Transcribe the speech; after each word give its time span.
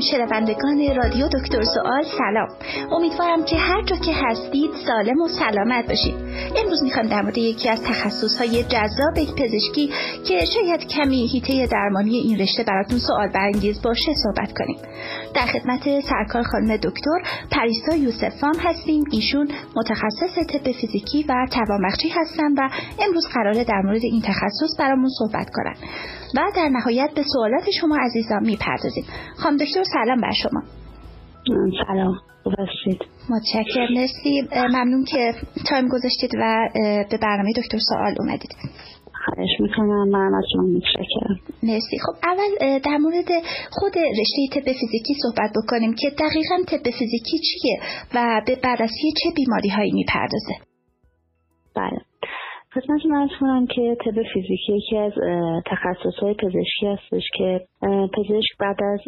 شنوندگان 0.00 0.96
رادیو 0.96 1.28
دکتر 1.28 1.62
سوال 1.62 2.04
سلام. 2.18 2.48
امیدوارم 2.92 3.44
که 3.44 3.56
هر 3.56 3.82
جا 3.82 3.96
که 3.96 4.12
هستید 4.14 4.70
سالم 4.86 5.20
و 5.20 5.28
سلامت 5.28 5.88
باشید. 5.88 6.14
امروز 6.56 6.82
می‌خوام 6.82 7.06
در 7.06 7.22
مورد 7.22 7.38
یکی 7.38 7.68
از 7.68 7.82
تخصص 7.82 8.38
های 8.38 8.62
جذاب 8.62 9.14
پزشکی 9.14 9.90
که 10.28 10.44
شاید 10.44 10.86
کمی 10.88 11.28
هیته 11.32 11.66
درمانی 11.66 12.16
این 12.16 12.38
رشته 12.38 12.62
براتون 12.62 12.98
سوال 12.98 13.28
برانگیز 13.28 13.82
باشه 13.82 14.12
صحبت 14.24 14.52
کنیم. 14.52 14.78
در 15.38 15.46
خدمت 15.46 16.00
سرکار 16.00 16.42
خانم 16.42 16.76
دکتر 16.76 17.18
پریسا 17.50 17.96
یوسفام 17.96 18.54
هستیم. 18.60 19.04
ایشون 19.12 19.48
متخصص 19.76 20.38
طب 20.52 20.72
فیزیکی 20.72 21.22
و 21.28 21.46
توانبخشی 21.52 22.08
هستن 22.08 22.52
و 22.58 22.68
امروز 23.06 23.26
قراره 23.34 23.64
در 23.64 23.82
مورد 23.84 24.00
این 24.02 24.22
تخصص 24.22 24.80
برامون 24.80 25.08
صحبت 25.18 25.50
کنن. 25.54 25.74
و 26.36 26.50
در 26.56 26.68
نهایت 26.68 27.10
به 27.14 27.22
سوالات 27.32 27.70
شما 27.80 27.96
عزیزان 28.00 28.42
می‌پردازیم. 28.46 29.04
خانم 29.36 29.56
دکتر 29.56 29.84
سلام 29.84 30.20
بر 30.20 30.32
شما. 30.42 30.62
سلام. 31.86 32.14
باشید 32.44 33.00
متشکرم. 33.30 33.94
مرسی. 33.94 34.48
ممنون 34.54 35.04
که 35.04 35.34
تایم 35.68 35.88
گذاشتید 35.88 36.30
و 36.34 36.68
به 37.10 37.18
برنامه 37.22 37.52
دکتر 37.56 37.78
سوال 37.78 38.14
اومدید. 38.20 38.54
خواهش 39.24 39.60
می‌کنم. 39.60 40.08
من 40.08 40.34
از 40.34 40.44
شما 40.52 40.62
متشکرم. 40.62 41.36
مرسی. 41.62 41.96
خب 42.06 42.14
اول 42.30 42.78
در 42.78 42.96
مورد 42.96 43.30
خود 43.70 43.92
رشته 44.20 44.40
طب 44.54 44.72
فیزیکی 44.80 45.14
صحبت 45.22 45.50
بکنیم 45.58 45.94
که 46.00 46.08
دقیقا 46.10 46.56
طب 46.70 46.90
فیزیکی 46.98 47.38
چیه 47.48 47.76
و 48.14 48.42
به 48.46 48.54
بررسی 48.64 49.08
چه 49.22 49.30
بیماری 49.36 49.68
هایی 49.68 49.92
می‌پردازه؟ 49.92 50.54
بله. 51.76 51.98
خدمت 52.74 53.06
من 53.06 53.28
کنم 53.40 53.66
که 53.66 53.96
طب 54.04 54.22
فیزیکی 54.34 54.76
یکی 54.76 54.96
از 54.96 55.12
تخصص 55.66 56.18
های 56.22 56.34
پزشکی 56.34 56.86
هستش 56.86 57.22
که 57.38 57.60
پزشک 58.16 58.58
بعد 58.60 58.76
از 58.82 59.00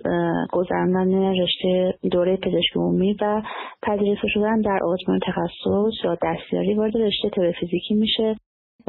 گذراندن 0.52 1.41
رشته 1.42 1.95
دوره 2.11 2.36
پزشک 2.36 2.77
عمومی 2.77 3.17
و 3.20 3.42
پذیرفته 3.83 4.28
شدن 4.28 4.61
در 4.61 4.78
آزمون 4.84 5.20
تخصص 5.27 6.05
یا 6.05 6.19
دستیاری 6.22 6.74
وارد 6.74 6.97
رشته 6.97 7.28
طب 7.28 7.50
فیزیکی 7.61 7.95
میشه. 7.95 8.36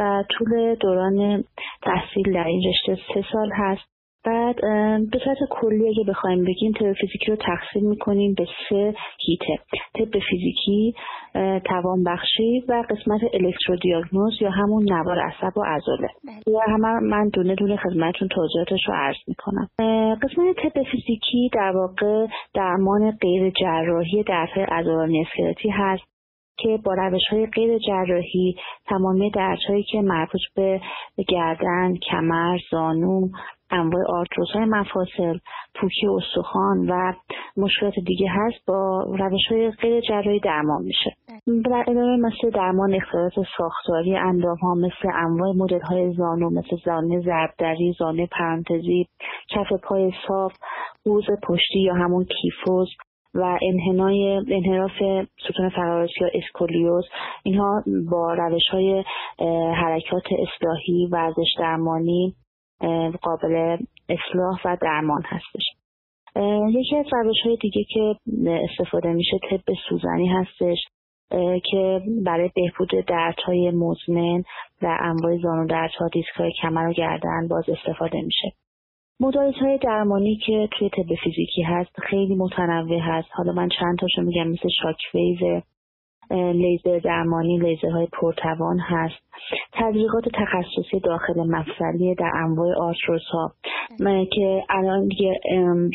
و 0.02 0.24
طول 0.30 0.76
دوران 0.76 1.44
تحصیل 1.82 2.34
در 2.34 2.44
این 2.48 2.62
رشته 2.70 3.04
سه 3.14 3.26
سال 3.34 3.50
هست. 3.54 3.92
بعد 4.26 4.56
به 5.12 5.20
صورت 5.24 5.38
کلی 5.50 5.90
اگه 5.90 6.04
بخوایم 6.08 6.46
بگیم 6.46 6.72
طب 6.72 6.94
فیزیکی 6.94 7.26
رو 7.32 7.36
تقسیم 7.36 7.90
می‌کنیم 7.90 8.34
به 8.38 8.46
سه 8.70 8.94
هیته. 9.28 9.58
طب 9.96 10.20
فیزیکی 10.30 10.94
توانبخشی 11.66 12.64
و 12.70 12.84
قسمت 12.90 13.22
الکترودیاگنوز 13.34 14.42
یا 14.42 14.50
همون 14.50 14.84
نوار 14.94 15.20
عصب 15.20 15.58
و 15.58 15.64
عضله. 15.64 16.08
بله. 16.28 16.54
یا 16.54 16.60
همه 16.68 17.00
من 17.00 17.30
دونه 17.30 17.56
دونه 17.56 17.76
خدمتتون 17.76 18.28
توضیحاتش 18.28 18.80
رو 18.88 18.94
عرض 18.94 19.18
می‌کنم. 19.28 19.68
قسمت 20.24 20.56
طب 20.56 20.84
فیزیکی 20.84 21.50
در 21.54 21.72
واقع 21.76 22.28
درمان 22.54 23.12
غیر 23.12 23.50
جراحی 23.50 24.24
درد 24.24 24.60
عضلانی 24.60 25.22
اسکلتی 25.22 25.70
هست. 25.70 26.11
که 26.58 26.80
با 26.86 26.94
روش 26.94 27.22
های 27.32 27.46
غیر 27.46 27.78
جراحی 27.78 28.56
تمامی 28.90 29.32
دردهایی 29.32 29.84
که 29.84 30.02
مربوط 30.02 30.42
به 30.56 30.82
گردن، 31.28 31.96
کمر، 31.96 32.58
زانو، 32.72 33.28
انواع 33.72 34.04
آرتروز 34.10 34.52
های 34.52 34.66
مفاصل 34.66 35.38
پوکی 35.76 36.08
استخوان 36.08 36.90
و 36.90 37.14
مشکلات 37.58 37.94
دیگه 38.06 38.28
هست 38.30 38.66
با 38.68 39.04
روش 39.20 39.48
های 39.50 39.72
غیر 39.72 40.02
جراحی 40.02 40.40
درمان 40.40 40.84
میشه. 40.84 41.16
در 41.66 41.86
ادامه 41.88 42.18
مثل 42.18 42.50
درمان 42.50 42.96
اختلالات 42.96 43.34
ساختاری 43.58 44.18
اندام 44.18 44.58
ها 44.58 44.74
مثل 44.74 45.10
انواع 45.16 45.54
مدل 45.56 45.82
های 45.82 46.14
زانو 46.14 46.50
مثل 46.50 46.78
زانوی 46.86 47.22
ضربدری 47.22 47.94
زانوی 48.00 48.28
پرانتزی 48.32 49.08
کف 49.50 49.74
پای 49.84 50.12
صاف 50.28 50.54
قوز 51.06 51.26
پشتی 51.44 51.80
یا 51.80 51.94
همون 51.94 52.26
کیفوز 52.26 52.90
و 53.34 53.58
انحنای 53.62 54.42
انحراف 54.48 55.26
ستون 55.50 55.70
فقراتی 55.70 56.14
یا 56.22 56.30
اسکولیوز 56.34 57.06
اینها 57.44 57.84
با 58.12 58.34
روش 58.34 58.68
های 58.72 59.04
حرکات 59.76 60.24
اصلاحی 60.32 61.08
ورزش 61.12 61.56
درمانی 61.60 62.36
قابل 63.22 63.78
اصلاح 64.10 64.62
و 64.66 64.78
درمان 64.82 65.24
هستش. 65.26 65.64
یکی 66.70 66.98
از 66.98 67.06
روش 67.12 67.38
های 67.46 67.58
دیگه 67.62 67.84
که 67.94 68.16
استفاده 68.46 69.14
میشه 69.14 69.38
طب 69.50 69.74
سوزنی 69.90 70.28
هستش 70.28 70.78
که 71.72 72.02
برای 72.26 72.50
بهبود 72.56 73.06
دردهای 73.08 73.72
مزمن 73.72 74.44
و 74.82 74.98
انواع 75.02 75.38
زانو 75.38 75.68
دردها 75.68 76.08
دیسکای 76.14 76.52
کمر 76.62 76.88
و 76.88 76.94
گردن 76.94 77.48
باز 77.48 77.64
استفاده 77.70 78.22
میشه. 78.22 78.54
مدالیت 79.22 79.56
های 79.56 79.78
درمانی 79.78 80.36
که 80.46 80.70
توی 80.72 80.90
طب 80.90 81.16
فیزیکی 81.24 81.62
هست 81.62 82.00
خیلی 82.00 82.36
متنوع 82.36 83.00
هست. 83.00 83.28
حالا 83.32 83.52
من 83.52 83.70
چند 83.80 83.98
تاشو 84.00 84.22
میگم 84.22 84.48
مثل 84.48 84.70
شاک 84.82 84.98
لیزر 86.54 87.00
درمانی 87.00 87.60
لیزرهای 87.60 88.08
پرتوان 88.22 88.80
هست. 88.80 89.22
تزریقات 89.74 90.24
تخصصی 90.34 91.00
داخل 91.04 91.34
مفصلی 91.48 92.16
در 92.16 92.32
انواع 92.36 92.76
آرتروز 92.78 93.24
ها 93.34 93.52
که 94.32 94.64
الان 94.70 95.08
دیگه 95.08 95.40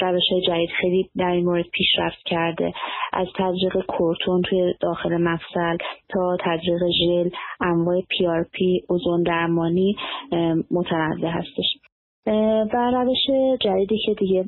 روش 0.03 0.47
جدید 0.49 0.71
خیلی 0.81 1.11
در 1.17 1.31
این 1.31 1.45
مورد 1.45 1.65
پیشرفت 1.73 2.23
کرده. 2.27 2.73
از 3.13 3.27
تزریق 3.37 3.87
کورتون 3.87 4.43
توی 4.43 4.75
داخل 4.81 5.17
مفصل 5.17 5.77
تا 6.09 6.37
تزریق 6.41 6.81
ژل 6.99 7.31
انواع 7.61 8.01
PRP 8.09 8.81
اوزون 8.89 9.23
درمانی 9.23 9.97
متنوع 10.71 11.31
هستش. 11.31 11.86
و 12.73 12.91
روش 12.95 13.57
جدیدی 13.61 13.99
که 14.07 14.15
دیگه 14.15 14.45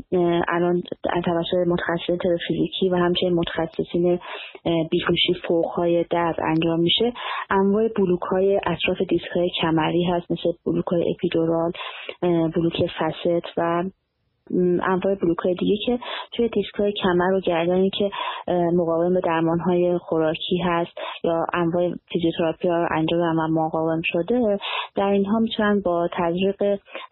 الان 0.49 0.83
توسط 1.25 1.67
متخصصین 1.67 2.19
فیزیکی 2.49 2.89
و 2.89 2.97
همچنین 2.97 3.35
متخصصین 3.35 4.19
بیهوشی 4.91 5.35
فوق 5.49 5.82
های 5.82 6.05
درد 6.11 6.37
انجام 6.41 6.81
میشه. 6.81 7.13
انواع 7.51 7.89
بلوک 7.89 8.21
های 8.21 8.61
اطراف 8.67 8.99
دیسک 9.09 9.29
های 9.35 9.51
کمری 9.61 10.05
هست 10.05 10.31
مثل 10.31 10.53
بلوک 10.67 10.87
های 10.87 11.15
اپیدورال 11.15 11.73
بلوک 12.55 12.87
facet 12.99 13.53
و 13.57 13.85
انواع 14.83 15.15
بلوک 15.15 15.47
دیگه 15.59 15.77
که 15.87 15.99
توی 16.33 16.49
دیسک 16.49 16.75
های 16.75 16.93
کمر 16.93 17.33
و 17.33 17.41
گردنی 17.41 17.91
که 17.91 18.11
مقاوم 18.75 19.15
به 19.15 19.21
درمان 19.21 19.61
های 19.61 19.99
خوراکی 19.99 20.59
هست 20.65 20.93
یا 21.25 21.47
انواع 21.53 21.91
فیزیوتراپی 22.13 22.69
ها 22.69 22.89
انجام 22.91 23.39
و 23.39 23.49
مقاوم 23.49 24.01
شده 24.05 24.59
در 24.97 25.09
اینها 25.09 25.39
می‌تونن 25.39 25.81
با 25.85 26.09
تزریق 26.13 26.63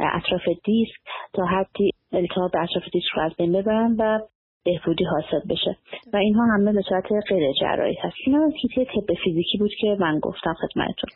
اطراف 0.00 0.48
دیسک 0.64 0.94
تا 1.32 1.44
حدی 1.44 1.91
التهاب 2.12 2.50
اطراف 2.54 2.84
دیسک 2.92 3.08
رو 3.14 3.22
از 3.22 3.32
بین 3.38 3.53
ببرن 3.53 3.97
و 3.98 4.20
بهبودی 4.66 5.04
حاصل 5.04 5.47
بشه. 5.50 5.77
و 6.12 6.16
اینها 6.16 6.44
همه 6.54 6.72
به 6.72 6.82
صورت 6.88 7.04
غیر 7.28 7.53
جراحی 7.60 7.97
هست. 8.03 8.16
اینا 8.27 8.50
کیتی 8.62 8.84
طب 8.84 9.15
فیزیکی 9.25 9.59
بود 9.59 9.71
که 9.81 9.97
من 10.00 10.19
گفتم 10.19 10.54
خدمتتون. 10.54 11.10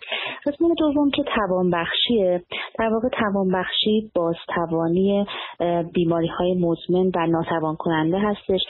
قسمت 0.46 0.70
دوم 0.78 1.10
که 1.10 1.22
توانبخشیه 1.22 2.42
در 2.78 2.88
واقع 2.88 3.08
توانبخشی 3.08 4.10
بازتوانی 4.14 5.26
بیماری 5.94 6.28
های 6.28 6.54
مزمن 6.54 7.10
و 7.16 7.26
ناتوان 7.26 7.76
کننده 7.76 8.18
هستش 8.18 8.60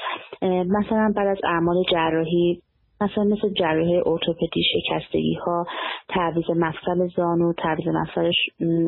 مثلا 0.43 1.12
بعد 1.17 1.26
از 1.26 1.38
اعمال 1.44 1.76
جراحی 1.93 2.62
مثلا 3.02 3.25
مثل 3.25 3.49
جراحی 3.49 3.97
ارتوپدی 3.97 4.62
شکستگی 4.73 5.35
ها 5.35 5.67
تعویض 6.08 6.50
مفصل 6.50 7.08
زانو 7.17 7.52
تعویض 7.52 7.88
مفصل 7.88 8.31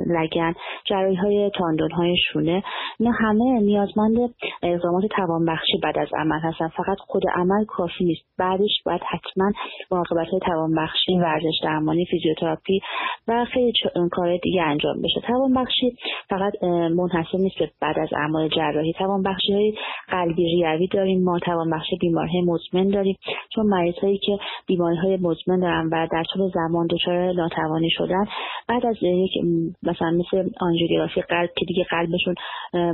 لگن 0.06 0.54
جراحی 0.84 1.14
های 1.14 1.50
تاندون 1.54 1.90
های 1.90 2.16
شونه. 2.32 2.62
اینا 2.98 3.12
همه 3.12 3.60
نیازمند 3.60 4.34
اقدامات 4.62 5.04
توانبخشی 5.16 5.78
بعد 5.82 5.98
از 5.98 6.08
عمل 6.18 6.38
هستن. 6.42 6.68
فقط 6.68 6.98
خود 6.98 7.22
عمل 7.34 7.64
کافی 7.64 8.04
نیست. 8.04 8.22
بعدش 8.38 8.82
باید 8.86 9.00
حتما 9.10 9.52
مراقبت 9.90 10.28
های 10.28 10.40
توانبخشی 10.40 11.18
ورزش 11.18 11.60
درمانی 11.62 12.06
فیزیوتراپی 12.10 12.80
و 13.28 13.44
خیلی 13.44 13.72
کار 14.12 14.36
دیگه 14.36 14.62
انجام 14.62 15.02
بشه. 15.02 15.20
توانبخشی 15.26 15.96
فقط 16.28 16.52
منحصر 16.96 17.38
نیست 17.38 17.56
بعد 17.80 17.98
از 17.98 18.08
اعمال 18.12 18.48
جراحی. 18.48 18.92
توانبخشی 18.92 19.52
های 19.52 19.74
قلبی 20.08 20.44
ریوی 20.44 20.86
داریم. 20.86 21.24
ما 21.24 21.38
توانبخشی 21.38 21.96
بیماری 22.00 22.42
مزمن 22.46 22.88
داریم. 22.88 23.16
چون 23.54 23.66
مریض 23.66 24.01
کسایی 24.02 24.18
که 24.18 24.38
بیماری 24.66 24.96
های 24.96 25.16
مزمن 25.16 25.60
دارن 25.60 25.88
و 25.92 26.06
در 26.12 26.24
طول 26.32 26.50
زمان 26.54 26.86
دچار 26.90 27.32
ناتوانی 27.32 27.90
شدن 27.90 28.24
بعد 28.68 28.86
از 28.86 28.96
یک 29.02 29.30
مثلا 29.82 30.10
مثل 30.10 30.48
آنژیوگرافی 30.60 31.20
قلب 31.20 31.50
که 31.56 31.64
دیگه 31.64 31.84
قلبشون 31.90 32.34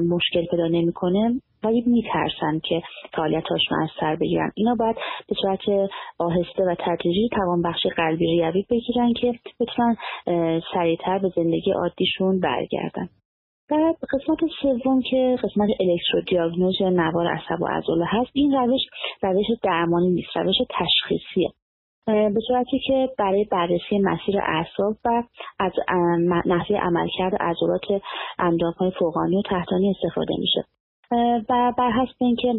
مشکل 0.09 0.47
پیدا 0.51 0.67
نمی‌کنه 0.67 1.41
ولی 1.65 1.85
میترسن 1.87 2.59
که 2.59 2.83
فعالیتاشون 3.17 3.83
از 3.83 3.89
سر 4.01 4.17
بگیرن. 4.17 4.51
اینا 4.55 4.75
باید 4.75 4.97
به 5.29 5.35
صورت 5.43 5.91
آهسته 6.19 6.65
و 6.65 6.75
تدریجی 6.79 7.29
بخش 7.65 7.87
قلبی 7.97 8.27
ریوی 8.27 8.65
بگیرن 8.71 9.13
که 9.13 9.33
بتونن 9.61 9.97
سریعتر 10.75 11.19
به 11.19 11.33
زندگی 11.37 11.73
عادیشون 11.73 12.41
برگردن. 12.41 13.09
بعد 13.71 13.97
قسمت 14.13 14.39
سوم 14.63 15.03
که 15.11 15.37
قسمت 15.43 15.69
الکترودیاگنوز 15.81 16.81
یا 16.81 16.89
نوار 16.89 17.27
عصب 17.27 17.63
و 17.63 17.67
عضله 17.67 18.05
هست 18.09 18.31
این 18.33 18.53
روش 18.53 18.81
روش 19.23 19.47
درمانی 19.63 20.09
نیست 20.09 20.37
روش 20.37 20.57
تشخیصیه. 20.71 21.51
به 22.07 22.41
صورتی 22.47 22.81
که 22.87 23.09
برای 23.19 23.45
بررسی 23.45 23.99
مسیر 23.99 24.41
اعصاب 24.41 24.97
و 25.05 25.23
از 25.59 25.73
نحوه 26.47 26.77
عملکرد 26.77 27.35
عضلات 27.35 28.03
اندامهای 28.39 28.91
فوقانی 28.99 29.37
و 29.37 29.43
تحتانی 29.43 29.91
استفاده 29.91 30.35
میشه. 30.39 30.65
و 31.49 31.73
بر 31.79 31.91
حسب 31.91 32.17
اینکه 32.21 32.55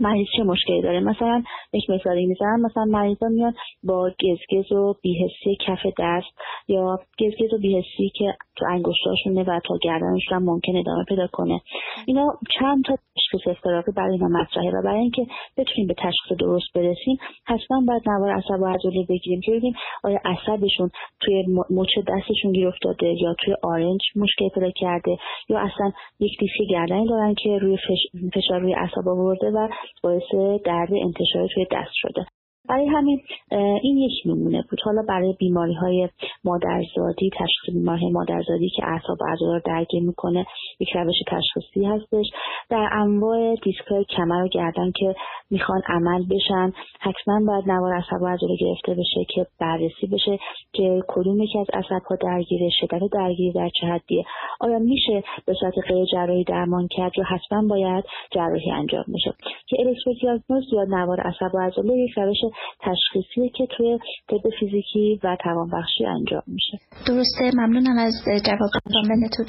مریض 0.00 0.26
چه 0.36 0.42
مشکلی 0.42 0.82
داره. 0.82 1.00
مثلا 1.00 1.42
یک 1.72 1.90
مثالی 1.90 2.26
می‌زنم. 2.26 2.60
مثلا 2.60 2.84
مریضا 2.84 3.28
میان 3.28 3.54
با 3.84 4.10
گزگز 4.22 4.72
و 4.72 4.94
بیهسی 5.02 5.56
کف 5.66 5.86
دست 5.98 6.28
یا 6.68 6.98
گزگز 7.20 7.54
و 7.54 7.58
بیهسی 7.58 8.10
که 8.14 8.34
تو 8.56 8.66
انگشتاشونه 8.70 9.42
و 9.42 9.60
تا 9.64 9.74
گردنشون 9.82 10.38
هم 10.38 10.44
ممکن 10.44 10.76
ادامه 10.76 11.04
پیدا 11.08 11.26
کنه. 11.32 11.60
اینا 12.06 12.26
چند 12.58 12.84
تا 12.84 12.96
تشخیص 13.16 13.48
افتراقی 13.56 13.92
برای 13.96 14.12
اینا 14.12 14.28
مطرحه 14.28 14.70
و 14.70 14.82
برای 14.84 15.00
اینکه 15.00 15.26
بتونیم 15.56 15.86
به 15.88 15.94
تشخیص 15.94 16.38
درست 16.38 16.72
برسیم 16.74 17.16
حتما 17.46 17.82
باید 17.88 18.02
نوار 18.06 18.30
عصب 18.30 18.60
و 18.62 18.66
عضله 18.66 19.06
بگیریم 19.08 19.40
که 19.40 19.52
ببینیم 19.52 19.74
آیا 20.04 20.18
عصبشون 20.24 20.90
توی 21.20 21.44
مچ 21.70 21.88
دستشون 22.08 22.52
گیر 22.52 22.68
افتاده 22.68 23.06
یا 23.06 23.34
توی 23.44 23.54
آرنج 23.62 24.00
مشکل 24.16 24.48
پیدا 24.48 24.70
کرده 24.70 25.16
یا 25.48 25.58
اصلا 25.58 25.92
یک 26.20 26.38
دیسک 26.40 26.70
گردنی 26.70 27.08
دارن 27.08 27.34
که 27.34 27.58
روی 27.58 27.78
فشار 28.34 28.60
روی 28.60 28.74
اعصاب 28.74 29.08
آورده 29.08 29.50
و 29.50 29.68
باعث 30.02 30.34
درد 30.64 30.88
انتشار 30.92 31.48
توی 31.54 31.66
دست 31.72 31.92
شده. 31.94 32.26
برای 32.70 32.86
همین 32.86 33.20
این 33.82 33.98
یک 33.98 34.12
نمونه 34.26 34.64
بود. 34.70 34.80
حالا 34.84 35.02
برای 35.08 35.34
بیماری 35.38 35.74
های 35.74 36.08
مادرزادی 36.44 37.30
تشخیص 37.38 37.74
بیماری 37.74 38.10
مادرزادی 38.10 38.68
که 38.76 38.82
اعصاب 38.86 39.18
عضله 39.32 39.52
رو 39.52 39.60
درگیر 39.64 40.02
می‌کنه 40.02 40.46
یک 40.80 40.88
روش 40.94 41.16
تشخیصی 41.26 41.84
هستش. 41.84 42.26
در 42.70 42.88
انواع 42.92 43.54
دیسک 43.54 44.06
کمر 44.16 44.44
و 44.44 44.48
گردن 44.48 44.90
که 44.90 45.14
می‌خوان 45.50 45.82
عمل 45.88 46.24
بشن 46.30 46.72
حتما 47.00 47.40
باید 47.46 47.70
نوار 47.70 47.92
عصب 47.94 48.22
و 48.22 48.26
عضله 48.26 48.56
گرفته 48.60 48.92
بشه 48.92 49.24
که 49.34 49.46
بررسی 49.60 50.06
بشه 50.12 50.38
که 50.72 51.02
کدوم 51.08 51.40
یکی 51.42 51.58
از 51.58 51.66
عصب 51.72 52.02
ها 52.10 52.16
درگیره 52.16 52.70
شدت 52.80 53.00
درگیری 53.12 53.52
در 53.52 53.70
چه 53.80 53.86
حدیه. 53.86 54.24
آیا 54.60 54.78
میشه 54.78 55.22
به 55.46 55.54
صورت 55.60 55.74
غیر 55.88 56.04
جراحی 56.12 56.44
درمان 56.44 56.88
کرد 56.90 57.12
یا 57.18 57.24
حتما 57.24 57.68
باید 57.68 58.04
جراحی 58.30 58.70
انجام 58.70 59.04
بشه؟ 59.14 59.34
که 59.66 59.76
الکترودیاگنوز 59.80 60.72
یا 60.72 60.84
نوار 60.84 61.20
عصب 61.20 61.56
عضله 61.60 61.98
یک 61.98 62.10
روش 62.16 62.38
تشخیصی 62.80 63.50
که 63.56 63.66
توی 63.76 63.98
طب 64.28 64.50
فیزیکی 64.60 65.20
و 65.24 65.36
توانبخشی 65.44 66.06
انجام 66.06 66.42
میشه. 66.46 66.78
درسته 67.06 67.50
ممنونم 67.60 67.98
از 67.98 68.14
جواب 68.46 68.70
کاملتون 68.92 69.46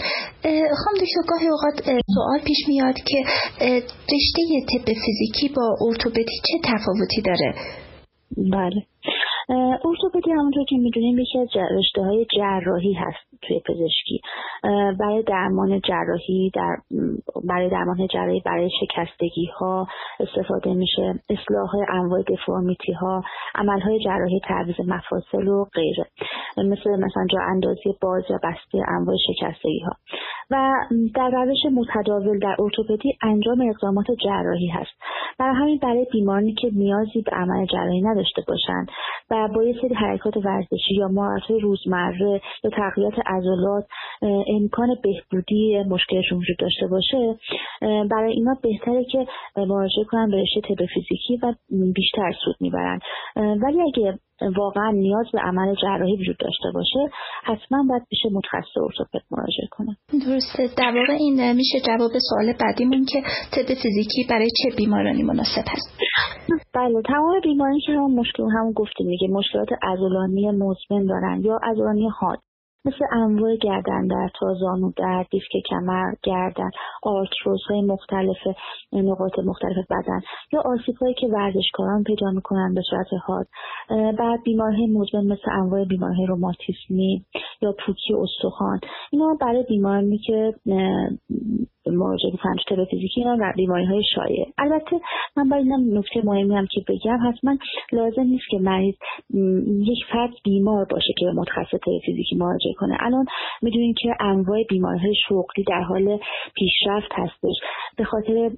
خانم 0.81 0.97
دکتر 1.01 1.23
گاهی 1.29 1.47
اوقات 1.47 1.77
سوال 2.15 2.39
پیش 2.47 2.57
میاد 2.67 2.95
که 2.95 3.17
رشته 4.13 4.41
طب 4.71 4.85
فیزیکی 5.05 5.53
با 5.55 5.75
ارتوپدی 5.87 6.37
چه 6.47 6.57
تفاوتی 6.63 7.21
داره؟ 7.21 7.53
بله. 8.37 8.81
ارتوپدی 9.85 10.31
همونطور 10.31 10.65
که 10.69 10.75
می‌دونیم 10.75 11.19
یکی 11.19 11.39
از 11.39 11.47
رشته 11.77 12.01
های 12.01 12.25
جراحی 12.37 12.93
هست. 12.93 13.30
توی 13.41 13.59
پزشکی. 13.59 14.21
برای 14.99 15.23
درمان 15.23 15.79
جراحی 15.79 16.51
در 16.55 16.75
برای 17.49 17.69
درمان 17.69 18.07
جراحی 18.07 18.41
برای 18.45 18.69
شکستگی 18.79 19.45
ها 19.59 19.87
استفاده 20.19 20.73
میشه 20.73 21.13
اصلاح 21.29 21.69
انواع 21.89 22.21
دفورمیتی 22.21 22.91
ها 22.91 23.23
عمل 23.55 23.79
های 23.79 23.99
جراحی 24.03 24.39
تعویض 24.47 24.75
مفاصل 24.87 25.47
و 25.47 25.65
غیره. 25.73 26.05
مثل 26.57 26.89
مثلا 26.89 27.25
جا 27.31 27.39
اندازی 27.49 27.95
باز 28.01 28.23
یا 28.29 28.39
بسته 28.43 28.77
انواع 28.87 29.15
شکستگی 29.27 29.79
ها 29.79 29.91
و 30.51 30.73
در 31.15 31.29
روش 31.29 31.57
متداول 31.73 32.39
در 32.39 32.55
ارتوپدی 32.59 33.17
انجام 33.21 33.61
اقدامات 33.69 34.05
جراحی 34.25 34.67
هست. 34.67 34.91
برای 35.39 35.55
همین 35.55 35.79
برای 35.81 36.07
بیمارانی 36.11 36.53
که 36.53 36.69
نیازی 36.73 37.21
به 37.21 37.31
عمل 37.31 37.65
جراحی 37.65 38.01
نداشته 38.01 38.43
باشند 38.47 38.87
و 39.31 39.47
با 39.55 39.63
یه 39.63 39.75
سری 39.81 39.93
حرکات 39.93 40.37
ورزشی 40.37 40.95
یا 40.95 41.07
مهارت‌های 41.07 41.59
روزمره 41.59 42.41
یا 42.63 42.69
تقویت 42.73 43.13
عضلات 43.37 43.85
امکان 44.47 44.87
بهبودی 45.03 45.83
مشکلشون 45.89 46.37
وجود 46.37 46.57
داشته 46.59 46.87
باشه. 46.87 47.35
برای 47.81 48.33
اینا 48.33 48.55
بهتره 48.63 49.05
که 49.05 49.27
مراجعه 49.57 50.03
کنن 50.09 50.29
به 50.31 50.41
رشته 50.41 50.61
طب 50.61 50.85
فیزیکی 50.85 51.39
و 51.43 51.53
بیشتر 51.95 52.31
سود 52.45 52.55
می‌برن. 52.59 52.99
ولی 53.35 53.81
اگه 53.81 54.19
واقعا 54.57 54.91
نیاز 54.91 55.25
به 55.33 55.39
عمل 55.39 55.75
جراحی 55.81 56.15
وجود 56.15 56.37
داشته 56.39 56.71
باشه 56.73 57.15
حتما 57.43 57.83
باید 57.89 58.01
بشه 58.11 58.29
متخصص 58.33 58.77
ارتوپد 58.77 59.21
مراجعه 59.31 59.67
کنه 59.71 59.97
درسته. 60.25 60.75
در 60.77 60.93
واقع 60.97 61.13
این 61.13 61.51
میشه 61.51 61.79
جواب 61.87 62.11
سوال 62.29 62.53
بعدیمون 62.59 63.05
که 63.05 63.21
طب 63.53 63.73
فیزیکی 63.83 64.25
برای 64.29 64.49
چه 64.63 64.75
بیمارانی 64.77 65.23
مناسب 65.23 65.65
هست؟ 65.67 65.99
بله 66.73 67.01
تمام 67.05 67.39
بیماری 67.43 67.79
که 67.85 67.91
هم 67.91 68.11
مشکل 68.15 68.43
هم 68.43 68.71
گفتیم 68.71 69.07
دیگه 69.07 69.27
مشکلات 69.27 69.69
عضلانی 69.83 70.51
مزمن 70.51 71.05
دارن 71.05 71.41
یا 71.43 71.59
عضلانی 71.63 72.09
حاد. 72.19 72.39
مثل 72.85 73.05
انواع 73.11 73.55
گردن 73.55 74.07
در 74.07 74.29
تا 74.39 74.53
زانو 74.53 74.91
در 74.97 75.25
دیسک 75.31 75.51
کمر 75.69 76.13
گردن 76.23 76.69
آرتروز 77.03 77.61
های 77.69 77.81
مختلف 77.81 78.37
نقاط 78.93 79.39
مختلف 79.39 79.85
بدن 79.89 80.21
یا 80.53 80.61
آسیب 80.65 80.95
هایی 80.95 81.13
که 81.13 81.27
ورزشکاران 81.27 82.03
پیدا 82.03 82.31
می‌کنن 82.31 82.73
به 82.73 82.81
صورت 82.89 83.07
حاد. 83.25 83.47
بعد 84.19 84.43
بیماری 84.43 84.87
مزمن 84.87 85.25
مثل 85.25 85.51
انواع 85.51 85.85
بیماری 85.85 86.25
روماتیسمی 86.25 87.25
یا 87.61 87.75
پوکی 87.85 88.13
استخوان. 88.13 88.79
اینا 89.11 89.37
برای 89.41 89.63
بیمارانی 89.63 90.17
که 90.17 90.53
مراجعه 91.87 92.31
می‌کنن 92.31 92.55
تو 92.67 92.85
فیزیکی 92.85 93.21
اینا 93.21 93.37
و 93.39 93.53
بیماری 93.55 93.85
های 93.85 94.03
شایع. 94.15 94.45
البته 94.57 94.99
من 95.37 95.49
باید 95.49 95.65
اینم 95.65 95.97
نکته 95.97 96.21
مهمی 96.23 96.55
هم 96.55 96.67
که 96.71 96.81
بگم 96.87 97.17
حتما 97.27 97.57
لازم 97.91 98.21
نیست 98.21 98.49
که 98.49 98.57
مریض 98.57 98.95
یک 99.79 99.99
فرد 100.11 100.31
بیمار 100.43 100.85
باشه 100.89 101.13
که 101.17 101.25
به 101.25 101.31
متخصص 101.31 101.79
فیزیکی 102.05 102.35
مراجعه 102.35 102.73
کنه. 102.77 102.97
الان 102.99 103.25
می‌دونین 103.61 103.93
که 103.93 104.15
انواع 104.19 104.63
بیماری 104.69 104.99
های 104.99 105.15
شغلی 105.27 105.63
در 105.67 105.81
حال 105.81 106.19
پیشرفت 106.55 107.11
هستش. 107.11 107.55
به 107.97 108.03
خاطر 108.03 108.51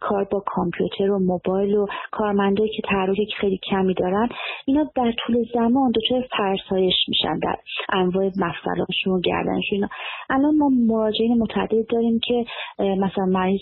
کار 0.00 0.24
با 0.24 0.42
کامپیوتر 0.46 1.10
و 1.10 1.18
موبایل 1.18 1.74
و 1.74 1.86
کارمندایی 2.10 2.70
که 2.70 2.82
تحرک 2.82 3.34
خیلی 3.40 3.60
کمی 3.70 3.94
دارن 3.94 4.28
اینا 4.66 4.90
در 4.94 5.12
طول 5.26 5.44
زمان 5.54 5.92
دچار 5.94 6.26
فرسایش 6.38 6.94
میشن 7.08 7.38
در 7.38 7.56
انواع 7.92 8.24
مفصلاشون 8.24 9.12
و 9.12 9.20
گردنشون 9.20 9.88
الان 10.30 10.56
ما 10.56 10.68
مراجعین 10.68 11.38
متعدد 11.38 11.86
داریم 11.88 12.20
که 12.24 12.44
مثلا 12.78 13.24
مریض 13.26 13.60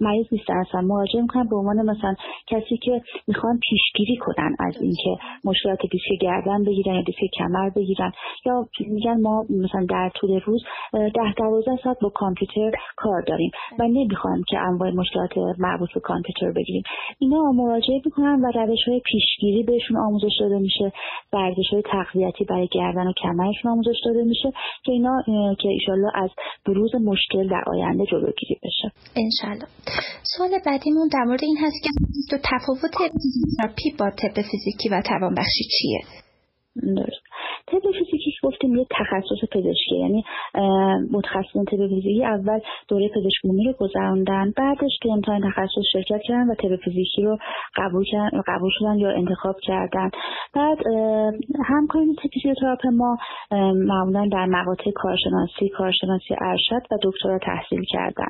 مریض 0.00 0.26
نیستن 0.32 0.56
اصلا 0.56 0.80
مراجعه 0.80 1.22
می‌کنن 1.22 1.48
به 1.48 1.56
عنوان 1.56 1.90
مثلا 1.90 2.14
کسی 2.46 2.76
که 2.76 3.02
می‌خوان 3.28 3.58
پیشگیری 3.58 4.16
کنن 4.16 4.56
از 4.60 4.76
اینکه 4.80 5.16
مشکلات 5.44 5.78
دیسک 5.90 6.20
گردن 6.20 6.64
بگیرن 6.64 6.94
یا 6.94 7.02
دیسک 7.02 7.30
کمر 7.38 7.70
بگیرن. 7.76 8.12
یا 8.46 8.66
میگن 8.80 9.20
ما 9.20 9.44
مثلا 9.50 9.86
در 9.90 10.10
طول 10.14 10.40
روز 10.40 10.62
ده 10.92 11.32
دوازده 11.36 11.76
ساعت 11.84 11.96
با 12.02 12.08
کامپیوتر 12.08 12.70
کار 12.96 13.22
داریم 13.26 13.50
و 13.78 13.82
نمی‌خوایم 13.82 14.42
که 14.48 14.58
انواع 14.58 14.90
مشکلات 14.90 15.30
مربوط 15.58 15.88
به 15.94 16.00
کامپیوتر 16.00 16.52
بگیریم. 16.52 16.82
اینا 17.18 17.52
مراجعه 17.52 18.00
می‌کنن 18.04 18.40
و 18.44 18.52
روش 18.54 18.88
های 18.88 19.00
پیشگیری 19.04 19.62
بهشون 19.62 19.96
آموزش 19.96 20.36
داده 20.40 20.58
میشه. 20.58 20.92
ورزش 21.32 21.68
های 21.72 21.82
تقویتی 21.82 22.44
برای 22.44 22.68
گردن 22.72 23.06
و 23.06 23.12
کمرشون 23.22 23.70
آموزش 23.70 23.96
داده 24.04 24.24
میشه 24.24 24.52
که 24.84 24.92
اینا 24.92 25.22
که 25.58 25.68
ایشالله 25.68 26.10
از 26.14 26.30
بروز 26.66 26.94
مشکل 26.94 27.48
در 27.48 27.64
آینده 27.66 28.04
جلوگیری 28.20 28.60
بشه. 28.62 28.92
انشالله. 29.16 29.66
سوال 30.22 30.58
بعدیمون 30.66 31.08
در 31.08 31.24
مورد 31.26 31.44
این 31.44 31.56
هست 31.60 31.82
که 31.82 31.90
تو 32.30 32.36
تفاوت 32.44 32.90
تراپی 33.60 33.90
با 33.98 34.10
طب 34.10 34.42
فیزیکی 34.42 34.88
و 34.88 35.02
توانبخشی 35.02 35.64
چیه؟ 35.78 36.00
درست 36.96 37.23
گفتیم 38.54 38.76
یه 38.76 38.86
تخصص 38.90 39.48
پزشکی 39.52 39.96
یعنی 39.96 40.24
متخصصان 41.12 41.64
طب 41.64 41.88
فیزیکی 41.88 42.24
اول 42.24 42.60
دوره 42.88 43.08
پزشک 43.08 43.44
رو 43.44 43.72
گذراندن. 43.80 44.52
بعدش 44.56 44.98
تو 45.02 45.10
امتحان 45.10 45.40
تخصص 45.50 45.82
شرکت 45.92 46.20
کردن 46.24 46.50
و 46.50 46.54
طب 46.54 46.76
فیزیکی 46.76 47.22
رو 47.22 47.38
قبول 47.76 48.04
قبول 48.46 48.70
شدن 48.78 48.98
یا 48.98 49.10
انتخاب 49.10 49.56
کردن. 49.62 50.10
بعد 50.54 50.78
همکاران 51.64 52.16
فیزیوتراپ 52.32 52.86
ما 52.86 53.16
معمولا 53.74 54.28
در 54.32 54.46
مقاطع 54.46 54.90
کارشناسی 54.94 55.68
کارشناسی 55.68 56.34
ارشد 56.40 56.82
و 56.90 56.98
دکترا 57.02 57.38
تحصیل 57.38 57.84
کردن. 57.88 58.28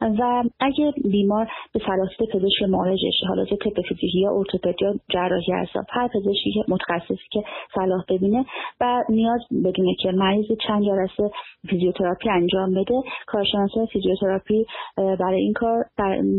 و 0.00 0.42
اگه 0.60 0.92
بیمار 1.10 1.48
به 1.72 1.80
صلاحیت 1.86 2.36
پزشک 2.36 2.62
معالجش 2.68 3.14
حالا 3.28 3.44
چه 3.44 3.56
طب 3.56 3.82
فیزیکی 3.88 4.20
یا 4.20 4.30
ارتوپدی 4.32 4.84
یا 4.84 4.94
جراحی 5.10 5.52
اعصاب 5.52 5.84
هر 5.90 6.08
پزشکی 6.08 6.52
که 6.52 6.64
متخصصی 6.68 7.28
که 7.30 7.42
صلاح 7.74 8.04
ببینه 8.08 8.44
و 8.80 9.02
نیاز 9.08 9.40
بدونه 9.72 9.94
که 9.94 10.12
مریض 10.12 10.46
چند 10.66 10.82
جلسه 10.84 11.30
فیزیوتراپی 11.70 12.30
انجام 12.30 12.70
بده. 12.70 12.94
کارشناس 13.26 13.70
فیزیوتراپی 13.92 14.66
برای 14.96 15.40
این 15.40 15.52
کار 15.52 15.84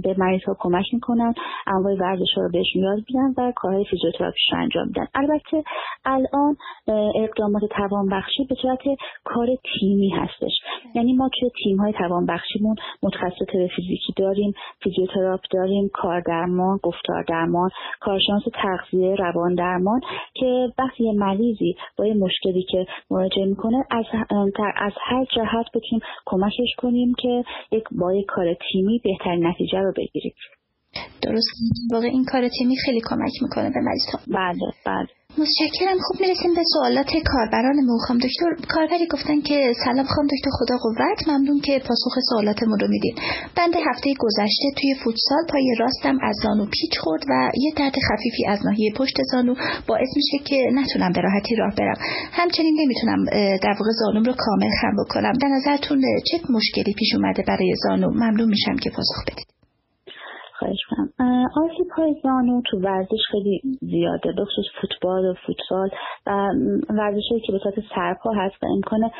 به 0.04 0.16
مریض 0.18 0.44
ها 0.44 0.56
کمک 0.60 0.86
می‌کنن 0.94 1.34
انواع 1.68 1.96
ورزش 2.00 2.34
ها 2.36 2.42
رو 2.44 2.50
بهشون 2.52 2.84
یاد 2.84 2.98
میدن 2.98 3.34
و 3.38 3.52
کارهای 3.56 3.86
فیزیوتراپیش 3.86 4.44
رو 4.52 4.58
انجام 4.60 4.88
میدن. 4.88 5.08
البته 5.16 5.64
الان 6.06 6.56
اقدامات 7.16 7.62
توانبخشی 7.78 8.44
به 8.50 8.56
صورت 8.62 8.80
کار 9.24 9.48
تیمی 9.80 10.10
هستش. 10.10 10.52
یعنی 10.96 11.14
ما 11.14 11.30
توی 11.40 11.50
تیم 11.64 11.78
های 11.78 11.94
توانبخشیمون 11.94 12.76
متخصص 13.04 13.56
فیزیکی 13.76 14.14
داریم 14.18 14.54
فیزیوتراپ 14.84 15.40
داریم 15.52 15.90
کار 15.94 16.22
درمان 16.28 16.80
گفتار 16.84 17.24
درمان 17.28 17.70
کارشناس 18.00 18.44
تغذیه 18.54 19.16
روان 19.16 19.56
درمان 19.56 20.02
که 20.34 20.68
وقتی 20.80 21.12
مریضی 21.12 21.76
با 21.98 22.06
یه 22.06 22.14
مشکلی 22.14 22.64
که 22.64 22.86
مراجعه 23.14 23.46
می‌کنه. 23.46 23.78
از 23.92 24.06
از 24.78 24.94
هر 25.02 25.26
جهت 25.36 25.66
بتونیم 25.74 26.02
کمکش 26.26 26.76
کنیم 26.78 27.14
که 27.20 27.44
یک 27.72 27.84
با 27.92 28.14
یک 28.14 28.26
کار 28.28 28.46
تیمی 28.72 29.02
بهترین 29.04 29.48
نتیجه 29.48 29.80
رو 29.80 29.94
بگیریم. 29.98 30.34
درست. 31.22 31.48
واقع 31.92 32.06
این 32.08 32.26
کار 32.26 32.48
تیمی 32.60 32.76
خیلی 32.86 33.02
کمک 33.10 33.32
می‌کنه 33.42 33.70
به 33.70 33.80
مریض 33.80 34.02
بله 34.28 34.72
بله. 34.86 35.08
متشکرم. 35.42 35.98
خوب 36.06 36.22
می‌رسیم 36.22 36.54
به 36.58 36.64
سوالات 36.74 37.12
کاربران 37.32 37.78
خواهم 38.00 38.20
دکتر. 38.26 38.50
کاربری 38.74 39.08
گفتن 39.14 39.42
که 39.42 39.74
سلام 39.86 40.06
خواهم 40.06 40.28
دکتر 40.34 40.52
خدا 40.60 40.78
قوت. 40.78 41.28
ممنون 41.28 41.60
که 41.60 41.80
پاسخ 41.80 42.14
سوالاتمون 42.30 42.80
رو 42.80 42.88
میدین. 42.88 43.16
بنده 43.58 43.80
هفته 43.90 44.14
گذشته 44.20 44.68
توی 44.78 44.96
فوتسال 45.04 45.44
پای 45.52 45.76
راستم 45.80 46.18
از 46.22 46.36
زانو 46.44 46.66
پیچ 46.66 46.98
خورد 47.00 47.24
و 47.30 47.52
یه 47.64 47.72
درد 47.78 47.96
خفیفی 48.08 48.44
از 48.48 48.66
ناحیه 48.66 48.92
پشت 48.96 49.18
زانو 49.32 49.54
باعث 49.88 50.10
میشه 50.16 50.38
که 50.48 50.58
نتونم 50.74 51.12
به 51.12 51.22
راحتی 51.22 51.56
راه 51.56 51.74
برم. 51.78 51.98
همچنین 52.32 52.76
نمی‌تونم 52.82 53.26
در 53.64 53.76
واقع 53.80 53.92
زانوم 54.02 54.24
رو 54.24 54.34
کامل 54.38 54.72
خم 54.82 54.96
بکنم. 55.04 55.34
به 55.42 55.48
نظرتون 55.48 56.02
چه 56.32 56.38
مشکلی 56.50 56.94
پیش 56.94 57.16
اومده 57.16 57.44
برای 57.48 57.74
زانو؟ 57.84 58.10
ممنون 58.10 58.50
میشم 58.50 58.76
که 58.84 58.90
پاسخ 58.90 59.24
بدید 59.28 59.53
خواهش 60.64 60.80
کنم. 60.90 61.10
آسیب 61.56 61.88
های 61.98 62.16
زانو 62.24 62.62
تو 62.72 62.80
ورزش 62.80 63.20
خیلی 63.32 63.62
زیاده 63.82 64.32
بخصوص 64.32 64.66
فوتبال 64.82 65.26
و 65.26 65.34
فوتسال 65.34 65.90
و 66.90 66.94
ورزش 66.94 67.24
که 67.46 67.52
به 67.52 67.60
صورت 67.64 67.76
سرپا 67.96 68.32
هست 68.32 68.64
و 68.64 68.66
امکان 68.66 69.12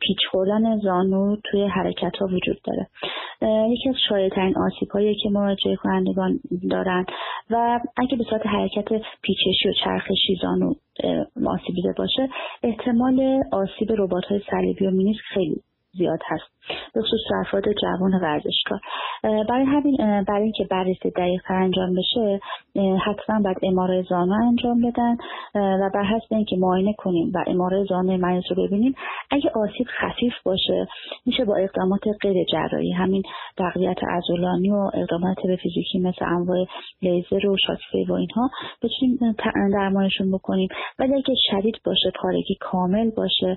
پیچ 0.00 0.18
خوردن 0.30 0.78
زانو 0.78 1.36
توی 1.44 1.66
حرکت 1.66 2.16
ها 2.20 2.26
وجود 2.26 2.58
داره. 2.64 2.86
یکی 3.72 3.88
از 3.88 3.94
شایعترین 4.08 4.54
آسیب 4.58 4.88
هایی 4.90 5.14
که 5.14 5.30
مراجعه 5.30 5.76
کنندگان 5.76 6.40
دارن 6.70 7.06
و 7.50 7.80
اگه 7.96 8.16
به 8.16 8.24
صورت 8.30 8.46
حرکت 8.46 8.88
پیچشی 9.22 9.68
و 9.68 9.72
چرخشی 9.84 10.38
زانو 10.42 10.74
آسیب 11.46 11.74
دیده 11.74 11.94
باشه 11.98 12.28
احتمال 12.62 13.42
آسیب 13.52 13.92
ربات 13.98 14.24
های 14.24 14.40
صلیبی 14.50 14.86
و 14.86 14.90
مینیسک 14.90 15.22
خیلی 15.34 15.60
زیاد 15.92 16.20
هست 16.26 16.60
به 16.94 17.02
خصوص 17.02 17.20
افراد 17.40 17.64
جوان 17.82 18.14
ورزشکار. 18.22 18.80
برای 19.22 19.64
همین 19.64 19.96
برای 20.28 20.42
اینکه 20.42 20.64
بررسی 20.70 21.10
دقیق 21.10 21.42
انجام 21.48 21.94
بشه 21.94 22.40
حتما 23.06 23.40
باید 23.44 23.56
اماره 23.62 24.02
زانو 24.02 24.32
انجام 24.32 24.80
بدن 24.80 25.16
و 25.54 25.90
بر 25.94 26.04
حسب 26.04 26.34
اینکه 26.34 26.56
معاینه 26.56 26.92
کنیم 26.98 27.32
و 27.34 27.44
اماره 27.46 27.84
زانو 27.84 28.16
مریض 28.16 28.44
رو 28.50 28.66
ببینیم 28.66 28.94
اگه 29.30 29.50
آسیب 29.54 29.86
خفیف 30.00 30.32
باشه 30.44 30.86
میشه 31.26 31.44
با 31.44 31.56
اقدامات 31.56 32.00
غیر 32.22 32.44
جراحی 32.52 32.92
همین 32.92 33.22
تقویت 33.56 33.98
عضلانی 34.04 34.70
و 34.70 34.90
اقدامات 34.94 35.36
طب 35.36 35.56
فیزیکی 35.56 35.98
مثل 35.98 36.24
انواع 36.24 36.66
لیزر 37.02 37.46
و 37.46 37.56
شاتفی 37.66 38.04
و 38.08 38.12
اینها 38.12 38.50
بتونیم 38.82 39.18
درمانشون 39.72 40.32
بکنیم. 40.32 40.68
ولی 40.98 41.14
اگه 41.14 41.34
شدید 41.50 41.80
باشه 41.84 42.12
پارگی 42.22 42.54
کامل 42.60 43.10
باشه 43.10 43.56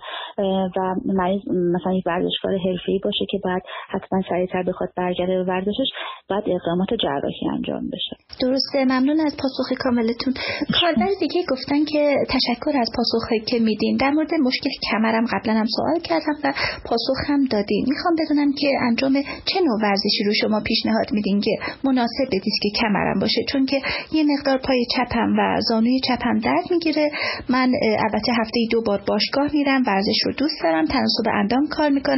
و 0.77 0.95
مریض 1.05 1.41
مثلا 1.47 1.91
ورزشکار 2.23 2.53
حرفه‌ای 2.65 2.99
باشه 3.03 3.25
که 3.31 3.37
بعد 3.45 3.61
حتما 3.89 4.21
سریعتر 4.29 4.63
بخواد 4.63 4.89
برگرده 4.97 5.37
به 5.37 5.43
ورزشش 5.43 5.89
بعد 6.29 6.43
اقدامات 6.47 6.89
جراحی 7.03 7.47
انجام 7.53 7.83
بشه. 7.93 8.15
درسته 8.41 8.85
ممنون 8.85 9.19
از 9.27 9.33
پاسخ 9.41 9.67
کاملتون. 9.83 10.33
کاربر 10.81 11.11
دیگه 11.19 11.41
گفتن 11.51 11.85
که 11.85 12.15
تشکر 12.35 12.77
از 12.77 12.89
پاسخی 12.97 13.39
که 13.39 13.59
میدین. 13.59 13.97
در 13.97 14.11
مورد 14.11 14.33
مشکل 14.33 14.69
کمرم 14.91 15.25
قبلا 15.33 15.53
هم 15.53 15.65
سوال 15.77 15.99
کردم 15.99 16.37
و 16.43 16.53
پاسخ 16.85 17.19
هم 17.29 17.45
دادین. 17.45 17.85
می‌خوام 17.89 18.15
بدونم 18.19 18.51
که 18.59 18.67
انجام 18.89 19.13
چه 19.49 19.59
نوع 19.65 19.77
ورزشی 19.83 20.23
رو 20.27 20.33
شما 20.41 20.59
پیشنهاد 20.67 21.07
میدین 21.11 21.41
که 21.41 21.51
مناسب 21.83 22.25
به 22.31 22.39
دیسک 22.45 22.63
کمرم 22.81 23.19
باشه. 23.19 23.41
چون 23.51 23.65
که 23.65 23.77
یه 24.11 24.23
مقدار 24.33 24.57
پای 24.57 24.85
چپم 24.95 25.29
و 25.39 25.61
زانوی 25.69 25.99
چپم 26.07 26.37
درد 26.39 26.65
می‌گیره. 26.71 27.09
من 27.49 27.71
البته 28.05 28.31
هفته 28.41 28.59
دو 28.71 28.81
بار 28.87 29.01
باشگاه 29.07 29.47
میرم 29.53 29.83
ورزش 29.87 30.19
رو 30.25 30.33
دوست 30.33 30.63
دارم 30.63 30.85
تناسب 30.85 31.25
اندام 31.33 31.67
کار 31.67 31.89
می‌کنم. 31.89 32.12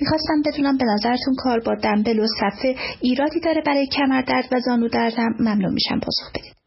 می‌خواستم 0.00 0.42
بدونم 0.46 0.76
به 0.76 0.84
نظرتون 0.84 1.34
کار 1.38 1.60
با 1.60 1.74
دنبل 1.74 2.18
و 2.18 2.26
صفه 2.40 2.76
ایرادی 3.00 3.40
داره 3.40 3.62
برای 3.66 3.86
کمر 3.86 4.22
درد 4.22 4.44
و 4.52 4.60
زانو 4.60 4.88
دردم 4.88 5.34
ممنون 5.40 5.72
میشم 5.74 6.00
پاسخ 6.00 6.30
بدید. 6.34 6.65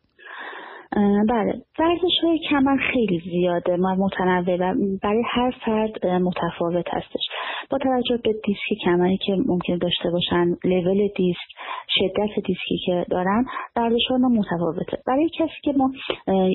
بله. 1.30 1.54
ورزش 1.80 2.20
های 2.24 2.40
کمر 2.50 2.78
خیلی 2.78 3.20
زیاده. 3.20 3.76
ما 3.76 3.96
متنوع 3.96 4.56
و 4.56 4.76
برای 5.04 5.24
هر 5.26 5.54
فرد 5.66 6.08
متفاوت 6.08 6.86
هستش. 6.94 7.22
با 7.70 7.78
توجه 7.78 8.18
به 8.24 8.34
دیسک 8.34 8.84
کمری 8.86 9.18
که 9.18 9.36
ممکن 9.46 9.78
داشته 9.78 10.10
باشن 10.10 10.46
لول 10.64 11.08
دیسک 11.16 11.50
شدت 11.90 12.46
دیسکی 12.46 12.78
که 12.86 13.06
دارن 13.10 13.46
ورزش 13.76 14.02
ها 14.10 14.18
متفاوته. 14.18 14.98
برای 15.08 15.30
کسی 15.30 15.62
که 15.64 15.74
ما 15.78 15.92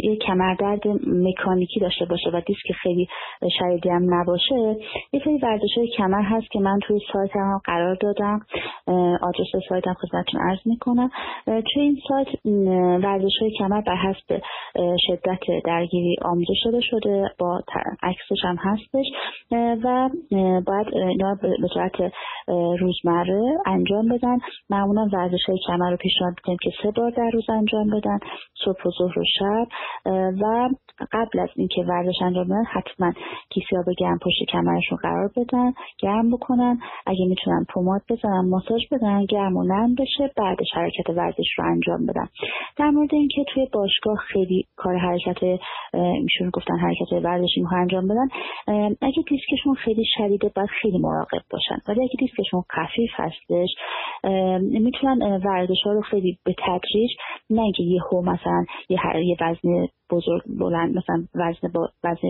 یک 0.03 0.23
کمردرد 0.23 0.81
مکانیکی 1.07 1.81
داشته 1.81 2.05
باشه 2.05 2.31
و 2.31 2.41
دیسک 2.47 2.73
خیلی 2.83 3.09
شدیدی 3.59 3.89
هم 3.89 4.15
نباشه 4.15 4.77
یه 5.13 5.21
سری 5.25 5.39
ورزش 5.43 5.77
های 5.77 5.89
کمر 5.89 6.23
هست 6.23 6.51
که 6.51 6.61
من 6.61 6.79
توی 6.83 7.01
سایت 7.13 7.37
هم 7.37 7.61
قرار 7.65 7.95
دادم. 7.95 8.41
آدرس 9.23 9.65
سایت 9.69 9.89
هم 9.89 9.95
خدمتتون 9.95 10.41
عرض 10.41 10.59
می‌کنم. 10.67 11.11
توی 11.45 11.83
این 11.83 11.99
سایت 12.09 12.29
ورزش 13.05 13.39
های 13.41 13.51
کمر 13.59 13.81
بر 13.81 13.97
حسب 13.97 14.24
شدت 15.07 15.41
درگیری 15.65 16.17
آموزش 16.23 16.59
شده 16.63 16.81
شده 16.81 17.31
با 17.39 17.61
عکسش 18.03 18.45
هم 18.45 18.57
هستش 18.61 19.07
و 19.85 20.11
باید 20.67 20.87
اینا 20.95 21.35
به 21.43 21.69
صورت 21.75 22.13
روزمره 22.81 23.59
انجام 23.67 24.09
بدن. 24.09 24.39
معمولا 24.71 25.09
ورزش 25.13 25.45
های 25.49 25.59
کمر 25.67 25.91
رو 25.91 25.97
پیشنهاد 25.97 26.35
می‌کنیم 26.37 26.59
که 26.63 26.71
سه 26.83 26.91
بار 26.91 27.11
در 27.11 27.31
روز 27.33 27.51
انجام 27.51 27.91
بدن 27.91 28.19
صبح 28.65 28.87
و 28.87 28.91
ظهر 28.99 29.19
و 29.19 29.25
شب 29.39 29.67
و 30.43 30.69
قبل 31.13 31.39
از 31.41 31.49
اینکه 31.57 31.83
ورزش 31.83 32.23
انجام 32.23 32.45
بدن 32.45 32.65
حتما 32.65 33.13
کیسه 33.51 33.79
آب 33.79 33.85
گرم 33.99 34.19
پشت 34.19 34.51
کمرشون 34.53 34.99
قرار 35.03 35.31
بدن 35.37 35.73
گرم 35.99 36.31
بکنن. 36.31 36.79
اگه 37.07 37.27
می‌تونن 37.29 37.67
پماد 37.75 38.03
بزنن 38.11 38.49
ماساژ 38.51 38.83
بدن 38.93 39.25
گرم 39.25 39.57
و 39.57 39.65
نرم 39.65 39.95
بشه 39.95 40.31
بعدش 40.37 40.69
حرکت 40.75 41.11
ورزش 41.11 41.59
رو 41.59 41.65
انجام 41.65 42.07
بدن. 42.07 42.29
در 42.77 42.91
مورد 42.91 43.15
اینکه 43.15 43.45
توی 43.55 43.67
باشگاه 43.73 44.14
خیلی 44.17 44.67
کار 44.77 44.97
حرکت 44.97 45.61
میشون 46.23 46.51
گفتن 46.53 46.79
حرکت 46.79 47.13
ورزشی 47.25 47.61
می‌خوان 47.61 47.81
انجام 47.81 48.09
بدن. 48.09 48.29
اگه 49.03 49.23
دیسکشون 49.29 49.75
خیلی 49.75 50.05
شدیده 50.17 50.53
باید 50.57 50.69
خیلی 50.83 50.99
مراقب 50.99 51.43
باشن. 51.51 51.77
ولی 51.89 52.01
اگه 52.01 52.17
دیسکشون 52.19 52.63
خفیف 52.73 53.11
هستش 53.15 53.69
می‌تونن 54.61 55.41
ورزش 55.45 55.83
ها 55.85 55.93
رو 55.93 56.01
خیلی 56.03 56.39
به 56.45 56.55
تدریج 56.59 57.11
نه 57.51 57.63
اینکه 57.63 57.83
یهو 57.83 58.23
مثلا 58.23 58.65
یه, 58.89 58.99
یه 59.25 59.37
وزن 59.41 59.87
بزرگ 60.11 60.43
بلند 60.59 60.97
مثلا 60.97 61.25
وزن 61.35 61.69
وزن 62.05 62.29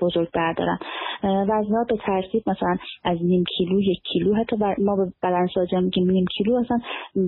بزرگ 0.00 0.28
بردارن. 0.34 0.78
وزن 1.24 1.74
ها 1.74 1.84
به 1.88 1.96
ترتیب 1.96 2.42
مثلا 2.46 2.76
از 3.04 3.18
نیم 3.22 3.44
کیلو 3.58 3.80
یک 3.80 3.98
کیلو 4.12 4.34
حتی 4.34 4.56
ما 4.78 4.96
به 4.96 5.12
بدنسازی 5.22 5.76
میگیم 5.76 6.10
نیم 6.10 6.24
کیلو 6.36 6.54
اصلا 6.54 6.80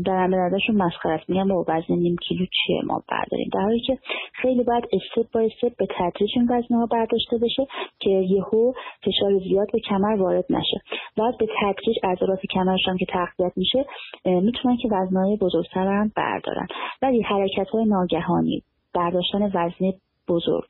در 0.04 0.26
مدادشون 0.26 0.76
مسخره 0.76 1.12
است 1.12 1.30
با 1.30 1.64
وزن 1.68 1.94
نیم 1.94 2.16
کیلو 2.16 2.46
چیه 2.46 2.82
ما 2.84 3.02
برداریم؟ 3.08 3.48
در 3.52 3.60
حالی 3.60 3.80
که 3.80 3.98
خیلی 4.32 4.64
باید 4.64 4.84
استپ 4.92 5.32
با 5.32 5.40
استپ 5.40 5.76
به 5.78 5.86
تدریج 5.98 6.30
این 6.36 6.48
وزن 6.50 6.74
ها 6.74 6.86
برداشته 6.86 7.38
بشه 7.38 7.66
که 7.98 8.10
یهو 8.10 8.72
فشار 9.04 9.38
زیاد 9.48 9.66
به 9.72 9.80
کمر 9.80 10.14
وارد 10.22 10.44
نشه. 10.50 10.80
بعد 11.16 11.38
به 11.38 11.46
تدریج 11.60 11.96
عضلات 12.04 12.40
کمرشان 12.50 12.96
که 12.96 13.06
تقویت 13.08 13.52
میشه 13.56 13.84
می‌تونن 14.24 14.76
که 14.76 14.88
وزنهای 14.92 15.36
بزرگتر 15.36 15.86
هم 15.86 16.12
بردارن. 16.16 16.66
ولی 17.02 17.22
حرکت 17.22 17.68
های 17.68 17.84
ناگهانی 17.84 18.62
برداشتن 18.94 19.42
وزنه 19.42 19.94
بزرگ. 20.28 20.68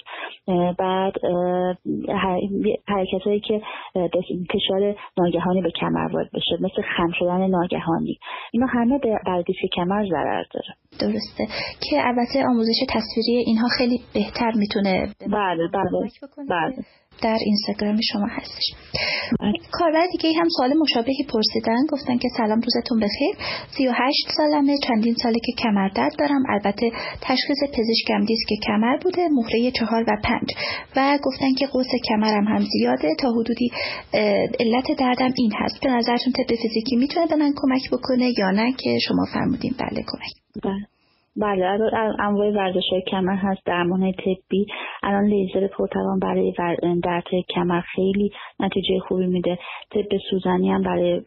بعد 0.78 1.12
حرکت 2.88 3.22
هایی 3.24 3.40
که 3.40 3.60
فشار 4.52 4.96
ناگهانی 5.18 5.62
به 5.62 5.70
کمر 5.70 6.08
وارد 6.12 6.30
بشه 6.34 6.56
مثل 6.60 6.82
خم 6.96 7.10
شدن 7.18 7.46
ناگهانی. 7.46 8.18
اینا 8.52 8.66
همه 8.66 8.98
بر 8.98 9.42
دیسک 9.46 9.74
کمر 9.74 10.06
ضرر 10.10 10.44
داره. 10.54 10.74
درسته. 11.00 11.46
که 11.90 11.96
البته 12.08 12.46
آموزش 12.48 12.80
تصویری 12.88 13.44
اینها 13.46 13.68
خیلی 13.78 14.00
بهتر 14.14 14.52
می‌تونه 14.54 15.14
بله 15.20 15.68
بله 15.68 16.08
بله. 16.48 16.74
در 17.22 17.38
اینستاگرام 17.40 18.00
شما 18.12 18.26
هستش. 18.30 18.64
کاربر 19.72 20.06
دیگه 20.12 20.40
هم 20.40 20.48
سوال 20.56 20.72
مشابهی 20.74 21.26
پرسیدن 21.28 21.86
گفتن 21.92 22.18
که 22.18 22.28
سلام 22.36 22.60
روزتون 22.60 23.00
بخیر. 23.00 23.34
38 23.76 24.28
سالمه 24.36 24.76
چندین 24.88 25.14
ساله 25.14 25.38
که 25.46 25.52
کمر 25.62 25.88
درد 25.88 26.12
دارم. 26.18 26.42
البته 26.48 26.90
تشخیص 27.20 27.58
پزشکم 27.72 28.24
دیسک 28.24 28.48
کمر 28.66 28.96
بوده 29.02 29.28
مهره 29.28 29.70
چهار 29.70 30.02
و 30.02 30.16
پنج. 30.24 30.48
و 30.96 31.18
گفتن 31.22 31.52
که 31.58 31.66
قوس 31.66 31.90
کمرم 32.08 32.44
هم 32.44 32.64
زیاده. 32.78 33.14
تا 33.18 33.32
حدودی 33.32 33.70
علت 34.60 34.98
دردم 34.98 35.32
این 35.36 35.52
هست. 35.60 35.80
به 35.80 35.90
نظرتون 35.90 36.32
طب 36.32 36.54
فیزیکی 36.62 36.96
می‌تونه 36.96 37.26
به 37.26 37.36
من 37.36 37.52
کمک 37.56 37.90
بکنه 37.92 38.32
یا 38.38 38.50
نه؟ 38.50 38.72
که 38.72 38.98
شما 39.08 39.24
فرمودین. 39.34 39.74
بله 39.78 40.02
کمک. 40.06 40.62
بله. 40.64 40.93
بله 41.36 41.66
انواع 42.20 42.50
ورزش 42.50 42.82
های 42.90 43.02
کمر 43.02 43.34
هست 43.34 43.66
درمان 43.66 44.12
طبی. 44.12 44.66
الان 45.02 45.24
لیزر 45.24 45.66
پرتوان 45.66 46.18
برای 46.18 46.52
درد 47.02 47.24
کمر 47.54 47.80
خیلی 47.80 48.30
نتیجه 48.60 48.98
خوبی 49.08 49.26
میده. 49.26 49.58
طب 49.90 50.16
سوزنی 50.30 50.70
هم 50.70 50.82
برای 50.82 51.20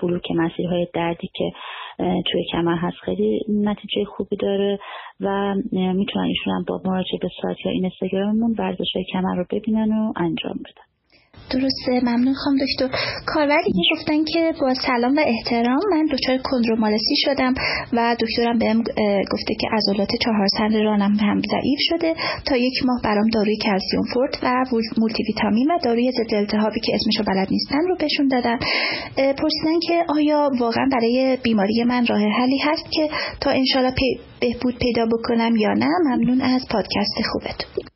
بلوک 0.00 0.30
مسیرهای 0.30 0.86
دردی 0.94 1.30
که 1.34 1.52
توی 1.98 2.44
کمر 2.52 2.76
هست 2.76 2.96
خیلی 2.96 3.40
نتیجه 3.48 4.04
خوبی 4.04 4.36
داره 4.36 4.78
و 5.20 5.54
می‌تونن 5.72 6.24
ایشون 6.24 6.64
با 6.68 6.80
مراجعه 6.84 7.18
به 7.22 7.28
سایت 7.42 7.66
یا 7.66 7.72
این 7.72 7.86
استگراممون 7.86 8.54
ورزش 8.58 8.92
کمر 9.12 9.36
رو 9.36 9.44
ببینن 9.50 9.92
و 9.92 10.12
انجام 10.16 10.54
بدن. 10.54 10.91
درسته 11.50 12.00
ممنون 12.02 12.34
خواهم 12.34 12.58
دکتر. 12.58 12.88
کارور 13.26 13.62
دیگه 13.66 13.82
گفتن 13.92 14.24
که 14.24 14.52
با 14.60 14.74
سلام 14.86 15.16
و 15.16 15.20
احترام 15.26 15.80
من 15.90 16.06
دچار 16.12 16.38
کندرومالسی 16.44 17.16
شدم 17.24 17.54
و 17.92 18.16
دکترم 18.20 18.58
بهم 18.58 18.78
گفته 19.32 19.54
که 19.60 19.66
عضلات 19.72 20.08
چهار 20.24 20.46
سن 20.58 20.84
رانم 20.84 21.14
هم 21.20 21.42
ضعیف 21.50 21.78
شده 21.80 22.14
تا 22.46 22.56
یک 22.56 22.74
ماه 22.86 23.00
برام 23.04 23.28
داروی 23.32 23.56
کلسیوم 23.56 24.04
فورت 24.14 24.38
و 24.42 24.64
مولتی 24.98 25.22
ویتامین 25.28 25.70
و 25.70 25.78
داروی 25.84 26.12
ضد 26.12 26.34
التهابی 26.34 26.80
که 26.80 26.92
اسمشو 26.94 27.32
بلد 27.32 27.48
نیستن 27.50 27.88
رو 27.88 27.96
بهشون 27.96 28.28
دادن 28.28 28.58
پرسیدن 29.16 29.80
که 29.88 30.04
آیا 30.08 30.50
واقعا 30.60 30.88
برای 30.92 31.38
بیماری 31.42 31.84
من 31.84 32.06
راه 32.06 32.20
حلی 32.20 32.58
هست 32.58 32.84
که 32.90 33.08
تا 33.40 33.50
انشالله 33.50 33.92
بهبود 34.40 34.78
پیدا 34.78 35.06
بکنم 35.06 35.56
یا 35.56 35.72
نه 35.72 35.88
ممنون 36.04 36.40
از 36.40 36.66
پادکست 36.70 37.22
خوبتون. 37.32 37.91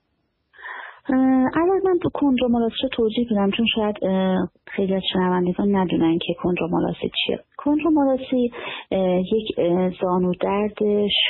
اول 1.08 1.80
من 1.84 1.98
تو 2.02 2.10
کندرومالاسی 2.14 2.74
رو 2.82 2.88
توضیح 2.88 3.26
بدم 3.30 3.50
چون 3.50 3.66
شاید 3.74 3.96
خیلی 4.66 4.94
از 4.94 5.02
شنوندگان 5.12 5.76
ندونن 5.76 6.18
که 6.18 6.34
کندرومالاسی 6.42 7.10
چیه. 7.26 7.38
کندرومالاسی 7.66 8.50
یک 9.32 9.56
زانو 10.00 10.32
درد 10.40 10.78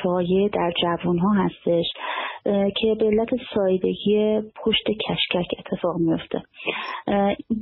شایع 0.02 0.49
در 0.49 0.73
جوان 0.83 1.19
ها 1.19 1.33
هستش 1.33 1.85
که 2.76 2.95
به 2.99 3.07
علت 3.07 3.28
سایدگی 3.55 4.40
پشت 4.64 4.85
کشکک 4.87 5.47
اتفاق 5.59 5.97
میفته 5.99 6.43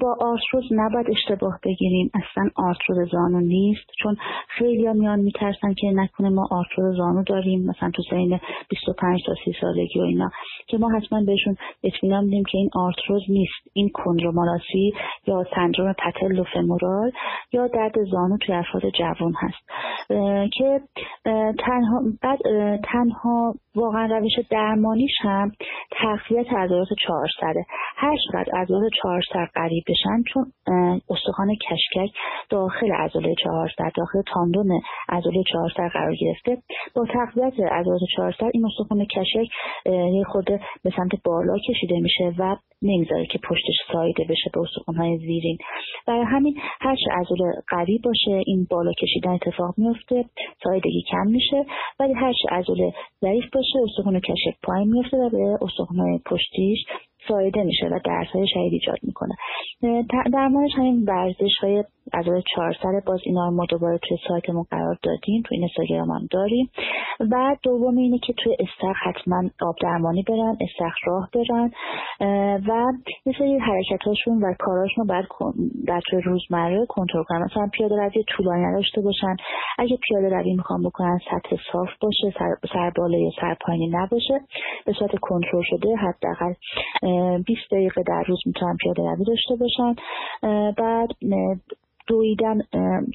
با 0.01 0.17
آرتروز 0.21 0.65
نباید 0.71 1.07
اشتباه 1.11 1.59
بگیریم. 1.65 2.11
اصلا 2.15 2.51
آرتروز 2.57 3.11
زانو 3.13 3.41
نیست 3.41 3.91
چون 4.03 4.17
خیلی 4.49 4.93
میان 4.93 5.21
میترسن 5.21 5.75
که 5.75 5.87
نکنه 5.95 6.29
ما 6.29 6.49
آرتروز 6.51 6.97
زانو 6.97 7.23
داریم. 7.23 7.67
مثلا 7.67 7.91
تو 7.91 8.03
سین 8.11 8.41
25 8.69 9.21
تا 9.27 9.35
30 9.45 9.53
سالگی 9.61 10.01
و 10.01 10.03
اینا 10.03 10.31
که 10.67 10.79
ما 10.79 10.89
حتما 10.89 11.21
بهشون 11.27 11.57
اطمینان 11.85 12.25
میدیم 12.25 12.45
که 12.45 12.59
این 12.59 12.71
آرتروز 12.75 13.23
نیست. 13.29 13.71
این 13.73 13.91
کندرومالاسی 13.95 14.93
یا 15.27 15.45
سندروم 15.57 15.93
پتل 15.93 16.45
فمورال 16.55 17.11
یا 17.53 17.67
درد 17.67 18.05
زانو 18.11 18.37
توی 18.39 18.55
افراد 18.65 18.93
جوان 18.99 19.35
هست. 19.37 19.69
که 20.53 20.81
تنها 21.59 22.03
بعد 22.23 22.39
تنها 22.85 23.55
واقعا 23.77 24.19
روش 24.19 24.33
درمانیش 24.51 25.13
هم 25.21 25.53
تقویت 25.91 26.53
عضلات 26.53 26.89
چهار 27.07 27.29
سره 27.41 27.67
هر 27.97 28.17
چقدر 28.17 28.61
عضلات 28.61 28.93
چهار 29.03 29.23
سر 29.33 29.49
قریب 29.55 29.85
بشن 29.89 30.23
چون 30.33 30.45
استخوان 31.11 31.55
کشکک 31.55 32.17
داخل 32.51 32.93
عضله 32.93 33.35
چهار 33.45 33.71
سر 33.79 33.91
داخل 33.97 34.23
تاندون 34.35 34.81
عضله 35.09 35.43
چهار 35.53 35.71
سر 35.77 35.89
قرار 35.89 36.15
گرفته. 36.15 36.59
با 36.97 37.07
تقویت 37.07 37.61
عضلات 37.73 38.01
چهار 38.17 38.35
سر 38.41 38.51
این 38.55 38.67
استخوان 38.67 39.05
کشک 39.05 39.49
خود 40.27 40.45
به 40.85 40.91
سمت 40.97 41.23
بالا 41.25 41.59
کشیده 41.69 42.01
میشه 42.01 42.33
و 42.39 42.57
نمی‌ذاره 42.83 43.27
که 43.27 43.39
پشتش 43.39 43.93
سایده 43.93 44.25
بشه 44.25 44.51
به 44.55 44.61
استخوانهای 44.61 45.19
زیرین. 45.19 45.59
برای 46.07 46.25
همین 46.25 46.55
هر 46.81 46.97
چه 46.97 47.11
عضله 47.13 47.53
قوی 47.69 47.99
باشه 47.99 48.43
این 48.47 48.67
بالا 48.71 48.93
کشیدن 48.93 49.31
اتفاق 49.31 49.75
میفته 49.79 50.25
سایدگی 50.65 51.05
کم 51.11 51.27
میشه. 51.27 51.65
ولی 52.01 52.13
هر 52.13 52.33
چه 52.33 52.55
عضله 52.55 52.93
ضعیف 53.21 53.45
باشه 53.53 53.64
استخوان 53.85 54.21
کشک 54.21 54.61
پایین 54.63 54.89
میفته 54.89 55.17
و 55.17 55.31
به 55.31 55.59
استخوانهای 55.63 56.19
پشتیش 56.27 56.79
سایده 57.29 57.63
میشه 57.63 57.87
و 57.87 57.99
درس 58.05 58.29
های 58.29 58.47
شدید 58.49 58.73
ایجاد 58.73 58.99
می‌کنه. 59.03 59.35
درمانش 60.33 60.71
همین 60.77 61.05
ورزش 61.09 61.59
های 61.63 61.85
از 62.13 62.25
چهار 62.55 62.77
سره 62.83 63.03
باز 63.07 63.21
اینا 63.25 63.49
رو 63.49 63.55
ما 63.55 63.65
دوباره 63.71 63.99
توی 63.99 64.19
سایتمون 64.29 64.65
قرار 64.71 64.99
دادیم 65.03 65.43
توی 65.45 65.59
اینستاگرام 65.59 66.11
هم 66.11 66.27
داریم. 66.31 66.71
و 67.21 67.57
دوم 67.63 67.97
اینه 67.97 68.19
که 68.19 68.33
توی 68.33 68.57
استخ 68.61 68.97
حتما 69.05 69.43
آب 69.63 69.75
درمانی 69.83 70.23
برن 70.23 70.57
استخ 70.61 70.95
راه 71.07 71.29
برن. 71.35 71.71
و 72.69 72.93
یه 73.27 73.33
سری 73.39 73.59
حرکتاشون 73.59 74.39
و 74.43 74.55
کاراشون 74.59 75.05
رو 75.05 75.15
باید 75.15 75.25
در 75.87 76.01
توی 76.11 76.21
روزمره 76.21 76.87
کنترل 76.89 77.23
کنن. 77.23 77.43
مثلا 77.43 77.69
پیاده 77.73 77.97
روی 77.97 78.25
طولانی 78.37 78.65
نداشته 78.65 79.01
باشن. 79.01 79.37
اگه 79.79 79.97
پیاده 80.09 80.29
روی 80.29 80.55
می‌خوام 80.55 80.83
بکنن 80.83 81.19
سطح 81.31 81.57
صاف 81.73 81.89
باشه 82.01 82.39
سر, 82.39 82.55
سر 82.73 82.93
بالا 82.97 83.19
یا 83.19 83.31
سر 83.41 83.57
پایینی 83.67 83.89
نباشه. 83.93 84.41
به 84.87 84.93
صورت 84.93 85.11
کنترل 85.21 85.63
شده 85.63 85.97
حداقل 85.97 86.53
20 87.47 87.61
دقیقه 87.71 88.03
در 88.03 88.23
روز 88.27 88.39
می‌تونن 88.47 88.77
پیاده 88.77 89.03
روی 89.03 89.25
داشته 89.25 89.57
باشن. 89.57 89.95
بعد 90.73 91.09
دویدن 92.07 92.61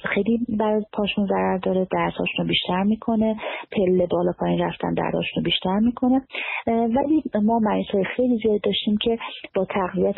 خیلی 0.04 0.38
برای 0.58 0.82
پاشون 0.92 1.26
ضرر 1.26 1.58
داره 1.58 1.86
درساشون 1.92 2.36
رو 2.38 2.44
بیشتر 2.44 2.82
می‌کنه 2.82 3.36
پله 3.72 4.06
بالا 4.06 4.32
پایین 4.40 4.60
رفتن 4.60 4.94
درداشون 4.94 5.36
رو 5.36 5.42
بیشتر 5.42 5.78
می‌کنه. 5.78 6.22
ولی 6.66 7.22
ما 7.42 7.58
مریض 7.58 7.86
خیلی 8.16 8.38
زیاد 8.42 8.60
داشتیم 8.60 8.96
که 9.02 9.18
با 9.54 9.64
تقویت 9.64 10.16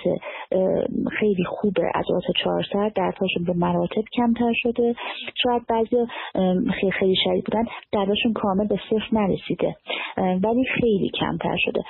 خیلی 1.19 1.45
خوب 1.45 1.75
عضلات 1.95 2.23
چهار 2.45 2.65
سر 2.73 2.89
دردهاشون 2.89 3.45
به 3.47 3.53
مراتب 3.53 4.03
کمتر 4.13 4.53
شده. 4.55 4.95
شاید 5.43 5.63
بعضی 5.69 5.97
خیلی 6.81 6.93
خیلی 6.93 7.17
شدید 7.25 7.45
بودن 7.45 7.65
درداشون 7.93 8.33
کامل 8.33 8.67
به 8.67 8.77
صفر 8.91 9.09
نرسیده. 9.13 9.77
ولی 10.17 10.65
خیلی 10.81 11.11
کمتر 11.21 11.57
شده. 11.59 11.83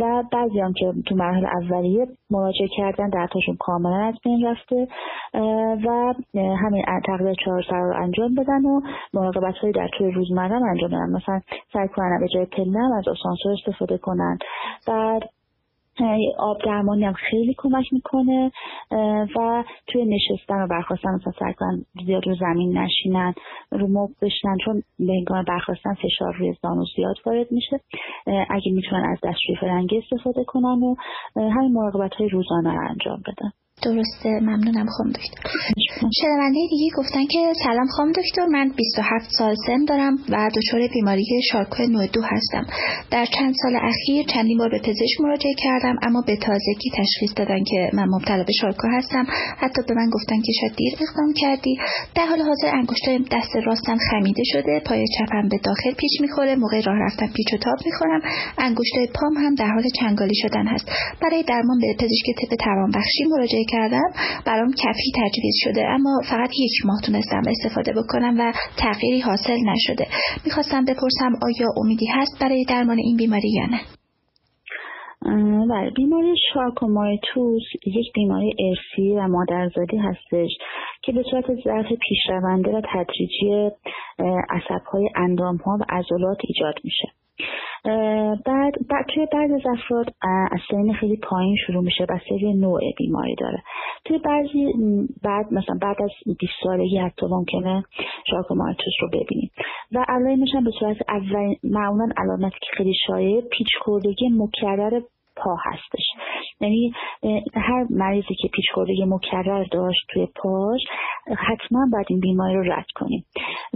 و 0.00 0.24
بعضی 0.32 0.60
هم 0.60 0.72
که 0.72 0.92
تو 1.06 1.14
مرحله 1.14 1.48
اولیه 1.62 2.06
مراجعه 2.30 2.68
کردن 2.76 3.08
دردهاشون 3.08 3.56
کاملا 3.60 4.06
از 4.06 4.14
بین 4.24 4.46
رفته. 4.46 4.88
و 5.86 6.07
همین 6.34 6.84
تقریبا 7.06 7.34
چهار 7.44 7.64
سر 7.70 7.80
رو 7.80 8.02
انجام 8.02 8.34
بدن 8.34 8.64
و 8.64 8.80
مراقبت 9.14 9.54
هایی 9.54 9.72
در 9.72 9.88
طول 9.98 10.14
روزمره 10.14 10.54
انجام 10.70 10.90
بدن. 10.90 11.10
مثلا 11.10 11.40
سعی 11.72 11.88
کنن 11.88 12.20
به 12.20 12.28
جای 12.34 12.46
پله 12.46 12.96
از 12.98 13.08
آسانسور 13.08 13.52
استفاده 13.52 13.98
کنن. 13.98 14.38
بعد 14.88 15.22
آب 16.38 16.58
درمانی 16.64 17.04
هم 17.04 17.12
خیلی 17.12 17.54
کمک 17.58 17.92
می‌کنه 17.92 18.52
و 19.36 19.64
توی 19.86 20.04
نشستن 20.04 20.62
و 20.62 20.66
برخواستن 20.66 21.14
مثلا 21.14 21.32
سعی 21.38 21.54
کنن 21.54 21.84
زیاد 22.06 22.26
رو 22.26 22.34
زمین 22.34 22.78
نشینن 22.78 23.34
رو 23.70 23.88
مب 23.88 24.10
بشنن 24.22 24.56
چون 24.64 24.82
به 24.98 25.12
هنگام 25.12 25.44
برخواستن 25.48 25.94
فشار 25.94 26.34
روی 26.38 26.54
زانو 26.62 26.84
زیاد 26.96 27.16
وارد 27.26 27.46
میشه 27.52 27.80
اگه 28.26 28.72
می‌تونن 28.72 29.04
از 29.04 29.18
دستشوی 29.22 29.56
فرنگی 29.60 29.98
استفاده 29.98 30.44
کنن 30.44 30.82
و 30.82 30.94
همین 31.36 31.72
مراقبت 31.72 32.14
های 32.14 32.28
روزانه 32.28 32.72
رو 32.74 32.88
انجام 32.90 33.20
بدن. 33.20 33.50
درسته 33.88 34.28
ممنونم 34.28 34.86
خانم 34.86 35.10
دکتر. 35.10 35.42
شنونده 36.20 36.60
دیگه 36.70 36.88
گفتن 36.96 37.24
که 37.32 37.52
سلام 37.64 37.86
خانم 37.96 38.12
دکتر 38.12 38.46
من 38.46 38.72
27 38.76 39.30
سال 39.38 39.54
سن 39.66 39.84
دارم 39.84 40.14
و 40.28 40.50
دچار 40.56 40.88
بیماری 40.94 41.24
شارکو 41.52 41.82
نوع 41.82 42.06
دو 42.06 42.22
هستم. 42.22 42.64
در 43.10 43.26
چند 43.26 43.54
سال 43.62 43.76
اخیر 43.76 44.26
چندین 44.26 44.58
بار 44.58 44.70
به 44.70 44.78
پزشک 44.78 45.20
مراجعه 45.20 45.54
کردم 45.58 45.96
اما 46.06 46.20
به 46.26 46.36
تازگی 46.36 46.90
تشخیص 46.98 47.32
دادن 47.36 47.64
که 47.64 47.90
من 47.94 48.06
مبتلا 48.14 48.44
به 48.44 48.52
شارکو 48.60 48.88
هستم. 48.88 49.26
حتی 49.58 49.82
به 49.88 49.94
من 49.94 50.10
گفتن 50.10 50.40
که 50.46 50.52
شاید 50.60 50.74
دیر 50.76 50.92
اقدام 50.94 51.32
کردی. 51.42 51.78
در 52.14 52.26
حال 52.26 52.40
حاضر 52.40 52.70
انگشت 52.74 53.06
دست 53.32 53.56
راستم 53.66 53.98
خمیده 54.10 54.42
شده 54.52 54.82
پای 54.86 55.04
چپم 55.18 55.48
به 55.48 55.58
داخل 55.64 55.92
پیچ 56.00 56.20
می‌خوره 56.20 56.54
موقع 56.54 56.80
راه 56.80 56.98
رفتن 56.98 57.26
پیچ 57.26 57.54
و 57.54 57.56
تاب 57.56 57.78
می‌خورم 57.86 58.20
انگشت 58.58 58.96
پام 59.14 59.34
هم 59.44 59.54
در 59.54 59.70
حال 59.74 59.84
چنگالی 60.00 60.34
شدن 60.42 60.66
هست. 60.66 60.86
برای 61.22 61.42
درمان 61.42 61.78
به 61.80 61.94
پزشک 62.00 62.26
طب 62.40 62.56
توانبخشی 62.64 63.24
مراجعه 63.30 63.64
کردم 63.68 63.77
برام 64.46 64.70
کفی 64.70 65.12
تجویز 65.14 65.54
شده 65.64 65.86
اما 65.86 66.20
فقط 66.30 66.50
یک 66.58 66.86
ماه 66.86 67.00
تونستم 67.06 67.42
استفاده 67.50 67.92
بکنم 67.92 68.34
و 68.38 68.52
تغییری 68.78 69.20
حاصل 69.20 69.58
نشده. 69.66 70.06
می‌خواستم 70.44 70.84
بپرسم 70.84 71.32
آیا 71.42 71.68
امیدی 71.76 72.06
هست 72.06 72.38
برای 72.40 72.64
درمان 72.64 72.98
این 72.98 73.16
بیماری 73.16 73.50
یا 73.50 73.66
نه؟ 73.66 73.80
بله 75.70 75.90
بیماری 75.96 76.34
شارکو 76.54 77.04
ماری 77.04 77.29
توث 77.29 77.62
یک 77.86 78.12
بیماری 78.14 78.54
ارثی 78.58 79.16
و 79.16 79.28
مادرزادی 79.28 79.96
هستش 79.96 80.50
که 81.02 81.12
به 81.12 81.24
صورت 81.30 81.44
ضعف 81.64 81.86
پیشرونده 82.08 82.70
و 82.70 82.80
تدریجی 82.94 83.70
عصبهای 84.50 85.08
اندام 85.16 85.56
ها 85.56 85.78
و 85.80 85.84
عضلات 85.88 86.38
ایجاد 86.40 86.74
میشه. 86.84 87.08
بعد, 88.46 88.74
بعد 88.90 89.06
توی 89.14 89.26
بعض 89.32 89.50
از 89.50 89.66
افراد 89.66 90.06
از 90.52 90.60
سن 90.70 90.92
خیلی 90.92 91.16
پایین 91.16 91.56
شروع 91.66 91.84
میشه 91.84 92.06
بستگی 92.06 92.52
نوع 92.54 92.80
بیماری 92.96 93.34
داره. 93.34 93.62
توی 94.04 94.18
بعضی 94.18 94.72
بعد 95.22 95.52
مثلا 95.52 95.78
بعد 95.82 96.02
از 96.02 96.10
20 96.38 96.52
سالگی 96.62 96.98
حتی 96.98 97.26
ممکنه 97.30 97.84
شارکو 98.30 98.60
ماری 98.60 98.74
توث 98.74 98.94
رو 99.00 99.08
ببینیم. 99.08 99.50
و 99.92 100.04
علائمش 100.08 100.48
هم 100.54 100.64
به 100.64 100.70
صورت 100.80 100.96
اول 101.08 101.54
معمولا 101.64 102.08
علامتی 102.16 102.58
که 102.60 102.76
خیلی 102.76 102.94
شایع 103.06 103.40
پیچ 103.40 103.68
خوردگی 103.80 104.28
مکرر 104.28 105.00
پا 105.44 105.56
هستش. 105.64 106.04
یعنی 106.60 106.92
هر 107.54 107.86
مریضی 107.90 108.34
که 108.42 108.48
پیشخورده 108.48 108.92
مکرر 109.06 109.64
داشت 109.70 110.06
توی 110.08 110.26
پاش 110.42 110.80
حتما 111.38 111.86
باید 111.92 112.06
این 112.08 112.20
بیماری 112.20 112.54
رو 112.54 112.72
رد 112.72 112.86
کنیم. 112.94 113.24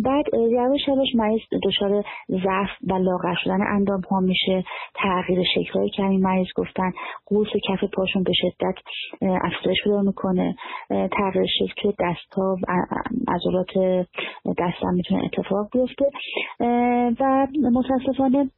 بعد 0.04 0.24
یواش 0.34 0.88
یواش 0.88 1.08
مریض 1.14 1.40
دچار 1.62 2.04
ضعف 2.30 2.70
و 2.90 2.94
لاغر 2.94 3.34
شدن 3.44 3.62
اندام 3.62 4.00
ها 4.10 4.20
میشه. 4.20 4.64
تغییر 4.94 5.42
شکل 5.54 5.88
که 5.88 6.02
همین 6.02 6.22
مریض 6.22 6.46
گفتن 6.56 6.92
قوس 7.26 7.48
کف 7.68 7.84
پاشون 7.84 8.22
به 8.22 8.32
شدت 8.34 8.74
افزایش 9.22 9.78
پیدا 9.84 10.02
می‌کنه. 10.02 10.56
تغییر 10.88 11.46
شکل 11.58 11.72
توی 11.82 11.92
دست 12.00 12.34
ها 12.36 12.56
عضلات 13.28 14.06
دست 14.58 14.84
هم 14.84 14.94
می‌تونه 14.94 15.24
اتفاق 15.24 15.68
بیفته. 15.72 16.04
و 17.20 17.46
متاسفانه 17.72 18.50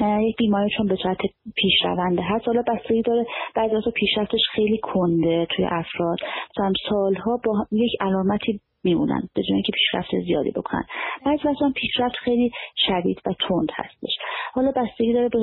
یک 0.00 0.36
بیماری 0.36 0.70
چون 0.76 0.86
به 0.86 0.96
صورت 1.02 1.18
پیشرونده 1.56 2.22
هست. 2.22 2.46
حالا 2.46 2.62
بستگی 2.62 3.02
داره 3.02 3.26
بعضی 3.54 3.74
وقتا 3.74 3.90
پیشرفتش 3.90 4.40
خیلی 4.52 4.78
کنده 4.82 5.46
توی 5.50 5.64
افراد. 5.64 6.18
مثلا 6.50 6.72
سالها 6.88 7.40
با 7.44 7.66
یک 7.72 7.92
علامتی 8.00 8.60
میمونن 8.84 9.28
به 9.34 9.42
جای 9.42 9.54
اینکه 9.54 9.72
پیشرفت 9.72 10.24
زیادی 10.26 10.50
بکنن. 10.50 10.84
بعضی 11.26 11.48
وقتا 11.48 11.72
پیشرفت 11.76 12.14
خیلی 12.14 12.50
شدید 12.76 13.20
و 13.26 13.30
تند 13.48 13.68
هستش. 13.74 14.10
حالا 14.52 14.72
بستگی 14.76 15.12
داره 15.12 15.28
به 15.28 15.38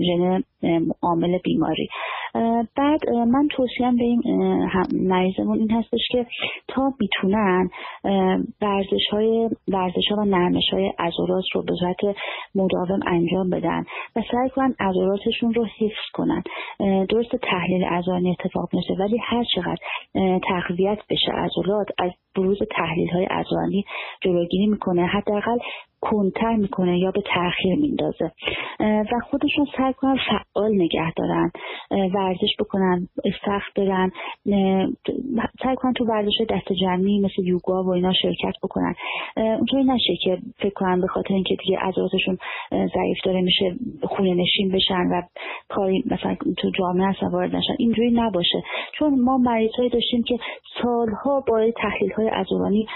ژن 0.00 0.42
عامل 1.02 1.38
بیماری. 1.44 1.88
بعد 2.76 3.10
من 3.10 3.48
توصیم 3.50 3.96
به 3.96 4.04
این 4.04 4.22
مریضمون 4.92 5.58
این 5.58 5.70
هستش 5.70 6.00
که 6.10 6.26
تا 6.68 6.92
می‌تونن 7.00 7.70
ورزش 8.62 9.06
های 9.10 9.50
ورزش 9.68 10.08
ها 10.10 10.16
و 10.16 10.24
نرمش 10.24 10.68
های 10.72 10.92
عضلات 10.98 11.44
رو 11.54 11.62
به 11.62 11.72
صورت 11.80 12.16
مداوم 12.54 13.00
انجام 13.06 13.50
بدن 13.50 13.84
و 14.16 14.22
سعی 14.32 14.50
کنن 14.50 14.74
عضلاتشون 14.80 15.54
رو 15.54 15.64
حفظ 15.64 16.10
کنن. 16.12 16.42
درست 17.08 17.36
تحلیل 17.36 17.84
عضلانی 17.84 18.30
اتفاق 18.30 18.68
میشه 18.72 18.94
ولی 18.98 19.18
هر 19.22 19.44
چقدر 19.54 19.78
تقویت 20.48 20.98
بشه 21.10 21.32
عضلات 21.32 21.86
از 21.98 22.10
بروز 22.36 22.58
تحلیل 22.70 23.08
های 23.08 23.26
جلوگیری 24.20 24.66
می‌کنه 24.66 25.06
حداقل 25.06 25.58
کنتر 26.00 26.56
می‌کنه 26.56 26.98
یا 26.98 27.10
به 27.10 27.22
تاخیر 27.34 27.74
میندازه. 27.74 28.32
و 28.80 29.20
خودشون 29.30 29.66
سعی 29.76 29.92
کنن 29.92 30.16
فعال 30.16 30.74
نگه 30.74 31.12
دارن 31.16 31.50
ورزش 31.90 32.56
بکنن 32.58 33.08
سخت 33.46 33.74
برن 33.76 34.10
سعی 35.64 35.76
کنن 35.76 35.92
تو 35.92 36.04
ورزش 36.04 36.40
دست 36.50 36.72
جمعی 36.72 37.20
مثل 37.20 37.42
یوگا 37.44 37.82
و 37.82 37.90
اینا 37.90 38.12
شرکت 38.12 38.54
بکنن. 38.62 38.94
اونطوری 39.36 39.84
نشه 39.84 40.16
که 40.22 40.38
فکر 40.58 40.74
کنن 40.74 41.00
به 41.00 41.06
خاطر 41.06 41.34
اینکه 41.34 41.56
دیگه 41.56 41.78
عضلاتشون 41.78 42.38
ضعیف 42.70 43.18
داره 43.24 43.40
میشه 43.40 43.74
خونه 44.02 44.34
نشین 44.34 44.72
بشن 44.72 45.06
و 45.12 45.22
کاری 45.68 46.04
مثلا 46.10 46.36
تو 46.58 46.70
جامعه 46.78 47.08
اصلا 47.08 47.28
وارد 47.28 47.56
نشن. 47.56 47.74
اینجوری 47.78 48.10
نباشه. 48.10 48.62
چون 48.98 49.20
ما 49.20 49.38
مریضهایی 49.38 49.90
داشتیم 49.90 50.22
که 50.22 50.38
سالها 50.82 51.44
با 51.48 51.70
تحلیل 51.76 52.12
های 52.22 52.30
عضلانی 52.30 52.86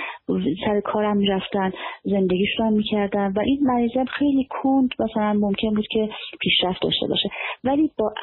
سر 0.64 0.80
کارم 0.80 1.16
می‌رفتن 1.16 1.72
زندگیشون 2.04 2.72
می‌کردن 2.72 2.96
کردن 2.96 3.32
و 3.36 3.40
این 3.40 3.60
مریضی 3.62 3.98
هم 3.98 4.04
خیلی 4.04 4.48
کند 4.50 4.88
مثلا 4.98 5.32
ممکن 5.32 5.74
بود 5.74 5.86
که 5.90 6.08
پیشرفت 6.40 6.82
داشته 6.82 7.06
باشه. 7.06 7.28
ولی 7.64 7.90
با 7.98 8.14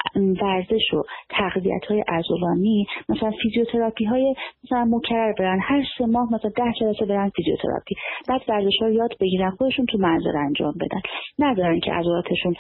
ورزش 0.42 0.94
و 0.94 1.04
تقویت 1.30 1.86
های 1.89 2.04
عضلانی 2.08 2.86
مثلا 3.10 3.32
فیزیوتراپی 3.42 4.06
های 4.06 4.36
مثلا 4.63 4.86
مکرر 4.86 5.34
برن 5.39 5.60
هر 5.62 5.84
سه 5.98 6.06
ماه 6.06 6.34
مثلا 6.34 6.52
ده 6.56 6.74
جلسه 6.80 7.06
برن 7.06 7.30
فیزیوتراپی. 7.30 7.96
بعد 8.30 8.42
ورزش 8.48 8.78
ها 8.82 8.89
یاد 8.89 9.12
بگیرن 9.20 9.50
خودشون 9.50 9.86
تو 9.86 9.98
منظر 9.98 10.38
انجام 10.38 10.74
بدن. 10.82 11.02
ندارن 11.39 11.80
که 11.80 11.92
عضلاتشون 11.92 12.56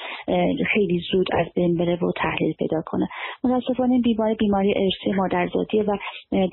خیلی 0.73 1.01
زود 1.11 1.27
از 1.33 1.47
بین 1.55 1.77
بره 1.77 1.95
و 1.95 2.11
تحلیل 2.15 2.53
پیدا 2.53 2.81
کنه. 2.85 3.07
متاسفانه 3.43 4.01
بیماری 4.01 4.35
بیماری 4.35 4.73
ارثی 4.75 5.17
مادرزادیه 5.17 5.83
و 5.83 5.97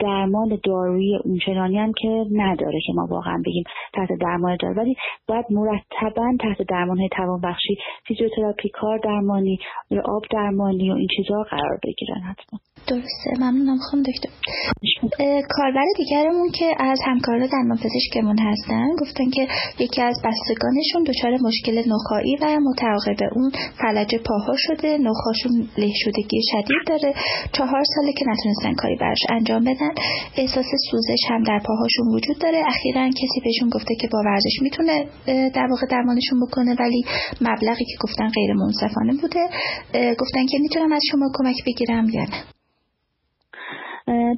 درمان 0.01 0.59
دارویی 0.65 1.17
اونچنانی 1.25 1.79
هم 1.81 1.93
که 1.93 2.25
نداره 2.33 2.81
که 2.87 2.93
ما 2.93 3.07
واقعا 3.11 3.43
بگیم 3.47 3.65
تحت 3.95 4.09
درمان 4.21 4.57
داره 4.61 4.75
ولی 4.75 4.97
باید 5.29 5.45
مرتبا 5.51 6.33
تحت 6.41 6.67
درمان 6.69 6.99
های 6.99 7.09
توانبخشی 7.17 7.77
فیزیوتراپی 8.07 8.69
کار 8.69 8.99
درمانی 8.99 9.59
یا 9.91 10.03
آب 10.05 10.23
درمانی 10.31 10.91
و 10.91 10.95
این 10.95 11.09
چیزها 11.17 11.43
قرار 11.43 11.79
بگیرن 11.85 12.21
حتما. 12.21 12.61
درسته 12.87 13.31
ممنونم 13.41 13.79
خانم 13.91 14.03
دکتر. 14.03 14.31
کاربر 15.57 15.85
دیگرمون 15.97 16.51
که 16.59 16.75
از 16.79 17.01
همکاران 17.07 17.47
درمان 17.47 17.79
پزشکمون 17.85 18.39
هستن 18.39 18.89
گفتن 19.01 19.31
که 19.31 19.47
یکی 19.79 20.03
از 20.03 20.17
بستگانشون 20.25 21.03
دچار 21.07 21.33
مشکل 21.49 21.93
نخایی 21.93 22.37
و 22.43 22.61
متعاقب 22.71 23.33
اون 23.37 23.51
فلج 23.81 24.15
پاها 24.27 24.55
شده. 24.57 24.99
نخاشون 24.99 25.69
له 25.79 25.93
شدگی 25.95 26.41
شدید 26.53 26.83
داره. 26.87 27.15
چهار 27.53 27.83
ساله 27.95 28.13
که 28.13 28.25
نتونستن 28.29 28.75
کاری 28.75 28.97
براش 28.97 29.23
انجام 29.29 29.65
بدن. 29.65 29.93
احساس 30.37 30.67
سوزش 30.91 31.23
هم 31.29 31.43
در 31.43 31.61
پاهاشون 31.71 32.07
وجود 32.15 32.39
داره. 32.43 32.63
اخیرا 32.67 33.09
کسی 33.09 33.39
بهشون 33.45 33.69
گفته 33.75 33.95
که 34.01 34.09
با 34.13 34.19
ورزش 34.27 34.57
می‌تونه 34.63 34.97
در 35.57 35.67
واقع 35.71 35.87
درمانشون 35.91 36.39
بکنه 36.45 36.73
ولی 36.81 37.03
مبلغی 37.41 37.85
که 37.91 37.97
گفتن 38.05 38.29
غیر 38.29 38.53
منصفانه 38.63 39.13
بوده. 39.23 39.45
گفتن 40.21 40.45
که 40.51 40.59
می‌تونم 40.65 40.93
از 40.93 41.03
شما 41.11 41.27
کمک 41.39 41.57
بگیرم 41.67 42.07
یا 42.17 42.23
نه. 42.23 42.41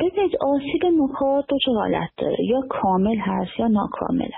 ببینید 0.01 0.33
آسیب 0.41 0.83
نخا 1.03 1.41
دو 1.41 1.57
حالت 1.77 2.11
داره. 2.19 2.37
یا 2.51 2.61
کامل 2.71 3.17
هست 3.19 3.51
یا 3.59 3.69
ناکامله. 3.69 4.37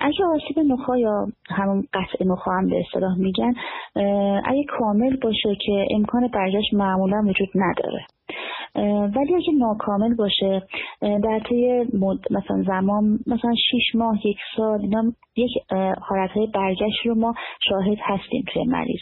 اگه 0.00 0.24
آسیب 0.34 0.58
نخا 0.58 0.96
یا 0.98 1.26
همون 1.48 1.84
قطع 1.94 2.24
نخا 2.24 2.50
هم 2.50 2.68
به 2.68 2.76
اصطلاح 2.86 3.18
میگن 3.18 3.54
اگه 4.44 4.64
کامل 4.78 5.16
باشه 5.22 5.56
که 5.66 5.86
امکان 5.90 6.28
برگشت 6.34 6.74
معمولا 6.74 7.22
وجود 7.28 7.48
نداره. 7.54 8.06
ولی 8.74 9.34
اگه 9.34 9.52
ناکامل 9.58 10.14
باشه 10.14 10.62
در 11.00 11.40
طی 11.48 11.84
مثلا 12.30 12.62
زمان 12.66 13.18
مثلا 13.26 13.54
شیش 13.70 13.94
ماه 13.94 14.26
یک 14.26 14.38
سال 14.56 14.80
اینا 14.80 15.12
یک 15.36 15.50
حالت 16.00 16.30
های 16.30 16.46
برگشت 16.54 17.06
رو 17.06 17.14
ما 17.14 17.34
شاهد 17.68 17.98
هستیم 18.00 18.44
توی 18.52 18.64
مریض. 18.64 19.00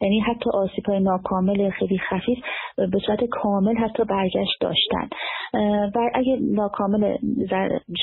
یعنی 0.00 0.20
حتی 0.20 0.50
آسیب 0.54 0.86
های 0.86 1.00
ناکامل 1.00 1.70
خیلی 1.70 1.98
خفیف 1.98 2.38
به 2.76 2.98
صورت 3.06 3.24
کامل 3.24 3.76
حتی 3.76 4.04
برگشت 4.04 4.60
داشتن. 4.60 5.08
و 5.94 6.10
اگه 6.14 6.38
ناکامل 6.40 7.16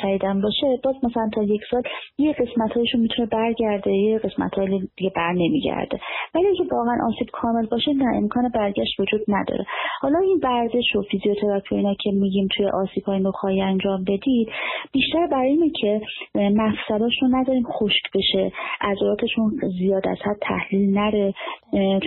شهیدن 0.02 0.42
باشه 0.42 0.80
باز 0.84 0.96
مثلا 1.04 1.30
تا 1.34 1.44
یک 1.44 1.62
سال 1.72 1.82
یه 2.18 2.34
قسمت 2.34 2.72
هایشون 2.72 3.02
می‌تونه 3.02 3.28
برگرده 3.32 3.92
یه 3.92 4.18
قسمت 4.18 4.54
های 4.54 4.88
دیگه 4.98 5.12
بر 5.16 5.32
نمیگرده. 5.32 6.00
ولی 6.36 6.48
اگه 6.48 6.64
واقعا 6.72 6.98
آسیب 7.08 7.28
کامل 7.34 7.66
باشه 7.66 7.94
نه 7.94 8.18
امکان 8.18 8.50
برگشت 8.56 9.00
وجود 9.00 9.22
نداره. 9.28 9.66
حالا 10.02 10.20
این 10.20 10.40
ورزش 10.44 10.96
و 10.96 11.02
فیزیوتراپی 11.02 11.76
اینا 11.76 11.94
که 11.94 12.12
میگیم 12.12 12.48
توی 12.58 12.66
آسیب 12.66 13.04
های 13.04 13.20
نخایی 13.20 13.62
انجام 13.62 14.04
بدید 14.04 14.50
بیشتر 14.92 15.28
برای 15.32 15.52
اینه 15.52 15.70
که 15.70 16.02
مفصلاشون 16.36 17.36
نداریم 17.36 17.64
خشک 17.64 18.04
بشه 18.16 18.52
عضلاتشون 18.82 19.52
زیاد 19.80 20.08
از 20.08 20.18
حد 20.26 20.38
تحلیل 20.42 20.94
نره 20.94 21.34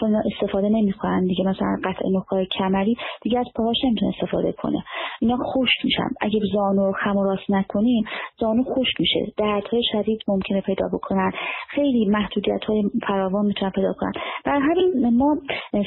چون 0.00 0.14
استفاده 0.32 0.68
نمی‌کنن 0.68 1.26
دیگه. 1.26 1.44
مثلا 1.44 1.76
قطع 1.84 2.08
نخای 2.14 2.46
کمری 2.58 2.96
دیگه 3.22 3.38
از 3.38 3.46
پاهاش 3.56 3.76
نمی‌تونه 3.84 4.12
استفاده 4.14 4.52
کنه. 4.52 4.84
اینا 5.20 5.36
خشک 5.36 5.84
میشن. 5.84 6.08
اگه 6.20 6.40
زانو 6.52 6.92
خم 6.92 7.16
و 7.16 7.24
راست 7.24 7.50
نکنیم 7.50 8.04
زانو 8.40 8.62
خشک 8.62 9.00
میشه. 9.00 9.32
دردهای 9.36 9.82
شدید 9.92 10.20
ممکنه 10.28 10.60
پیدا 10.60 10.88
بکنن. 10.92 11.32
خیلی 11.68 12.04
محدودیت 12.04 12.64
های 12.64 12.82
فراوان 13.06 13.46
می‌تونن 13.46 13.70
پیدا 13.70 13.92
کنن. 13.92 14.12
در 14.44 14.58
همین 14.58 15.16
ما 15.16 15.36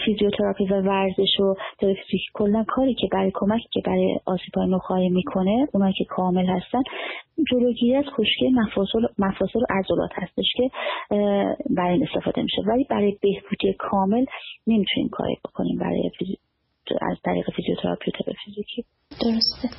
فیزیوتراپی 0.06 0.66
و 0.66 0.82
ورزش 0.82 1.40
و 1.40 1.54
طب 1.80 1.89
فیزیکی 1.89 2.22
کلا 2.34 2.66
کاری 2.68 2.94
که 2.94 3.08
برای 3.12 3.32
کمک 3.34 3.62
که 3.72 3.82
برای 3.86 4.20
آسیبای 4.26 4.68
نخاعی 4.70 5.10
می‌کنه 5.10 5.68
اونایی 5.74 5.94
که 5.98 6.06
کامل 6.06 6.46
هستن 6.46 6.82
جلوگیری 7.52 7.96
از 7.96 8.06
خشکی 8.06 8.50
مفاصل 8.50 9.00
مفاصل 9.20 9.60
و 9.60 9.66
عضلات 9.70 10.12
هستش 10.14 10.46
که 10.56 10.70
برای 11.78 12.04
استفاده 12.04 12.42
میشه. 12.42 12.62
ولی 12.68 12.86
برای 12.90 13.18
بهبودی 13.22 13.74
کامل 13.80 14.26
نمی‌تونیم 14.68 15.10
کاری 15.12 15.36
بکنیم 15.46 15.78
برای 15.78 16.12
از 17.02 17.18
طریق 17.24 17.52
فیزیوتراپی 17.56 18.12
و 18.28 18.34
فیزیکی 18.46 18.86
درسته. 19.26 19.70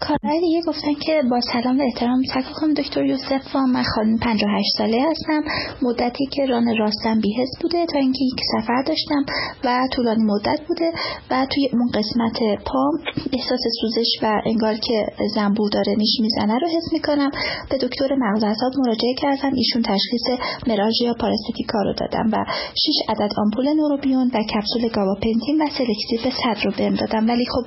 کارهای 0.00 0.40
دیگه 0.40 0.60
گفتن 0.66 0.94
که 0.94 1.22
با 1.30 1.40
سلام 1.52 1.78
و 1.78 1.82
احترام 1.82 2.22
خدمت 2.34 2.44
خانم 2.60 2.74
دکتر 2.74 3.04
یوسف 3.04 3.56
من 3.56 3.82
خانم 3.94 4.18
58 4.18 4.66
ساله 4.78 5.06
هستم. 5.10 5.42
مدتی 5.82 6.26
که 6.26 6.46
ران 6.46 6.76
راستم 6.78 7.20
بیهست 7.20 7.62
بوده 7.62 7.86
تا 7.86 7.98
اینکه 7.98 8.24
یک 8.24 8.40
سفر 8.54 8.82
داشتم 8.82 9.24
و 9.64 9.88
طولانی 9.92 10.22
مدت 10.22 10.60
بوده 10.68 10.92
و 11.30 11.46
توی 11.54 11.68
اون 11.72 11.88
قسمت 11.94 12.38
پا 12.66 12.90
احساس 13.32 13.60
سوزش 13.80 14.10
و 14.22 14.42
انگار 14.46 14.74
که 14.74 15.06
زنبور 15.34 15.70
داره 15.70 15.94
نیش 15.98 16.20
می‌زنه 16.20 16.58
رو 16.58 16.68
حس 16.68 16.92
می‌کنم. 16.92 17.30
به 17.70 17.78
دکتر 17.78 18.14
مغز 18.14 18.44
مراجعه 18.78 19.14
کردم. 19.18 19.52
ایشون 19.54 19.82
تشخیص 19.82 20.26
مراژیا 20.66 21.14
پاراستیکا 21.20 21.82
رو 21.82 21.92
دادم 21.92 22.30
و 22.32 22.44
6 22.74 23.10
عدد 23.10 23.30
آمپول 23.38 23.72
نوروبیون 23.72 24.30
و 24.34 24.38
کپسول 24.42 24.88
گاباپنتین 24.88 25.62
و 25.62 25.66
سلکتیو 25.66 26.32
صدر 26.42 26.62
رو 26.64 26.72
بهم 26.78 26.94
دادم 26.94 27.28
ولی 27.28 27.44
خب 27.44 27.66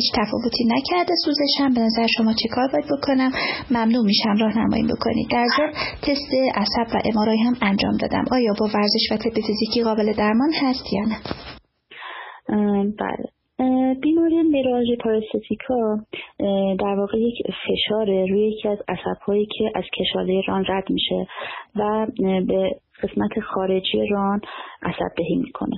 هیچ 0.00 0.10
تفاوتی 0.20 0.64
نکرده. 0.74 1.12
سوزشم 1.24 1.74
به 1.74 1.80
نظر 1.80 2.06
شما 2.16 2.32
چه 2.40 2.48
کار 2.54 2.68
باید 2.72 2.88
بکنم؟ 2.94 3.30
ممنون 3.70 4.04
میشم 4.10 4.36
راهنمایی 4.40 4.84
بکنید. 4.92 5.26
در 5.30 5.46
ضمن 5.56 5.72
تست 6.02 6.32
عصب 6.54 6.88
و 6.94 6.96
امارای 7.10 7.38
هم 7.46 7.54
انجام 7.62 7.96
دادم. 8.02 8.24
آیا 8.32 8.52
با 8.60 8.66
ورزش 8.74 9.04
و 9.10 9.16
طب 9.16 9.34
فیزیکی 9.46 9.82
قابل 9.84 10.12
درمان 10.12 10.52
هست 10.62 10.84
یا 10.92 11.04
نه؟ 11.10 11.18
بله. 13.02 13.26
بیماری 14.02 14.42
مراژ 14.42 14.86
پاراستیکا 15.04 15.98
در 16.80 16.94
واقع 16.98 17.18
یک 17.18 17.36
فشار 17.46 18.06
روی 18.06 18.52
یکی 18.52 18.68
از 18.68 18.78
عصبهایی 18.88 19.46
که 19.58 19.64
از 19.74 19.84
کشاله 19.98 20.42
ران 20.48 20.64
رد 20.68 20.84
میشه 20.90 21.26
و 21.76 22.06
به 22.46 22.70
قسمت 23.02 23.40
خارجی 23.54 24.06
ران 24.10 24.40
عصب 24.82 25.14
دهی 25.16 25.36
می‌کنه. 25.36 25.76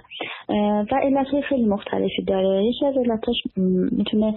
و 0.92 1.00
علت 1.02 1.40
خیلی 1.48 1.64
مختلفی 1.64 2.22
داره. 2.26 2.64
یکی 2.64 2.86
از 2.86 2.94
علتاش 2.96 3.36
می‌تونه 3.92 4.34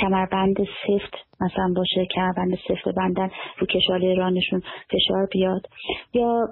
کمربند 0.00 0.56
سفت 0.56 1.14
مثلا 1.40 1.72
باشه 1.76 2.06
کمربند 2.14 2.58
سفت 2.68 2.94
بندن 2.96 3.30
رو 3.58 3.66
کشاله 3.66 4.14
رانشون 4.14 4.62
فشار 4.90 5.28
بیاد. 5.32 5.66
یا 6.14 6.48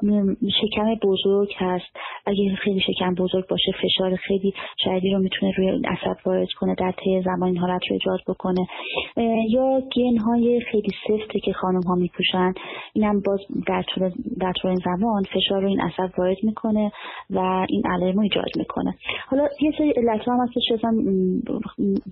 شکم 0.60 0.94
بزرگ 1.02 1.52
هست. 1.56 1.96
اگه 2.26 2.54
خیلی 2.54 2.80
شکم 2.80 3.14
بزرگ 3.14 3.48
باشه 3.48 3.72
فشار 3.82 4.16
خیلی 4.16 4.52
شدیدی 4.78 5.10
رو 5.10 5.18
می‌تونه 5.18 5.52
روی 5.56 5.82
عصب 5.88 6.16
وارد 6.26 6.48
کنه 6.58 6.74
در 6.78 6.92
طی 6.92 7.22
زمان 7.24 7.48
این 7.48 7.58
حالت 7.58 7.80
رو 7.88 7.92
ایجاد 7.92 8.20
بکنه. 8.28 8.66
یا 9.48 9.80
گن 9.96 10.18
های 10.18 10.60
خیلی 10.60 10.90
سفته 11.08 11.40
که 11.40 11.52
خانم 11.52 11.82
ها 11.82 11.94
میپوشن. 11.94 12.52
اینم 12.92 13.20
باز 13.20 13.40
در 13.66 13.82
طول 13.82 14.10
در 14.40 14.52
طول 14.52 14.70
این 14.70 14.80
زمان 14.84 15.22
فشار 15.22 15.62
رو 15.62 15.68
این 15.68 15.80
عصب 15.80 16.18
وارد 16.18 16.36
می‌کنه 16.42 16.92
و 17.30 17.39
این 17.68 17.82
علائم 17.86 18.14
رو 18.14 18.20
ایجاد 18.20 18.50
می‌کنه. 18.56 18.94
حالا 19.28 19.48
یه 19.60 19.72
سری 19.78 19.90
علت 19.90 20.28
هم 20.28 20.40
هست 20.40 20.52
که 20.52 20.78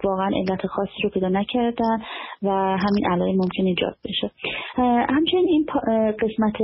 واقعا 0.04 0.30
علت 0.36 0.66
خاصی 0.66 1.02
رو 1.02 1.10
پیدا 1.10 1.28
نکردن 1.28 1.98
و 2.42 2.50
همین 2.50 3.06
علائم 3.10 3.36
ممکن 3.36 3.64
ایجاد 3.64 3.96
بشه. 4.04 4.30
همچنین 5.08 5.48
این 5.48 5.66
قسمت 6.12 6.56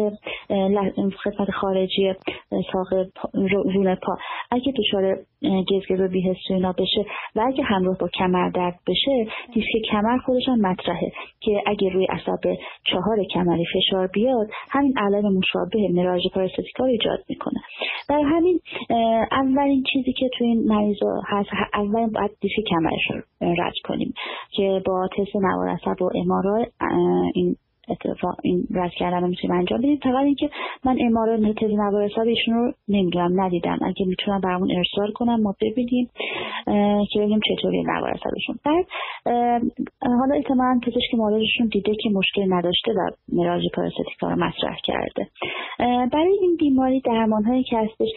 قسمت 1.25 1.51
خارجی 1.51 2.15
ساق 2.73 3.07
رون 3.75 3.95
پا. 3.95 4.17
اگه 4.51 4.73
دچار 4.79 5.17
گزگز 5.45 6.01
و 6.01 6.09
بیهستی 6.09 6.55
اینا 6.55 6.73
بشه. 6.73 7.05
و 7.37 7.41
اگه 7.47 7.65
همراه 7.65 7.99
با 7.99 8.09
کمر 8.19 8.51
درد 8.51 8.79
بشه 8.87 9.27
دیسک 9.55 9.91
کمر 9.91 10.19
خودش 10.19 10.49
هم 10.49 10.61
مطرحه 10.61 11.13
که 11.41 11.63
اگه 11.67 11.89
روی 11.89 12.07
عصب 12.07 12.57
چهار 12.87 13.25
کمری 13.35 13.65
فشار 13.75 14.07
بیاد 14.07 14.47
همین 14.71 14.95
علائم 14.99 15.25
مشابه 15.25 15.89
مراژ 15.95 16.23
پاراستیکا 16.35 16.85
رو 16.85 16.91
ایجاد 16.91 17.19
می‌کنه. 17.29 17.61
در 18.09 18.21
همین 18.21 18.61
اولین 19.33 19.83
چیزی 19.93 20.13
که 20.13 20.29
توی 20.39 20.47
این 20.47 20.65
مریضا 20.69 21.21
هست 21.27 21.49
اولین 21.75 22.11
باید 22.11 22.31
دیسک 22.41 22.65
کمرش 22.71 23.11
رو 23.11 23.23
رد 23.41 23.75
کنیم 23.85 24.15
که 24.51 24.83
با 24.87 25.09
تست 25.17 25.37
نوار 25.37 25.69
عصب 25.69 26.03
و 26.03 26.11
امارا 26.15 26.67
این 27.35 27.57
اتفاق 27.89 28.37
این 28.43 28.67
رد 28.75 28.91
کردن 28.91 29.23
رو 29.23 29.55
انجام 29.55 29.79
بدیم. 29.79 29.99
فقط 30.03 30.25
اینکه 30.25 30.51
من 30.85 30.97
امارا 31.01 31.37
تز 31.37 31.71
نوار 31.71 32.05
حساب 32.05 32.27
رو 32.47 32.73
نمی‌دونم 32.89 33.41
ندیدم. 33.41 33.79
اگه 33.83 34.07
می‌تونم 34.07 34.41
برامون 34.41 34.71
ارسال 34.77 35.13
کنم 35.13 35.43
ما 35.43 35.55
ببینیم 35.61 36.11
که 37.13 37.19
ببینیم 37.19 37.41
چطوری 37.49 37.83
نوار 37.83 38.11
حسابشون 38.11 38.57
بعد 38.65 38.87
حالا 40.03 40.35
احتمالا 40.35 40.81
پزشک 40.83 41.15
موردشون 41.15 41.67
دیده 41.73 41.93
که 42.03 42.11
مشکل 42.11 42.53
نداشته 42.53 42.93
و 42.93 43.11
مراژ 43.33 43.63
پاراستیکا 43.75 44.31
رو 44.31 44.37
مطرح 44.37 44.77
کرده. 44.85 45.29
برای 46.13 46.39
این 46.41 46.57
بیماری 46.57 47.01
درمان 47.01 47.45
هایی 47.45 47.63
که 47.63 47.79
هستش 47.79 48.09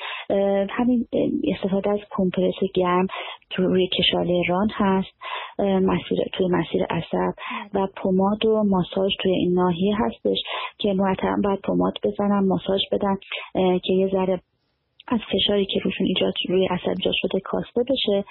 همین 0.70 1.06
استفاده 1.54 1.90
از 1.90 2.00
کمپرس 2.10 2.56
گرم 2.76 3.08
روی 3.58 3.88
کشاله 3.88 4.42
ران 4.48 4.70
هست 4.74 5.18
مسیر 5.60 6.20
توی 6.34 6.48
مسیر 6.48 6.84
عصب 6.84 7.34
و 7.74 7.88
پماد 7.96 8.46
و 8.46 8.64
ماساژ 8.64 9.12
توی 9.22 9.32
این 9.32 9.57
ناحیه 9.58 9.96
هستش 10.00 10.38
که 10.78 10.94
مرتبا 10.94 11.38
باید 11.44 11.62
پماد 11.62 11.94
بزنن 12.04 12.48
ماساژ 12.48 12.82
بدن 12.92 13.18
که 13.84 13.94
یه 13.94 14.10
ذره 14.12 14.42
از 15.08 15.20
فشاری 15.32 15.66
که 15.66 15.80
روشون 15.84 16.08
ایجاد 16.08 16.34
روی 16.50 16.66
عصب 16.66 16.90
ایجاد 16.90 17.14
شده 17.16 17.40
کاسته 17.40 17.84
بشه. 17.90 18.24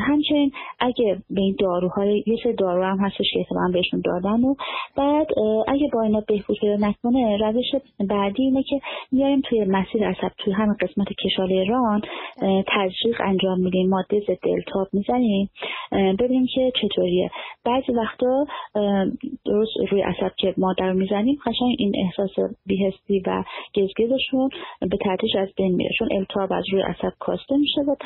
همچنین 0.00 0.52
اگه 0.80 1.16
به 1.30 1.40
این 1.40 1.56
داروهای 1.58 2.24
یه 2.26 2.36
سری 2.42 2.52
دارو 2.52 2.84
هم 2.84 2.98
هستش 2.98 3.26
که 3.32 3.38
احتمالا 3.38 3.72
بهشون 3.72 4.02
دادن 4.04 4.44
و 4.44 4.54
بعد 4.96 5.26
اگه 5.68 5.88
با 5.92 6.02
اینا 6.02 6.22
بهبود 6.28 6.58
پیدا 6.60 6.88
نکنه 6.88 7.36
روش 7.36 7.82
بعدی 8.08 8.42
اینه 8.42 8.62
که 8.62 8.80
میایم 9.12 9.40
توی 9.40 9.64
مسیر 9.64 10.08
عصب 10.08 10.32
توی 10.38 10.52
همین 10.52 10.74
قسمت 10.80 11.06
کشاله 11.24 11.64
ران 11.64 12.02
تزریق 12.66 13.20
انجام 13.20 13.60
میدیم 13.60 13.88
ماده 13.88 14.20
ضد 14.20 14.48
التهاب 14.48 14.88
می‌زنیم 14.92 15.50
ببینیم 15.92 16.46
که 16.54 16.72
چطوریه. 16.82 17.30
بعضی 17.64 17.92
وقتا 17.92 18.46
درست 19.44 19.72
روی 19.90 20.02
عصب 20.02 20.32
که 20.36 20.54
ماده 20.58 20.84
رو 20.84 20.94
می‌زنیم 20.94 21.38
قشنگ 21.46 21.76
این 21.78 21.92
احساس 22.04 22.50
بیهستی 22.66 23.22
و 23.26 23.44
گزگزشون 23.76 24.48
به 24.80 24.98
تدریج 25.04 25.36
از 25.36 25.48
بین 25.56 25.74
میره. 25.74 25.90
چون 26.04 26.18
التهاب 26.18 26.52
از 26.52 26.64
روی 26.72 26.82
عصب 26.82 27.12
کاسته 27.18 27.56
میشه 27.56 27.80
و 27.80 27.96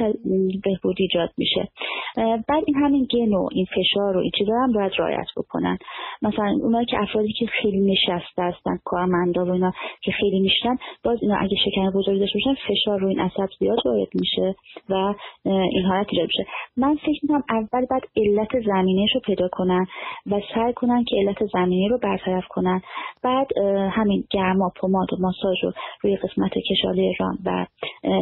بهبود 0.65 0.97
ایجاد 0.99 1.31
میشه. 1.37 1.69
بعد 2.17 2.65
این 2.67 2.77
همین 2.77 3.07
گن 3.11 3.35
و 3.35 3.49
این 3.53 3.67
فشار 3.67 4.17
و 4.17 4.21
این 4.21 4.31
چیزا 4.39 4.53
هم 4.63 4.73
باید 4.73 4.93
رعایت 4.99 5.27
بکنن. 5.37 5.79
مثلا 6.23 6.59
اونایی 6.63 6.87
که 6.87 7.03
افرادی 7.03 7.33
که 7.33 7.47
خیلی 7.47 7.81
نشسته 7.81 8.43
هستن 8.43 8.79
کارمندا 8.85 9.45
و 9.45 9.51
اینا 9.51 9.73
که 10.03 10.13
خیلی 10.13 10.41
میشتن 10.41 10.77
باز 11.05 11.19
اینا 11.23 11.37
اگه 11.41 11.57
شکم 11.65 11.91
بزرگی 11.91 12.21
داشته 12.21 12.39
باشن 12.39 12.61
فشار 12.69 13.01
روی 13.01 13.11
این 13.11 13.21
عصب 13.21 13.49
زیاد 13.59 13.79
وارد 13.85 14.09
میشه 14.15 14.55
و 14.89 15.15
این 15.45 15.85
حالت 15.85 16.07
ایجاد 16.11 16.27
میشه. 16.27 16.47
من 16.77 16.97
فکر 16.97 17.21
می‌کنم 17.23 17.43
اول 17.51 17.87
بعد 17.91 18.03
علت 18.17 18.61
زمینش 18.67 19.11
رو 19.15 19.21
پیدا 19.21 19.49
کنن 19.53 19.87
و 20.31 20.41
سعی 20.55 20.73
کنن 20.73 21.05
که 21.05 21.17
علت 21.17 21.47
زمینه 21.53 21.89
رو 21.89 21.99
برطرف 21.99 22.45
کنن. 22.49 22.83
بعد 23.23 23.47
همین 23.93 24.25
گرما 24.31 24.73
پماد 24.81 25.13
و 25.13 25.17
ماساژ 25.21 25.65
رو 25.65 25.73
روی 26.03 26.17
قسمت 26.17 26.53
کشاله 26.71 27.13
ران 27.21 27.39
و 27.45 27.67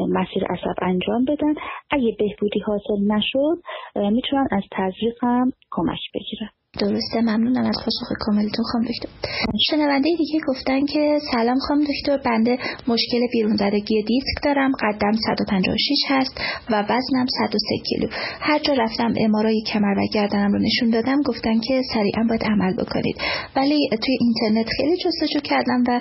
مسیر 0.08 0.44
عصب 0.44 0.74
انجام 0.82 1.24
بدن. 1.24 1.54
اگه 1.90 2.16
بهبودی 2.18 2.60
حاصل 2.60 3.12
نشد 3.12 3.58
می‌تونن 3.96 4.48
از 4.50 4.62
تزریق 4.72 5.24
هم 5.24 5.52
کمک 5.70 6.00
بگیرن. 6.14 6.50
درسته 6.78 7.20
ممنونم 7.20 7.66
از 7.66 7.76
پاسخ 7.84 8.12
کاملتون 8.20 8.64
خانم 8.72 8.84
دکتر. 8.84 9.08
شنونده 9.70 10.10
دیگه 10.18 10.40
گفتن 10.48 10.86
که 10.86 11.18
سلام 11.32 11.58
خانم 11.58 11.84
دکتر 11.84 12.16
بنده 12.30 12.58
مشکل 12.88 13.20
بیرون 13.32 13.56
زدگی 13.56 14.02
دیسک 14.02 14.44
دارم 14.44 14.72
قدم 14.80 15.12
156 15.12 15.98
هست 16.08 16.40
و 16.70 16.82
وزنم 16.82 17.26
103 17.38 17.58
کیلو. 17.88 18.08
هر 18.40 18.58
جا 18.58 18.72
رفتم 18.72 19.14
امارای 19.16 19.62
کمر 19.72 19.98
و 19.98 20.06
گردنم 20.12 20.52
رو 20.52 20.58
نشون 20.58 20.90
دادم 20.90 21.22
گفتن 21.22 21.60
که 21.60 21.82
سریعا 21.94 22.24
باید 22.28 22.44
عمل 22.44 22.72
بکنید. 22.72 23.16
ولی 23.56 23.88
توی 24.02 24.16
اینترنت 24.20 24.68
خیلی 24.76 24.96
جستجو 24.96 25.40
کردم 25.40 25.84
و 25.88 26.00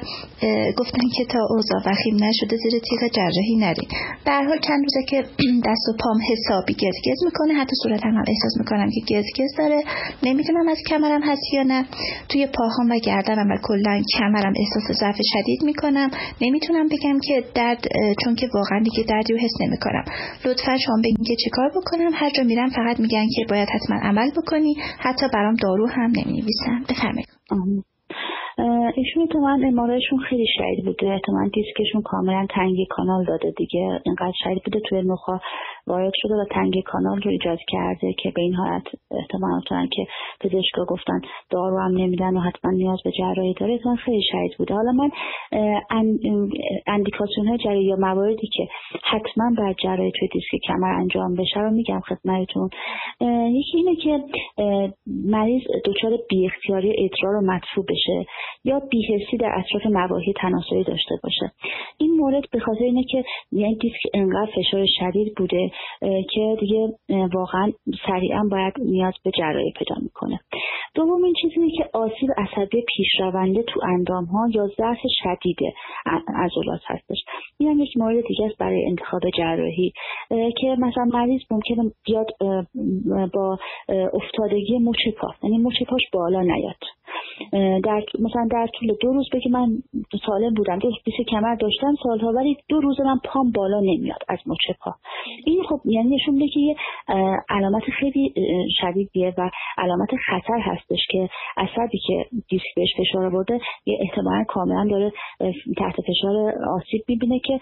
گفتن 0.77 1.07
که 1.17 1.25
تا 1.25 1.39
اوضاع 1.49 1.81
وخیم 1.85 2.15
نشده 2.23 2.57
زیر 2.57 2.81
تیغ 2.89 3.11
جراحی 3.11 3.55
نرید. 3.55 3.89
به 4.25 4.31
حال 4.31 4.59
چند 4.59 4.81
روزه 4.83 5.03
که 5.09 5.17
دست 5.67 5.85
و 5.89 5.93
پام 5.99 6.17
حسابی 6.31 6.73
گزگز 6.73 7.19
می‌کنه 7.25 7.53
حتی 7.53 7.75
صورتم 7.83 8.09
هم 8.09 8.23
احساس 8.27 8.53
می‌کنم 8.59 8.89
که 8.89 9.15
گزگز 9.15 9.57
داره. 9.57 9.83
نمی‌دونم 10.23 10.64
از 10.69 10.77
کمرم 10.89 11.21
هست 11.23 11.53
یا 11.53 11.63
نه؟ 11.63 11.85
توی 12.29 12.47
پاهام 12.57 12.91
و 12.91 12.99
گردنم 13.03 13.51
و 13.51 13.57
کلا 13.63 14.01
کمرم 14.17 14.53
احساس 14.61 14.97
ضعف 14.99 15.19
شدید 15.33 15.63
می‌کنم. 15.63 16.09
نمی‌تونم 16.41 16.87
بگم 16.87 17.19
که 17.27 17.43
درد 17.55 17.87
چون 18.23 18.35
که 18.35 18.47
واقعا 18.53 18.79
دیگه 18.79 19.03
دردی 19.09 19.33
رو 19.33 19.39
حس 19.39 19.61
نمی‌کنم. 19.61 20.03
لطفا 20.45 20.77
شما 20.85 20.97
بگین 21.03 21.25
که 21.27 21.35
چیکار 21.43 21.69
بکنم. 21.69 22.11
هر 22.13 22.29
جا 22.29 22.43
میرم 22.43 22.69
فقط 22.69 22.99
میگن 22.99 23.25
که 23.35 23.45
باید 23.49 23.69
حتما 23.69 23.99
عمل 24.09 24.31
بکنی. 24.37 24.75
حتی 24.99 25.25
برام 25.33 25.55
دارو 25.55 25.87
هم 25.87 26.11
نمی‌نویسن. 26.17 26.79
بفرمایید. 26.89 27.29
ایشون 28.97 29.23
احتمالا 29.23 29.67
امارایشون 29.67 30.19
خیلی 30.29 30.45
شدید 30.57 30.85
بوده. 30.85 31.07
احتمالا 31.13 31.49
دیسکشون 31.53 32.01
کاملا 32.01 32.47
تنگی 32.55 32.87
کانال 32.89 33.25
داده 33.25 33.53
دیگه. 33.57 34.01
اینقدر 34.05 34.33
شدید 34.43 34.63
بوده. 34.65 34.79
توی 34.89 35.01
نخا 35.01 35.39
وارد 35.87 36.13
شده 36.15 36.33
و 36.33 36.45
تنگی 36.51 36.81
کانال 36.81 37.21
رو 37.21 37.31
ایجاد 37.31 37.59
کرده 37.67 38.13
که 38.13 38.31
به 38.35 38.41
این 38.41 38.53
حالت 38.53 38.83
احتمال 39.11 39.61
که 39.91 40.07
پزشکا 40.39 40.85
گفتن 40.87 41.21
دارو 41.49 41.79
هم 41.79 41.97
نمیدن 41.97 42.37
و 42.37 42.39
حتما 42.39 42.71
نیاز 42.71 42.99
به 43.05 43.11
جراحی 43.11 43.53
داره. 43.53 43.73
احتمال 43.73 43.95
خیلی 43.95 44.23
شدید 44.31 44.57
بوده. 44.57 44.73
حالا 44.73 44.91
من 44.91 45.09
اندیکاسیون 46.87 47.47
های 47.47 47.57
جراحی 47.57 47.83
یا 47.83 47.95
مواردی 47.95 48.47
که 48.47 48.67
حتما 49.03 49.51
باید 49.57 49.75
جراحی 49.83 50.11
توی 50.19 50.27
دیسک 50.27 50.65
کمر 50.67 50.93
انجام 50.93 51.35
بشه 51.35 51.59
رو 51.59 51.71
میگم 51.71 51.99
خدمتتون. 51.99 52.69
یکی 53.51 53.77
اینه 53.77 53.95
که 53.95 54.23
مریض 55.25 55.61
دچار 55.85 56.11
بی 56.29 56.45
اختیاری 56.45 56.95
ادرار 56.97 57.35
و 57.35 57.41
مدفوع 57.41 57.85
بشه 57.89 58.25
یا 58.63 58.79
بیهسی 58.79 59.37
در 59.37 59.51
اطراف 59.57 59.85
نواحی 59.85 60.33
تناسلی 60.33 60.83
داشته 60.83 61.15
باشه. 61.23 61.51
این 61.97 62.17
مورد 62.17 62.43
به 62.51 62.59
خاطر 62.59 62.83
اینه 62.83 63.03
که 63.03 63.23
یعنی 63.51 63.75
دیسک 63.75 64.01
انقدر 64.13 64.51
فشار 64.55 64.85
شدید 64.99 65.35
بوده 65.37 65.71
که 66.01 66.57
دیگه 66.59 66.93
واقعا 67.33 67.71
سریعا 68.07 68.43
باید 68.51 68.73
نیاز 68.79 69.13
به 69.23 69.31
جراحی 69.37 69.71
پیدا 69.71 69.95
می‌کنه. 70.01 70.39
دومین 70.95 71.33
چیزی 71.41 71.71
که 71.77 71.89
آسیب 71.93 72.29
عصبی 72.37 72.85
پیشرونده 72.87 73.63
تو 73.63 73.79
اندام 73.83 74.25
ها 74.25 74.47
یا 74.53 74.67
ضعف 74.67 74.99
شدید 75.23 75.57
عضلات 76.27 76.81
هستش. 76.85 77.17
این 77.57 77.69
هم 77.69 77.79
یک 77.79 77.97
مورد 77.97 78.27
دیگه 78.27 78.45
است 78.45 78.57
برای 78.57 78.85
انتخاب 78.89 79.21
جراحی. 79.37 79.93
که 80.29 80.75
مثلا 80.79 81.03
مریض 81.13 81.41
ممکنه 81.51 81.91
بیاد 82.05 82.27
با 83.33 83.57
افتادگی 84.13 84.79
مچ 84.79 85.15
پا 85.17 85.27
یعنی 85.43 85.57
مچ 85.57 85.83
پاش 85.89 86.01
بالا 86.13 86.41
نیاد. 86.41 86.75
در 87.83 88.03
مثلا 88.19 88.47
در 88.51 88.67
طول 88.79 88.95
دو 89.01 89.13
روز 89.13 89.29
بگی 89.33 89.49
من 89.49 89.67
سالم 90.25 90.53
بودم 90.53 90.79
دو 90.79 90.91
بیس 91.05 91.15
کمر 91.27 91.55
داشتم 91.55 91.95
سالها 92.03 92.31
ولی 92.31 92.57
دو 92.69 92.81
روز 92.81 93.01
من 93.01 93.19
پام 93.23 93.51
بالا 93.51 93.79
نمیاد 93.79 94.19
از 94.29 94.39
مچ 94.45 94.77
پا. 94.79 94.95
این 95.45 95.63
خب 95.63 95.79
یعنی 95.85 96.15
نشون 96.15 96.33
میده 96.33 96.47
که 96.53 96.59
یه 96.59 96.75
علامت 97.49 97.83
خیلی 97.83 98.33
شدیدیه 98.81 99.33
و 99.37 99.49
علامت 99.77 100.09
خطر 100.27 100.59
هستش 100.59 101.07
که 101.09 101.29
عصبی 101.57 101.99
که 102.07 102.25
دیسک 102.49 102.75
بهش 102.75 102.89
فشار 102.97 103.29
برده 103.29 103.59
یه 103.85 103.97
احتمالا 104.01 104.43
کاملا 104.47 104.87
داره 104.91 105.11
تحت 105.77 105.95
فشار 106.07 106.53
آسیب 106.75 107.01
می‌بینه 107.07 107.39
که 107.39 107.59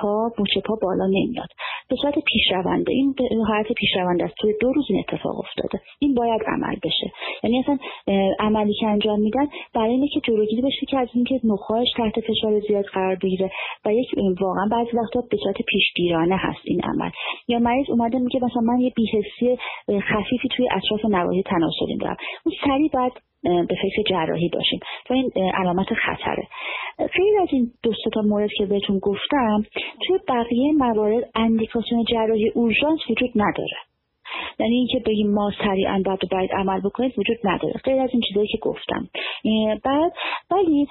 پا 0.00 0.30
مچ 0.38 0.58
پا 0.64 0.78
بالا 0.82 1.06
نمیاد. 1.06 1.48
به 1.88 1.96
صورت 2.02 2.14
پیشرونده 2.18 2.92
این 2.92 3.14
حالت 3.48 3.72
پیشرونده 3.72 4.24
است. 4.24 4.34
توی 4.40 4.54
دو 4.60 4.72
روز 4.72 4.86
این 4.90 4.98
اتفاق 5.08 5.38
افتاده. 5.38 5.84
این 5.98 6.14
باید 6.14 6.42
عمل 6.46 6.76
بشه. 6.82 7.12
یعنی 7.42 7.58
اصلا 7.58 7.78
عملی 8.72 8.80
که 8.80 8.86
انجام 8.86 9.20
میدن 9.20 9.46
برای 9.74 9.90
اینه 9.90 10.08
که 10.08 10.20
جلوگیری 10.20 10.62
بشه 10.62 10.86
که 10.88 10.98
از 10.98 11.08
اینکه 11.14 11.40
نخواهش 11.44 11.88
تحت 11.96 12.20
فشار 12.20 12.60
زیاد 12.60 12.84
قرار 12.84 13.18
بگیره 13.22 13.50
و 13.84 13.94
یک 13.94 14.08
واقعا 14.40 14.68
بعضی 14.70 14.96
وقتا 14.96 15.20
به 15.30 15.36
صورت 15.36 15.56
پیشگیرانه 15.66 16.36
هست 16.36 16.60
این 16.64 16.80
عمل. 16.84 17.10
یا 17.48 17.58
مریض 17.58 17.90
اومده 17.90 18.18
میگه 18.18 18.40
مثلا 18.44 18.62
من 18.62 18.80
یه 18.80 18.92
بیهسی 18.96 19.58
خفیفی 19.88 20.48
توی 20.56 20.68
اطراف 20.70 21.04
نواحی 21.04 21.42
تناسلی 21.42 21.96
دارم. 22.00 22.16
اون 22.44 22.54
سریع 22.64 22.90
باید 22.92 23.12
به 23.42 23.76
فکر 23.82 24.02
جراحی 24.10 24.48
باشیم 24.48 24.80
و 25.10 25.12
این 25.12 25.30
علامت 25.54 25.86
خطره. 25.94 26.46
خیلی 27.10 27.38
از 27.42 27.48
این 27.52 27.70
دو 27.82 27.92
تا 28.12 28.20
مورد 28.20 28.50
که 28.58 28.66
بهتون 28.66 28.98
گفتم 28.98 29.64
توی 30.06 30.18
بقیه 30.28 30.72
موارد 30.72 31.30
اندیکاسیون 31.34 32.04
جراحی 32.04 32.48
اورژانس 32.48 33.00
وجود 33.10 33.30
نداره. 33.36 33.76
یعنی 34.58 34.74
اینکه 34.74 34.98
بگیم 35.06 35.34
ما 35.34 35.50
سریعا 35.64 36.02
باید 36.04 36.28
باید 36.30 36.52
عمل 36.52 36.80
بکنید 36.80 37.18
وجود 37.18 37.36
نداره. 37.44 37.74
غیر 37.84 38.02
از 38.02 38.10
این 38.12 38.22
چیزایی 38.28 38.48
که 38.48 38.58
گفتم. 38.58 39.08
بعد 39.84 40.12
ولی 40.50 40.86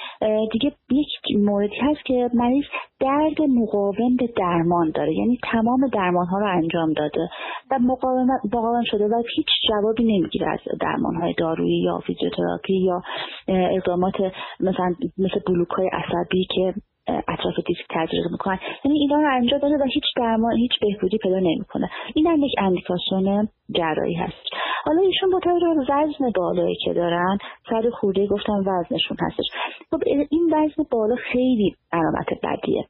دیگه 0.51 0.71
یک 0.91 1.37
موردی 1.37 1.75
هست 1.81 2.05
که 2.05 2.29
مریض 2.33 2.65
درد 2.99 3.41
مقاوم 3.41 4.15
به 4.15 4.29
درمان 4.37 4.91
داره. 4.95 5.13
یعنی 5.13 5.39
تمام 5.51 5.87
درمان 5.87 6.25
ها 6.25 6.39
رو 6.39 6.47
انجام 6.57 6.93
داده 6.93 7.29
و 7.71 7.79
مقاوم 7.79 8.83
شده 8.85 9.05
و 9.05 9.23
هیچ 9.35 9.47
جوابی 9.69 10.03
نمی‌گیره 10.03 10.49
از 10.49 10.59
درمان 10.79 11.15
های 11.15 11.33
دارویی 11.33 11.81
یا 11.81 11.99
فیزیوتراپی 11.99 12.73
یا 12.73 13.01
اقدامات 13.47 14.15
مثلا 14.59 14.95
مثل 15.17 15.39
بلوک 15.47 15.69
های 15.69 15.89
عصبی 15.93 16.47
که 16.55 16.73
اطراف 17.07 17.55
دیسک 17.67 17.85
تجربه 17.89 18.31
می‌کنن. 18.31 18.59
یعنی 18.85 18.99
اینا 18.99 19.15
رو 19.15 19.35
انجام 19.35 19.59
داده 19.59 19.75
و 19.75 19.83
هیچ 19.93 20.03
درمان 20.17 20.57
هیچ 20.57 20.71
بهبودی 20.81 21.17
پیدا 21.17 21.39
نمی‌کنه. 21.39 21.89
این 22.15 22.27
هم 22.27 22.43
یک 22.43 22.55
اندیکاسیون 22.57 23.47
جراحی 23.71 24.13
هست. 24.13 24.45
حالا 24.85 25.01
ایشون 25.01 25.29
با 25.31 25.39
توجه 25.39 25.67
وزن 25.67 26.31
بالایی 26.35 26.75
که 26.85 26.93
دارن 26.93 27.37
سر 27.69 27.89
خورده 27.89 28.27
گفتم 28.27 28.63
وزنشون 28.67 29.17
هستش. 29.21 29.45
خب 29.91 29.99
این 30.29 30.45
وزن 30.53 30.83
بالا 30.91 31.15
خیلی 31.15 31.75
علامت 31.93 32.27
بدیه. 32.43 32.85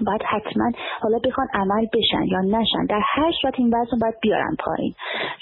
باید 0.00 0.22
حتما 0.22 0.70
حالا 1.00 1.18
بخوان 1.18 1.46
عمل 1.54 1.86
بشن 1.92 2.22
یا 2.22 2.40
نشن. 2.40 2.86
در 2.88 3.00
هر 3.04 3.32
صورت 3.42 3.54
این 3.58 3.68
وزن 3.68 3.98
باید 4.02 4.14
بیارن 4.22 4.56
پایین. 4.58 4.94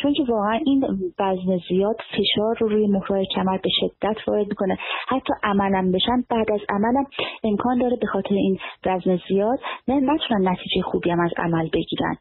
چون 0.02 0.12
که 0.12 0.22
واقعا 0.28 0.60
این 0.66 0.84
وزن 1.20 1.58
زیاد 1.68 1.96
فشار 2.10 2.56
رو 2.58 2.68
روی 2.68 2.86
مهرای 2.86 3.26
کمر 3.34 3.58
به 3.58 3.68
شدت 3.80 4.28
وارد 4.28 4.46
می‌کنه. 4.46 4.78
حتی 5.08 5.32
عملم 5.42 5.92
بشن 5.92 6.24
بعد 6.30 6.52
از 6.52 6.60
عملم 6.68 7.06
امکان 7.44 7.78
داره 7.78 7.96
به 7.96 8.06
خاطر 8.06 8.34
این 8.34 8.58
وزن 8.86 9.18
زیاد 9.28 9.58
نه 9.88 9.94
نتونن 9.94 10.48
نتیجه 10.48 10.82
خوبی 10.82 11.10
هم 11.10 11.20
از 11.20 11.32
عمل 11.36 11.68
بگیرن. 11.72 12.16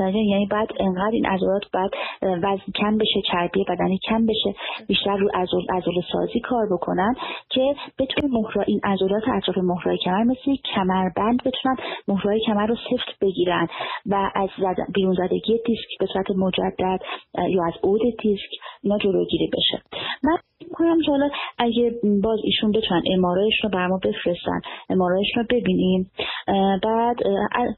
یعنی 0.00 0.46
بعد 0.46 0.68
انقدر 0.80 1.10
این 1.12 1.26
عضلات 1.26 1.62
باید 1.72 1.90
وزن 2.22 2.72
کم 2.74 2.98
بشه 2.98 3.22
چربی 3.32 3.64
بدنی 3.68 3.98
کم 4.08 4.26
بشه 4.26 4.54
بیشتر 4.88 5.16
رو 5.16 5.28
عضله 5.34 6.02
سازی 6.12 6.40
کار 6.40 6.66
بکنن 6.72 7.14
که 7.50 7.74
بتونه 7.98 8.34
مهرا 8.34 8.62
این 8.66 8.80
عضلات 8.84 9.22
اطراف 9.28 9.58
مهرای 9.58 9.98
کمر 9.98 10.24
مثل 10.24 10.56
کمربند 10.74 11.42
بتونن 11.44 11.76
مهرای 12.08 12.40
کمر 12.40 12.66
رو 12.66 12.76
سفت 12.76 13.18
بگیرن 13.20 13.68
و 14.06 14.30
از 14.34 14.48
بیرون 14.94 15.14
زدگی 15.14 15.60
دیسک 15.66 15.98
به 16.00 16.06
صورت 16.12 16.30
مجدد 16.30 17.00
یا 17.48 17.64
از 17.66 17.74
عود 17.82 18.02
دیسک 18.22 18.50
اینا 18.82 18.98
جلوگیری 18.98 19.50
بشه. 19.52 19.82
من 20.22 20.38
می‌کنم. 20.60 21.00
که 21.04 21.10
حالا 21.10 21.28
اگه 21.58 21.94
باز 22.22 22.38
ایشون 22.44 22.70
بتونن 22.72 23.02
امارایش 23.14 23.54
رو 23.64 23.70
بر 23.70 23.86
ما 23.86 23.96
بفرستن 23.96 24.60
امارایش 24.90 25.26
رو 25.36 25.44
ببینیم. 25.50 26.10
بعد 26.82 27.16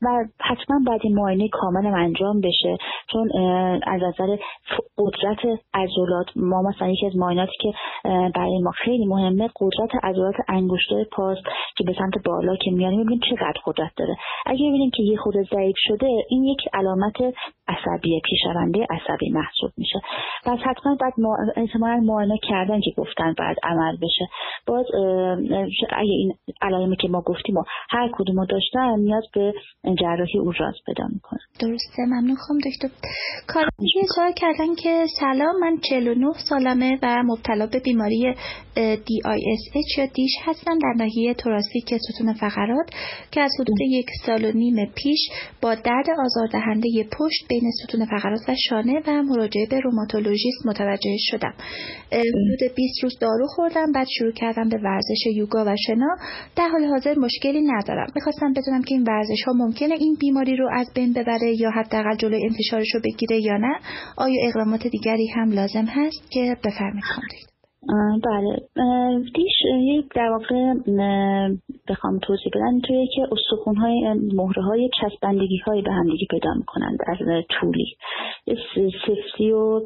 و 0.03 0.25
حتما 0.41 0.81
باید 0.87 1.01
این 1.05 1.15
معاینه 1.15 1.49
کامل 1.49 1.87
انجام 1.87 2.41
بشه. 2.41 2.77
چون 3.13 3.31
از 3.87 4.03
نظر 4.03 4.37
قدرت 4.99 5.39
عضلات 5.75 6.27
ما 6.37 6.63
مثلا 6.63 6.89
یکی 6.89 7.07
از 7.07 7.17
معایناتی 7.17 7.53
که 7.61 7.73
برای 8.35 8.59
ما 8.65 8.71
خیلی 8.71 9.07
مهمه 9.07 9.51
قدرت 9.61 10.05
عضلات 10.05 10.35
انگشتای 10.49 11.05
پاست 11.13 11.43
که 11.77 11.85
به 11.85 11.93
سمت 11.99 12.25
بالا 12.25 12.57
که 12.57 12.71
میانیم 12.71 13.03
ببینیم 13.03 13.21
چقدر 13.31 13.61
قدرت 13.67 13.91
داره. 13.97 14.17
اگه 14.47 14.69
ببینیم 14.69 14.91
که 14.91 15.03
یه 15.03 15.17
خود 15.17 15.35
ضعیف 15.55 15.77
شده 15.79 16.09
این 16.29 16.45
یک 16.45 16.61
علامت 16.73 17.17
عصبی 17.69 18.21
پیشرونده 18.25 18.87
عصبی 18.91 19.31
محسوب 19.31 19.71
میشه. 19.77 20.01
پس 20.45 20.59
حتما 20.59 20.97
باید 21.01 21.15
احتمالا 21.57 22.01
معاینه 22.01 22.39
کردن 22.49 22.81
که 22.81 22.91
گفتن 22.97 23.35
بعد 23.39 23.57
عمل 23.63 23.97
بشه. 23.97 24.29
باز 24.67 24.87
اگه 25.91 26.11
این 26.11 26.35
علائمی 26.63 26.97
که 26.97 27.09
ما 27.09 27.23
گفتیم 27.27 27.57
و 27.57 27.63
هر 27.91 28.11
کدوم 28.19 28.45
داشتن 28.45 28.99
نیاز 28.99 29.25
به 29.35 29.55
جراحی 30.01 30.39
اورژانس 30.39 30.75
پیدا 30.87 31.05
می‌کنه 31.13 31.41
درسته 31.61 32.03
ممنون 32.07 32.37
خواهم 32.37 32.61
دکتر. 32.61 32.89
کار 33.47 33.69
سوال 34.15 34.33
کردن 34.33 34.75
که 34.75 35.05
سلام 35.21 35.61
من 35.61 35.79
49 35.91 36.27
سالمه 36.49 36.99
و 37.03 37.23
مبتلا 37.25 37.67
به 37.67 37.81
بیماری 37.85 38.35
DISH 38.77 39.99
یا 39.99 40.07
دیش 40.15 40.33
هستم 40.45 40.79
در 40.79 40.95
ناحیه 40.97 41.35
توراسیک 41.35 41.95
ستون 41.97 42.33
فقرات 42.33 42.91
که 43.31 43.41
از 43.41 43.51
حدود 43.61 43.81
یک 43.81 44.07
سال 44.27 44.45
و 44.45 44.53
نیم 44.53 44.93
پیش 44.95 45.19
با 45.63 45.75
درد 45.75 46.07
آزاردهنده 46.25 46.89
پشت 47.19 47.49
بین 47.61 47.71
ستون 47.71 48.05
فقرات 48.05 48.41
و 48.49 48.55
شانه 48.69 49.03
و 49.07 49.23
مراجعه 49.23 49.67
به 49.67 49.81
روماتولوژیست 49.81 50.67
متوجه 50.67 51.17
شدم. 51.19 51.55
حدود 52.13 52.75
20 52.77 53.03
روز 53.03 53.19
دارو 53.21 53.47
خوردم 53.47 53.93
بعد 53.93 54.07
شروع 54.19 54.33
کردم 54.33 54.69
به 54.69 54.79
ورزش 54.85 55.27
یوگا 55.35 55.65
و 55.65 55.77
شنا. 55.87 56.17
در 56.57 56.69
حال 56.69 56.85
حاضر 56.85 57.15
مشکلی 57.19 57.61
ندارم. 57.61 58.07
می‌خواستم 58.15 58.53
بدونم 58.53 58.83
که 58.83 58.95
این 58.95 59.05
ورزش 59.09 59.43
ها 59.47 59.53
ممکنه 59.53 59.95
این 59.95 60.17
بیماری 60.21 60.57
رو 60.57 60.69
از 60.73 60.91
بین 60.95 61.13
ببره 61.13 61.61
یا 61.61 61.71
حداقل 61.71 62.17
جلوی 62.17 62.45
انتشارش 62.45 62.95
رو 62.95 63.01
بگیره 63.05 63.41
یا 63.41 63.57
نه. 63.57 63.79
آیا 64.17 64.49
اقدامات 64.49 64.87
دیگری 64.87 65.27
هم 65.27 65.53
لازم 65.53 65.85
هست؟ 65.85 66.31
که 66.31 66.57
بفرمایید. 66.65 67.48
بله. 68.25 68.61
دیش 69.35 69.53
در 70.15 70.31
واقع 70.31 70.75
بخوام 71.89 72.19
توضیح 72.19 72.53
بدم. 72.55 72.81
توی 72.81 73.09
که 73.15 73.23
استخون 73.33 73.77
های 73.77 74.15
مهره 74.35 74.63
های 74.63 74.91
چسبندگی 75.01 75.59
های 75.67 75.83
به 75.83 75.93
همدیگه 75.93 76.27
پیدا 76.31 76.55
می‌کنند 76.55 76.99
از 77.07 77.19
طولی. 77.61 77.97
سفتی 79.07 79.51
و 79.51 79.81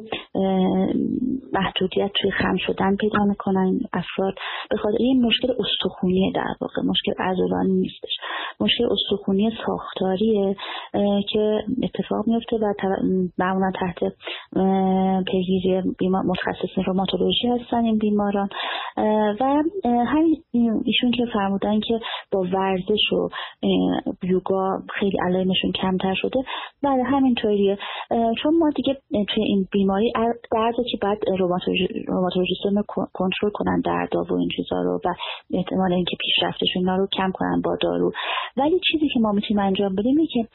محدودیت 1.53 2.11
توی 2.21 2.31
خم 2.31 2.57
شدن 2.57 2.95
پیدا 2.95 3.23
می‌کنن 3.25 3.79
افراد. 3.93 4.33
به 4.69 4.77
خاطر 4.77 4.97
این 4.99 5.25
مشکل 5.25 5.53
استخونی 5.59 6.31
در 6.35 6.55
واقع. 6.61 6.81
مشکل 6.81 7.13
عضلانی 7.23 7.73
نیستش. 7.73 8.17
مشکل 8.59 8.83
استخونی 8.91 9.51
ساختاریه 9.65 10.55
که 11.29 11.63
اتفاق 11.83 12.27
میفته 12.27 12.57
و 12.57 12.73
معمولا 13.37 13.71
تحت 13.79 14.13
پیگیری 15.25 15.81
متخصصین 16.01 16.83
روماتولوژی 16.83 17.47
هستن. 17.47 17.82
این 17.83 17.97
بیماران. 17.97 18.49
و 19.39 19.63
همین 20.07 20.43
ایشون 20.85 21.11
که 21.11 21.25
فرمودن 21.33 21.79
که 21.79 21.99
با 22.31 22.39
ورزش 22.53 23.13
و 23.13 23.29
یوگا 24.23 24.79
خیلی 24.99 25.17
علائمشون 25.25 25.71
کمتر 25.71 26.13
شده. 26.13 26.39
بله 26.83 27.03
همینطوریه. 27.03 27.77
چون 28.43 28.57
ما 28.59 28.69
دیگه 28.75 28.97
توی 29.11 29.43
این 29.43 29.67
بیماری 29.71 30.13
درد 30.51 30.75
که 30.91 30.97
بعد 31.01 31.17
روماتولوژیست 32.07 32.63
کنترل 33.13 33.49
کنن 33.53 33.81
درد 33.85 34.15
و 34.15 34.33
این 34.33 34.49
چیزا 34.55 34.81
رو 34.81 34.99
و 35.05 35.13
احتمال 35.53 35.93
اینکه 35.93 36.17
پیشرفتشون 36.19 36.85
رو 36.85 37.07
کم 37.17 37.31
کنن 37.33 37.61
با 37.61 37.77
دارو. 37.81 38.11
ولی 38.57 38.79
چیزی 38.91 39.07
که 39.13 39.19
ما 39.19 39.31
می‌تونیم 39.31 39.63
انجام 39.63 39.95
بدیم 39.95 40.17
اینه 40.17 40.27
که 40.33 40.47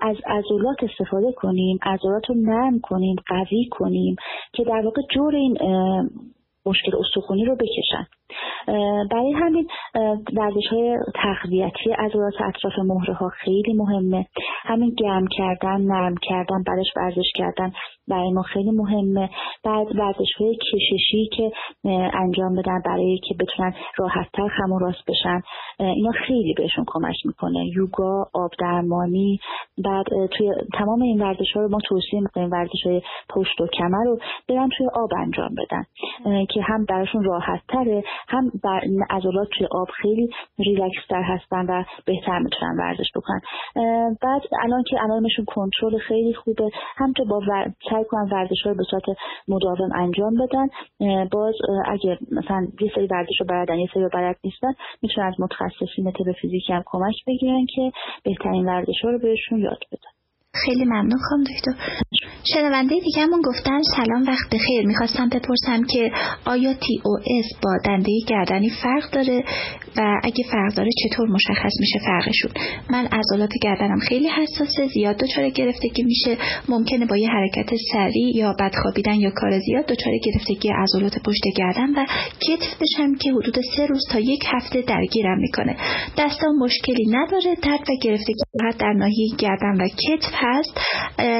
از 0.00 0.16
عضلات 0.26 0.76
استفاده 0.82 1.32
کنیم 1.32 1.78
عضلات 1.82 2.22
رو 2.28 2.34
نرم 2.38 2.80
کنیم 2.82 3.16
قوی 3.28 3.68
کنیم 3.70 4.16
که 4.52 4.64
در 4.64 4.80
واقع 4.84 5.02
جور 5.14 5.34
این 5.34 5.58
مشکل 6.70 6.92
استخونی 6.96 7.44
رو 7.44 7.56
بکشن. 7.56 8.06
برای 9.10 9.32
همین 9.32 9.68
ورزش 10.36 10.66
های 10.70 10.98
تقویتی 11.14 11.90
عضلات 11.90 12.34
اطراف 12.40 12.78
مهره 12.78 13.14
ها 13.14 13.28
خیلی 13.28 13.72
مهمه. 13.72 14.26
همین 14.62 14.94
گرم 14.98 15.26
کردن 15.26 15.80
نرم 15.80 16.14
کردن 16.22 16.62
بعدش 16.66 16.86
ورزش 16.96 17.32
کردن 17.34 17.72
برای 18.08 18.30
ما 18.32 18.42
خیلی 18.42 18.70
مهمه. 18.70 19.30
بعد 19.64 19.86
ورزش 19.96 20.32
های 20.38 20.56
کششی 20.56 21.28
که 21.36 21.50
انجام 22.14 22.56
بدن 22.56 22.82
برای 22.86 23.20
که 23.28 23.34
بتونن 23.40 23.74
راحتتر 23.98 24.48
خم 24.48 24.72
و 24.72 24.78
راست 24.78 25.04
بشن 25.08 25.40
اینا 25.78 26.10
خیلی 26.26 26.54
بهشون 26.56 26.84
کمک 26.88 27.16
می‌کنه. 27.24 27.66
یوگا 27.76 28.26
آب 28.34 28.50
درمانی. 28.58 29.38
بعد 29.84 30.06
توی 30.30 30.52
تمام 30.78 31.02
این 31.02 31.22
ورزش 31.22 31.52
ها 31.54 31.60
رو 31.62 31.68
ما 31.68 31.78
توصیه 31.88 32.20
می‌کنیم 32.20 32.50
ورزش 32.50 32.86
های 32.86 33.02
پشت 33.28 33.60
و 33.60 33.66
کمر 33.66 34.04
رو 34.04 34.18
برن 34.48 34.68
توی 34.76 34.86
آب 34.94 35.10
انجام 35.18 35.50
بدن 35.58 35.84
که 36.46 36.62
هم 36.62 36.84
براشون 36.84 37.24
راحت 37.24 37.60
تره 37.68 38.02
هم 38.28 38.50
بر 38.64 38.80
عضلات 39.10 39.48
توی 39.58 39.66
آب 39.70 39.88
خیلی 40.02 40.28
ریلکس 40.58 41.06
تر 41.08 41.22
هستن 41.22 41.66
و 41.68 41.84
بهتر 42.06 42.38
می‌تونن 42.38 42.76
ورزش 42.78 43.10
بکنن. 43.16 43.40
بعد 44.22 44.42
الان 44.62 44.82
که 44.82 44.96
علائمشون 44.98 45.44
کنترل 45.44 45.98
خیلی 45.98 46.34
خوبه 46.34 46.70
هم 46.96 47.12
تو 47.12 47.24
با 47.24 47.40
سعی 47.90 48.04
کنن 48.04 48.28
ورزش 48.32 48.66
رو 48.66 48.74
به 48.74 48.82
صورت 48.90 49.02
مداوم 49.48 49.92
انجام 49.94 50.34
بدن 50.34 50.66
باز 51.32 51.54
اگر 51.84 52.18
مثلا 52.30 52.66
یه 52.80 52.92
سری 52.94 53.06
ورزش 53.06 53.40
رو 53.40 53.46
بلدن 53.46 53.78
یه 53.78 53.88
سری 53.94 54.08
بلد 54.12 54.36
نیستن 54.44 54.72
می‌تونن 55.02 55.26
از 55.26 55.34
متخصصین 55.40 56.12
فیزیکی 56.40 56.72
هم 56.72 56.82
کمک 56.86 57.14
بگیرن 57.26 57.66
که 57.74 57.92
بهترین 58.24 58.66
ورزش 58.66 59.04
رو 59.04 59.18
بهشون 59.18 59.58
یاد 59.58 59.78
بدن. 59.92 60.19
خیلی 60.54 60.84
ممنون 60.84 61.18
خانم 61.30 61.44
دکتر. 61.44 61.72
شنونده 62.54 62.94
دیگهمون 63.04 63.42
گفتن 63.44 63.80
سلام 63.96 64.22
وقت 64.22 64.54
بخیر. 64.54 64.86
می‌خواستم 64.86 65.28
بپرسم 65.28 65.84
که 65.84 66.10
آیا 66.44 66.74
تی 66.74 67.00
او 67.04 67.16
اس 67.16 67.46
با 67.62 67.70
دنده 67.84 68.12
گردنی 68.28 68.70
فرق 68.82 69.10
داره؟ 69.10 69.44
و 69.96 70.20
اگه 70.22 70.44
فرق 70.52 70.74
داره 70.74 70.90
چطور 71.02 71.28
مشخص 71.28 71.72
میشه 71.80 71.98
فرقشون؟ 72.06 72.50
من 72.90 73.06
عضلات 73.06 73.50
گردنم 73.62 73.98
خیلی 73.98 74.28
حساسه 74.28 74.86
زیاد 74.94 75.16
دچار 75.16 75.48
گرفتگی 75.48 76.02
میشه. 76.02 76.36
ممکنه 76.68 77.06
با 77.06 77.16
یه 77.16 77.28
حرکت 77.28 77.70
سریع 77.92 78.36
یا 78.36 78.54
بد 78.60 78.72
خوابیدن 78.82 79.14
یا 79.14 79.30
کار 79.34 79.58
زیاد 79.58 79.86
دچار 79.86 80.12
گرفتگی 80.24 80.68
عضلات 80.68 81.18
پشت 81.24 81.42
گردن 81.56 81.90
و 81.90 82.04
کتف 82.40 82.74
بشم 82.80 83.14
که 83.14 83.32
حدود 83.32 83.54
سه 83.76 83.86
روز 83.86 84.02
تا 84.12 84.20
یک 84.20 84.44
هفته 84.46 84.82
درگیرم 84.82 85.38
می‌کنه. 85.38 85.76
دستم 86.18 86.52
مشکلی 86.60 87.06
نداره 87.08 87.54
درد 87.62 87.80
و 87.90 87.92
گرفتگی 88.02 88.42
در 88.78 88.92
ناحیه 88.92 89.36
گردن 89.38 89.80
و 89.80 89.88
کتف 89.88 90.39
هست. 90.40 90.80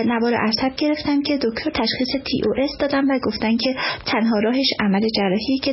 نوار 0.07 0.35
عصب 0.35 0.77
گرفتم 0.77 1.23
که 1.23 1.39
دکتر 1.43 1.71
تشخیص 1.71 2.23
تی 2.25 2.41
او 2.47 2.65
اس 2.65 2.71
دادم 2.81 3.11
و 3.11 3.19
گفتن 3.27 3.57
که 3.57 3.75
تنها 4.07 4.39
راهش 4.39 4.67
عمل 4.81 5.09
جراحی 5.17 5.59
که 5.63 5.73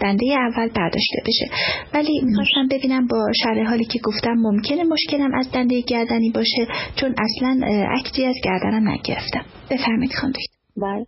دنده 0.00 0.26
اول 0.38 0.68
برداشته 0.68 1.18
بشه. 1.26 1.46
ولی 1.94 2.20
می‌خواستم 2.24 2.68
ببینم 2.70 3.06
با 3.06 3.26
شرح 3.44 3.68
حالی 3.68 3.84
که 3.84 3.98
گفتم 4.04 4.34
ممکنه 4.34 4.84
مشکلم 4.84 5.34
از 5.34 5.52
دنده 5.52 5.80
گردنی 5.80 6.30
باشه 6.30 6.66
چون 6.96 7.14
اصلا 7.18 7.60
عکسی 7.98 8.24
از 8.24 8.36
گردنم 8.44 8.88
نگرفتم. 8.88 9.44
بفرمایید 9.70 10.14
خانم 10.20 10.32
بله. 10.76 11.06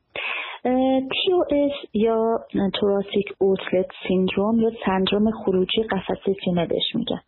TOS 0.65 1.89
یا 1.95 2.39
توراسیک 2.75 3.27
اوتلت 3.39 3.87
سیندروم 4.09 4.61
یا 4.61 4.71
سندروم 4.87 5.31
خروجی 5.31 5.83
قفسه 5.83 6.35
سینه 6.45 6.67
بهش 6.67 6.95
میگن. 6.95 7.21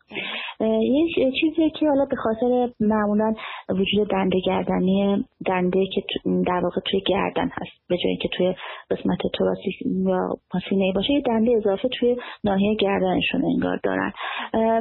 یه 1.17 1.33
چیزی 1.41 1.71
که 1.71 1.89
حالا 1.89 2.05
به 2.11 2.17
خاطر 2.17 2.69
معمولا 2.81 3.35
وجود 3.69 4.11
دنده 4.11 4.41
گردنی 4.47 5.25
دنده 5.47 5.87
که 5.87 6.03
در 6.47 6.61
واقع 6.63 6.81
توی 6.91 7.01
گردن 7.07 7.49
هست 7.53 7.89
به 7.89 7.97
جایی 8.05 8.17
که 8.17 8.29
توی 8.29 8.55
قسمت 8.91 9.19
توراسیک 9.33 9.75
یا 10.07 10.29
سینه 10.69 10.93
باشه 10.95 11.13
یه 11.13 11.21
دنده 11.21 11.57
اضافه 11.57 11.89
توی 11.89 12.17
ناحیه 12.45 12.75
گردنشون 12.75 13.45
انگار 13.45 13.81
دارن. 13.83 14.13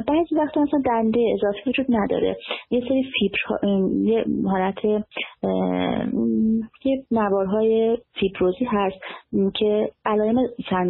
بعضی 0.08 0.34
وقتا 0.34 0.60
مثلا 0.60 0.82
دنده 0.86 1.20
اضافه 1.34 1.70
وجود 1.70 1.86
نداره. 1.88 2.36
یه 2.70 2.80
سری 2.88 3.04
فیبر 3.18 3.68
یه 4.02 4.24
حالت 4.46 4.84
یه 6.84 7.04
نوارهای 7.10 7.98
فیبروزی 8.42 8.64
هست 8.64 8.96
که 9.54 9.90
علائم 10.04 10.38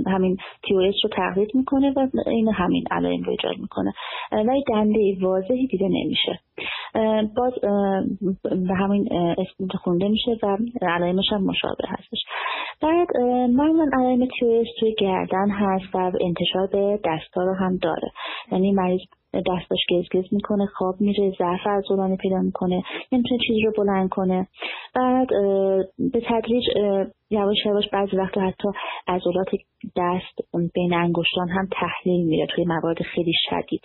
همین 0.06 0.36
تیورس 0.68 0.94
رو 1.04 1.10
تقلید 1.16 1.54
می‌کنه 1.54 1.92
و 1.96 2.08
این 2.26 2.48
همین 2.48 2.84
علائم 2.90 3.22
رو 3.22 3.30
ایجاد 3.30 3.58
می‌کنه. 3.58 3.92
ولی 4.32 4.64
دنده 4.68 5.16
واضحی 5.20 5.66
دیده 5.66 5.88
نمیشه. 5.88 6.40
باز 7.36 7.52
به 8.42 8.74
همین 8.74 9.08
اسم 9.12 9.78
خونده 9.84 10.08
میشه 10.08 10.30
و 10.42 10.56
علائمش 10.82 11.32
هم 11.32 11.44
مشابه 11.44 11.84
هستش. 11.88 12.18
بعد 12.82 13.16
معمولا 13.50 13.90
علائم 13.92 14.28
تیورس 14.38 14.68
توی 14.80 14.94
گردن 14.98 15.50
هست 15.50 15.94
و 15.94 15.98
انتشار 15.98 16.66
به 16.72 17.00
دستا 17.04 17.42
رو 17.42 17.54
هم 17.54 17.76
داره. 17.76 18.12
یعنی 18.52 18.72
مریض 18.72 19.00
دستاش 19.34 19.78
گزگز 19.90 20.34
می‌کنه 20.34 20.66
خواب 20.66 21.00
میره 21.00 21.32
ضعف 21.38 21.66
عضلانی 21.66 22.16
پیدا 22.16 22.38
می‌کنه 22.38 22.82
نمی‌تونه 23.12 23.40
چیزی 23.46 23.62
رو 23.62 23.72
بلند 23.76 24.08
کنه. 24.08 24.48
بعد 24.94 25.28
به 26.12 26.20
تدریج 26.26 26.64
یواش 27.30 27.56
یواش 27.66 27.88
بعضی 27.92 28.16
وقتا 28.16 28.40
حتی 28.40 28.68
عضلات 29.08 29.48
دست 29.96 30.62
بین 30.74 30.94
انگشتان 30.94 31.48
هم 31.48 31.68
تحلیل 31.72 32.26
میره 32.26 32.46
توی 32.46 32.64
موارد 32.64 33.02
خیلی 33.02 33.32
شدید. 33.50 33.82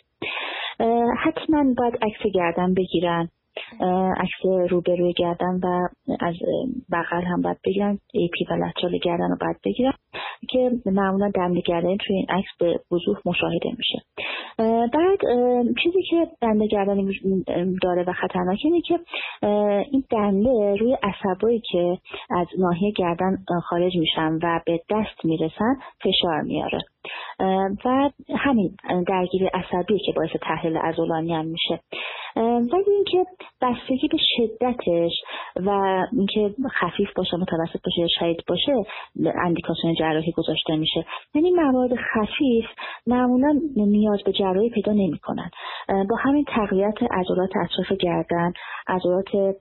حتما 1.24 1.74
باید 1.78 1.96
عکس 2.02 2.34
گردن 2.36 2.74
بگیرن. 2.74 3.30
عکس 4.18 4.72
روبروی 4.72 5.14
گردن 5.14 5.60
و 5.64 5.88
از 6.20 6.36
بغل 6.92 7.22
هم 7.22 7.42
باید 7.42 7.58
بگیرن. 7.66 8.00
ای 8.14 8.30
پی 8.34 8.46
و 8.50 8.54
لطال 8.54 8.98
گردن 9.04 9.30
رو 9.30 9.38
باید 9.42 9.58
بگیرن 9.66 9.94
که 10.50 10.72
معمولا 10.86 11.32
دنده 11.36 11.62
گردن 11.62 11.98
توی 11.98 12.16
این 12.16 12.26
عکس 12.30 12.50
به 12.60 12.80
وضوح 12.92 13.18
مشاهده 13.26 13.70
میشه. 13.78 14.02
بعد 14.94 15.20
چیزی 15.84 16.04
که 16.10 16.28
دنده 16.42 16.68
گردنی 16.68 17.12
داره 17.84 18.04
و 18.08 18.14
خطرناک 18.14 18.60
اینه 18.64 18.82
که 18.82 19.00
این 19.92 20.04
دنده 20.12 20.76
روی 20.76 20.98
عصبایی 21.04 21.62
که 21.72 21.98
از 22.30 22.48
ناحیه 22.60 22.92
گردن 22.92 23.38
خارج 23.70 23.96
میشن 23.96 24.40
و 24.44 24.60
به 24.66 24.82
دست 24.90 25.26
می‌رسن 25.26 25.76
فشار 26.04 26.42
میاره. 26.42 26.80
و 27.86 28.10
همین 28.36 28.76
درگیری 29.08 29.46
عصبی 29.54 30.00
که 30.06 30.12
باعث 30.16 30.30
تحلیل 30.42 30.78
عضلانی 30.78 31.34
هم 31.34 31.46
میشه. 31.46 31.80
ولی 32.44 32.92
اینکه 32.96 33.26
بستگی 33.62 34.08
به 34.08 34.18
شدتش 34.38 35.12
و 35.56 35.70
اینکه 36.14 36.56
خفیف 36.80 37.14
باشه 37.16 37.38
متوسط 37.38 37.80
باشه 37.86 38.02
یا 38.02 38.08
شدید 38.20 38.44
باشه 38.48 38.74
اندیکاسیون 39.46 39.96
جراحی 40.00 40.32
گذاشته 40.32 40.76
میشه. 40.76 41.06
یعنی 41.36 41.52
مواد 41.52 41.90
خفیف 41.96 42.66
معمولا 43.08 43.60
نیاز 43.76 44.20
به 44.26 44.32
جراحی 44.32 44.70
پیدا 44.70 44.92
نمی‌کنن. 44.92 45.50
با 46.10 46.16
همین 46.20 46.46
تقویت 46.48 47.04
عضلات 47.12 47.50
اطراف 47.56 48.00
گردن 48.00 48.54
عضلات 48.88 49.56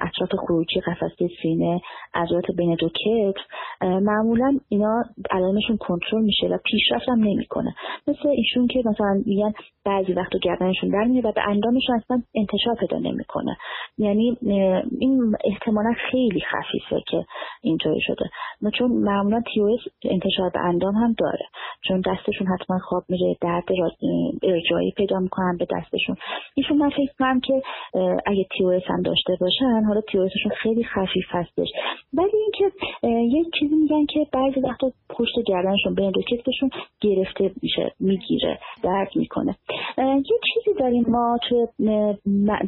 اطراف 0.00 0.30
خروجی 0.46 0.80
قفسه 0.80 1.28
سینه 1.42 1.80
عضلات 2.14 2.44
بین 2.56 2.74
دو 2.74 2.88
کتف 2.88 3.42
معمولا 3.80 4.58
اینا 4.68 5.02
علائمشون 5.30 5.76
کنترل 5.76 6.22
میشه 6.22 6.46
و 6.46 6.58
پیشرفت 6.64 7.08
هم 7.08 7.18
نمی‌کنه. 7.18 7.74
مثل 8.08 8.28
ایشون 8.28 8.66
که 8.66 8.82
مثلا 8.86 9.22
میگن 9.26 9.52
بعضی 9.84 10.12
وقت 10.12 10.32
گردنشون 10.42 10.90
در 10.90 11.04
میره 11.04 11.28
و 11.28 11.32
به 11.32 11.42
اندامشون 11.48 11.96
اصلا 11.96 12.17
انتشار 12.34 12.74
پیدا 12.80 12.98
نمی‌کنه. 12.98 13.56
یعنی 13.98 14.36
این 15.00 15.36
احتمالا 15.44 15.92
خیلی 16.10 16.40
خفیفه 16.40 17.02
که 17.08 17.24
اینطوری 17.62 18.00
شده. 18.00 18.30
چون 18.78 18.90
معمولا 18.90 19.42
تیوس 19.54 19.80
انتشار 20.04 20.50
به 20.54 20.60
اندام 20.60 20.94
هم 20.94 21.14
داره. 21.18 21.46
چون 21.88 22.00
دستشون 22.00 22.46
حتما 22.46 22.78
خواب 22.78 23.04
میره 23.08 23.36
درد 23.40 23.64
ارجایی 24.42 24.92
پیدا 24.96 25.18
می‌کنن 25.18 25.56
به 25.58 25.66
دستشون. 25.76 26.16
ایشون 26.54 26.76
من 26.76 26.90
فکر 26.90 27.12
کنم 27.18 27.40
که 27.40 27.62
اگه 28.26 28.46
تیوس 28.58 28.82
هم 28.86 29.02
داشته 29.02 29.36
باشن 29.40 29.84
حالا 29.86 30.00
تیوسشون 30.00 30.52
خیلی 30.62 30.84
خفیف 30.84 31.26
هستش. 31.28 31.68
ولی 32.12 32.30
اینکه 32.42 32.72
یه 33.36 33.44
چیزی 33.58 33.74
میگن 33.74 34.06
که 34.06 34.26
بعضی 34.32 34.60
وقتا 34.60 34.90
پشت 35.10 35.34
گردنشون 35.46 35.94
بین 35.94 36.10
دو 36.10 36.22
کتفشون 36.22 36.70
گرفته 37.00 37.50
میشه 37.62 37.92
می‌گیره 38.00 38.58
درد 38.82 39.10
می‌کنه. 39.16 39.56
یه 39.98 40.38
چیزی 40.54 40.78
داریم 40.78 41.04
ما 41.08 41.38
توی 41.48 41.66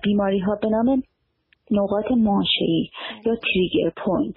بیماری 0.03 0.38
ها 0.38 0.59
به 0.62 0.68
نام 0.68 1.03
نقاط 1.70 2.05
ماشه‌ای 2.61 2.91
یا 3.26 3.36
trigger 3.37 3.91
point 3.97 4.35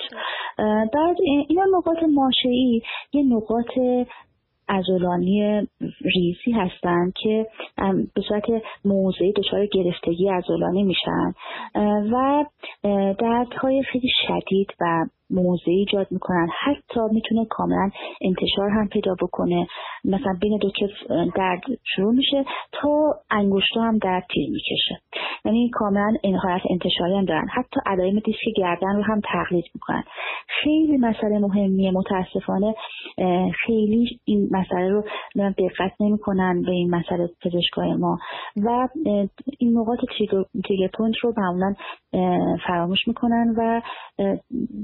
بعد 0.94 1.18
اینا 1.50 1.64
نقاط 1.78 1.98
ماشه‌ای 2.46 2.82
یه 3.14 3.24
نقاط 3.24 3.80
عضلانی 4.68 5.68
ریزی 6.16 6.52
هستند 6.52 7.14
که 7.24 7.48
به 8.16 8.22
صورت 8.28 8.44
موضعی 8.86 9.34
دچار 9.34 9.66
گرفتگی 9.66 10.30
عضلانی 10.30 10.84
میشن. 10.84 11.34
و 12.14 12.46
دردهای 13.20 13.84
خیلی 13.84 14.10
شدید 14.28 14.68
و 14.82 15.06
موضع 15.34 15.72
ایجاد 15.72 16.08
می‌کنن. 16.12 16.48
حتی 16.64 17.00
می‌تونه 17.12 17.46
کاملا 17.50 17.90
انتشار 18.22 18.70
هم 18.70 18.88
پیدا 18.88 19.16
بکنه. 19.22 19.68
مثلا 20.06 20.34
بین 20.42 20.58
دو 20.58 20.70
کتف 20.70 21.12
درد 21.36 21.62
شروع 21.96 22.14
میشه 22.14 22.46
تا 22.72 23.14
انگشتا 23.32 23.82
هم 23.82 23.98
درد 23.98 24.26
تیر 24.34 24.50
می‌کشه. 24.52 25.00
یعنی 25.46 25.70
کاملا 25.70 26.14
این 26.24 26.36
حالت 26.36 26.62
انتشاری 26.70 27.18
هم 27.18 27.26
دارن. 27.26 27.48
حتی 27.54 27.80
علائم 27.86 28.20
دیسک 28.20 28.40
گردن 28.58 28.96
رو 28.96 29.04
هم 29.04 29.22
تقلید 29.34 29.66
می‌کنن. 29.76 30.04
خیلی 30.48 30.98
مسئله 30.98 31.40
مهمیه. 31.40 31.92
متاسفانه 31.92 32.76
خیلی 33.66 34.20
این 34.26 34.50
مسئله 34.52 34.90
رو 34.90 35.04
دقت 35.36 35.92
نمی‌کنن 36.00 36.62
به 36.62 36.72
این 36.72 36.90
مسئله 36.96 37.30
پزشکای 37.42 37.94
ما. 37.94 38.18
و 38.64 38.88
این 39.60 39.78
نقاط 39.78 40.00
trigger 40.66 40.88
point 40.98 41.16
رو 41.22 41.34
معمولا 41.38 41.74
فراموش 42.68 43.08
می‌کنن 43.08 43.54
و 43.58 43.82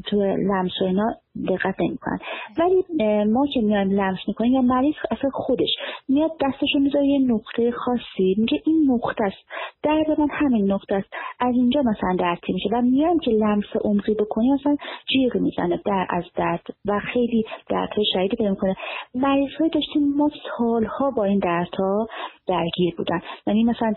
تو 0.06 0.36
لمس 0.40 0.82
و 0.82 0.86
اینا 0.86 1.16
دقت 1.50 1.76
نمی‌کنن. 1.80 2.20
ولی 2.58 2.84
ما 3.26 3.48
که 3.54 3.62
میایم 3.62 3.92
لمس 3.92 4.20
می‌کنیم 4.28 4.54
یا 4.54 4.62
مریض 4.62 4.96
اصلا 5.12 5.30
خودش 5.34 5.70
میاد 6.10 6.32
دستشو 6.42 6.80
می‌ذاره 6.80 7.06
یه 7.06 7.20
نقطه 7.20 7.72
خاصی 7.72 8.36
میگه 8.38 8.62
این 8.66 8.92
نقطه 8.92 9.24
است. 9.24 9.38
درد 9.84 10.20
من 10.20 10.28
همین 10.32 10.72
نقطه 10.72 10.96
است. 10.96 11.10
از 11.40 11.56
اینجا 11.56 11.82
مثلا 11.82 12.16
درد 12.20 12.40
میشه. 12.50 12.70
و 12.74 12.82
میایم 12.82 13.20
که 13.20 13.32
لمس 13.32 13.66
عمقی 13.82 14.14
بکنیم 14.14 14.54
مثلا 14.54 14.76
جیغ 15.12 15.38
می‌زنه 15.38 15.82
در 15.86 16.08
از 16.10 16.24
درد 16.36 16.66
و 16.86 17.00
خیلی 17.14 17.44
دردهای 17.70 18.06
شدیدی 18.14 18.36
پیدا 18.36 18.50
می‌کنه. 18.50 18.76
مریض 19.16 19.52
های 19.60 19.70
داشتیم 19.70 20.14
ما 20.18 20.30
سالها 20.58 21.12
با 21.12 21.24
این 21.24 21.40
دردها 21.40 22.08
درگیر 22.48 22.96
بودن. 22.98 23.22
یعنی 23.48 23.64
مثلا 23.64 23.94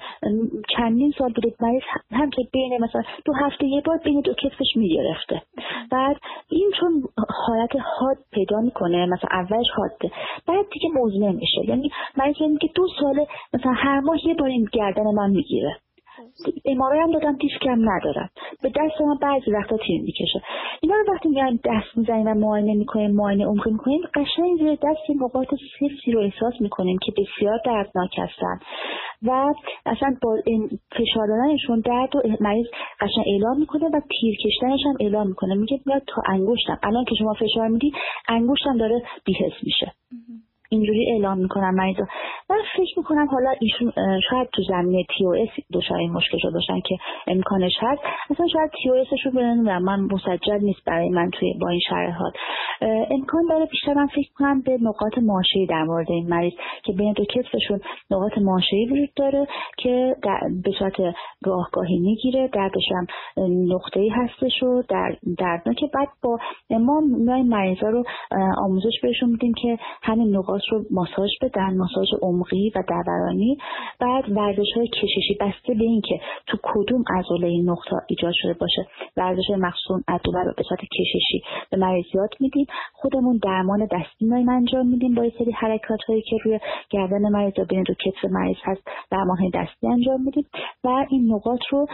چندین 0.76 1.12
سال 1.18 1.32
بوده 1.32 1.54
مریض 1.60 1.82
هم 2.10 2.30
که 2.30 2.42
بین 2.52 2.78
مثلا 2.84 3.02
دو 3.24 3.32
هفته 3.32 3.66
یه 3.66 3.80
بار 3.80 3.98
بین 4.04 4.20
دو 4.20 4.34
کتفش 4.34 4.76
می‌گرفته. 4.76 5.42
بعد 5.90 6.16
این 6.50 6.70
چون 6.80 7.02
حالت 7.28 7.70
حاد 7.98 8.16
پیدا 8.32 8.60
می‌کنه 8.60 9.06
مثلا 9.06 9.28
اولش 9.32 9.66
حاده 9.76 10.10
بعد 10.48 10.66
دیگه 10.72 10.88
مزمن 10.94 11.34
میشه 11.34 11.68
یعنی 11.68 11.90
مریض 12.16 12.36
که 12.60 12.68
دو 12.74 12.86
ساله 13.00 13.26
مثلا 13.54 13.72
هر 13.72 14.00
ماه 14.00 14.26
یه 14.26 14.34
بار 14.34 14.48
این 14.48 14.68
گردن 14.72 15.04
من 15.14 15.30
می‌گیره. 15.30 15.76
امارای 16.64 17.00
هم 17.00 17.12
دادم 17.12 17.36
دیسکم 17.36 17.90
ندارم 17.90 18.30
به 18.62 18.68
دست 18.68 19.00
من 19.00 19.16
بعضی 19.22 19.50
وقتا 19.50 19.76
تیر 19.76 20.02
می‌کشه. 20.02 20.42
اینا 20.80 20.94
رو 20.94 21.14
وقتی 21.14 21.28
میایم 21.28 21.60
دست 21.64 21.96
می‌زنیم 21.96 22.26
و 22.26 22.34
معاینه 22.34 22.74
می‌کنیم 22.74 23.10
معاینه 23.10 23.46
عمقی 23.46 23.70
می‌کنیم 23.70 24.00
قشنگ 24.14 24.58
زیر 24.58 24.74
دست 24.74 25.22
نقاط 25.22 25.48
سفتی 25.80 26.12
رو 26.12 26.20
احساس 26.20 26.54
می‌کنیم 26.60 26.98
که 27.02 27.12
بسیار 27.12 27.60
دردناک 27.64 28.18
هستن. 28.18 28.58
و 29.22 29.54
اصلا 29.86 30.16
با 30.22 30.36
فشار 30.92 31.26
دادنشون 31.26 31.80
درد 31.80 32.16
و 32.16 32.20
مریض 32.40 32.66
قشنگ 33.00 33.24
اعلام 33.26 33.58
می‌کنه 33.58 33.86
و 33.86 34.00
تیر 34.20 34.36
کشتنش 34.44 34.80
هم 34.86 34.96
اعلام 35.00 35.26
می‌کنه. 35.28 35.54
میگه 35.54 35.80
میاد 35.86 36.02
تا 36.06 36.22
انگشتم. 36.28 36.78
الان 36.82 37.04
که 37.04 37.14
شما 37.18 37.34
فشار 37.34 37.68
میدی 37.68 37.92
انگشتم 38.28 38.78
داره 38.78 39.02
بیهس 39.24 39.52
میشه. 39.62 39.92
اینجوری 40.72 41.12
اعلام 41.12 41.38
می‌کنم 41.38 41.74
مریضا 41.74 42.04
من 42.50 42.56
فکر 42.76 42.98
می‌کنم 42.98 43.26
حالا 43.26 43.50
ایشون 43.60 43.92
شاید 44.30 44.48
تو 44.52 44.62
زمینه 44.68 45.04
تی 45.18 45.24
او 45.24 45.34
اس 45.34 45.48
دچار 45.74 45.98
مشکل 45.98 46.38
شده 46.38 46.50
باشن 46.50 46.80
که 46.80 46.96
امکانش 47.26 47.72
هست. 47.80 48.02
اصلا 48.30 48.46
شاید 48.52 48.70
تی 48.82 48.90
او 48.90 48.96
اسشون 48.96 49.42
نمی‌دونم 49.42 49.82
من 49.82 50.00
مسجل 50.00 50.58
نیست 50.60 50.84
برای 50.86 51.08
من 51.08 51.30
توی 51.30 51.54
با 51.60 51.68
این 51.68 51.80
شرایط 51.88 52.14
امکان 53.10 53.42
داره 53.50 53.66
بیشتر 53.66 53.94
من 53.94 54.06
فکر 54.06 54.28
کنم 54.38 54.60
به 54.60 54.78
نقاط 54.82 55.18
ماشه 55.18 55.66
در 55.68 55.82
مورد 55.82 56.10
این 56.10 56.28
مریض 56.28 56.52
که 56.84 56.92
بین 56.92 57.12
دو 57.12 57.24
کتفشون 57.24 57.80
نقاط 58.10 58.38
ماشه 58.38 58.76
وجود 58.90 59.10
داره 59.16 59.46
که 59.78 60.16
به 60.64 60.70
صورت 60.78 61.14
راهگاهی 61.46 61.98
می‌گیره. 61.98 62.48
دردش 62.52 62.84
هم 62.90 63.06
نقطه 63.72 64.08
هستش 64.12 64.62
و 64.62 64.82
در 65.38 65.60
که 65.76 65.86
بعد 65.94 66.08
با 66.22 66.38
ما 66.70 67.00
مریضا 67.42 67.88
رو 67.88 68.04
آموزش 68.58 69.00
بهشون 69.02 69.30
میدیم 69.30 69.52
که 69.62 69.78
همین 70.02 70.36
نقاط 70.36 70.61
رو 70.70 70.84
ماساژ 70.90 71.30
بدن 71.42 71.76
ماساژ 71.76 72.08
عمقی 72.22 72.72
و 72.76 72.82
دورانی. 72.88 73.56
بعد 74.00 74.24
ورزش 74.30 74.72
های 74.76 74.88
کششی 74.88 75.36
بسته 75.40 75.74
به 75.74 75.84
اینکه 75.84 76.20
تو 76.46 76.58
کدوم 76.62 77.04
عضله 77.18 77.46
این 77.46 77.70
نقطه 77.70 77.96
ایجاد 78.08 78.32
شده 78.34 78.52
باشه. 78.60 78.86
ورزش 79.16 79.50
مخصوص 79.58 80.02
ادوبه 80.08 80.38
رو 80.38 80.52
به 80.56 80.62
صورت 80.68 80.80
کششی 80.80 81.42
به 81.70 81.76
مریض 81.76 82.06
یاد 82.14 82.34
میدیم. 82.40 82.66
خودمون 82.92 83.40
درمان 83.42 83.84
دستی 83.84 84.24
میایم 84.24 84.48
انجام 84.48 84.86
میدیم 84.86 85.14
با 85.14 85.24
یه 85.24 85.32
سری 85.38 85.52
حرکات 85.52 86.00
هایی 86.08 86.22
که 86.22 86.36
روی 86.44 86.60
گردن 86.90 87.28
مریض 87.32 87.58
و 87.58 87.64
بین 87.64 87.82
دو 87.82 87.94
کتف 87.94 88.24
مریض 88.30 88.56
هست 88.64 88.82
درمان 89.10 89.38
دستی 89.54 89.86
انجام 89.86 90.20
میدیم 90.24 90.46
و 90.84 91.06
این 91.10 91.32
نقاط 91.34 91.60
رو 91.70 91.86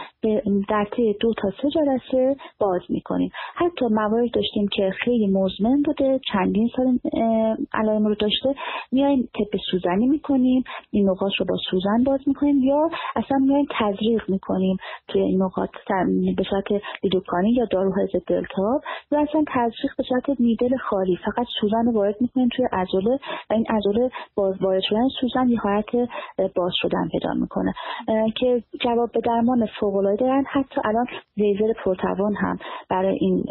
در 0.69 0.87
طی 0.95 1.13
دو 1.19 1.33
تا 1.33 1.49
سه 1.61 1.69
جلسه 1.69 2.35
باز 2.59 2.81
می‌کنیم. 2.89 3.31
حتی 3.55 3.85
موارد 3.91 4.31
داشتیم 4.33 4.67
که 4.71 4.91
خیلی 5.05 5.27
مزمن 5.27 5.81
بوده 5.85 6.19
چندین 6.33 6.69
سال 6.75 6.99
علائم 7.73 8.05
رو 8.05 8.15
داشته. 8.15 8.55
میایم 8.91 9.29
تپ 9.33 9.59
سوزنی 9.71 10.07
می‌کنیم 10.07 10.63
این 10.91 11.09
نقاط 11.09 11.31
رو 11.39 11.45
با 11.45 11.55
سوزن 11.71 12.03
باز 12.03 12.19
می‌کنیم 12.27 12.63
یا 12.63 12.89
اصلا 13.15 13.37
میایم 13.37 13.65
تزریق 13.79 14.29
می‌کنیم 14.29 14.77
توی 15.07 15.21
این 15.21 15.43
نقاط 15.43 15.69
به 16.37 16.43
صورت 16.49 16.83
لیدوکانی 17.03 17.51
یا 17.51 17.65
داروهای 17.65 18.07
ضد 18.07 18.33
التهاب 18.33 18.81
یا 19.11 19.19
اصلا 19.19 19.43
تزریق 19.47 19.91
به 19.97 20.03
صورت 20.03 20.39
نیدل 20.39 20.77
خالی. 20.77 21.15
فقط 21.25 21.45
سوزن 21.61 21.85
رو 21.85 21.91
وارد 21.91 22.15
می‌کنیم 22.21 22.49
توی 22.55 22.65
عضله 22.71 23.19
و 23.49 23.53
این 23.53 23.65
عضله 23.69 24.11
وارد 24.37 24.81
شدن 24.83 25.07
سوزن 25.21 25.49
یه 25.49 25.59
حالت 25.59 25.95
باز 26.55 26.71
شدن 26.75 27.07
پیدا 27.11 27.33
می‌کنه. 27.33 27.73
که 28.35 28.63
جواب 28.81 29.11
به 29.11 29.19
درمان 29.21 29.65
فوق 29.79 29.95
العاده 29.95 30.43
حتی 30.51 30.81
الان 30.85 31.05
لیزر 31.37 31.73
پرتوان 31.83 32.35
هم 32.35 32.57
برای 32.89 33.17
این 33.21 33.43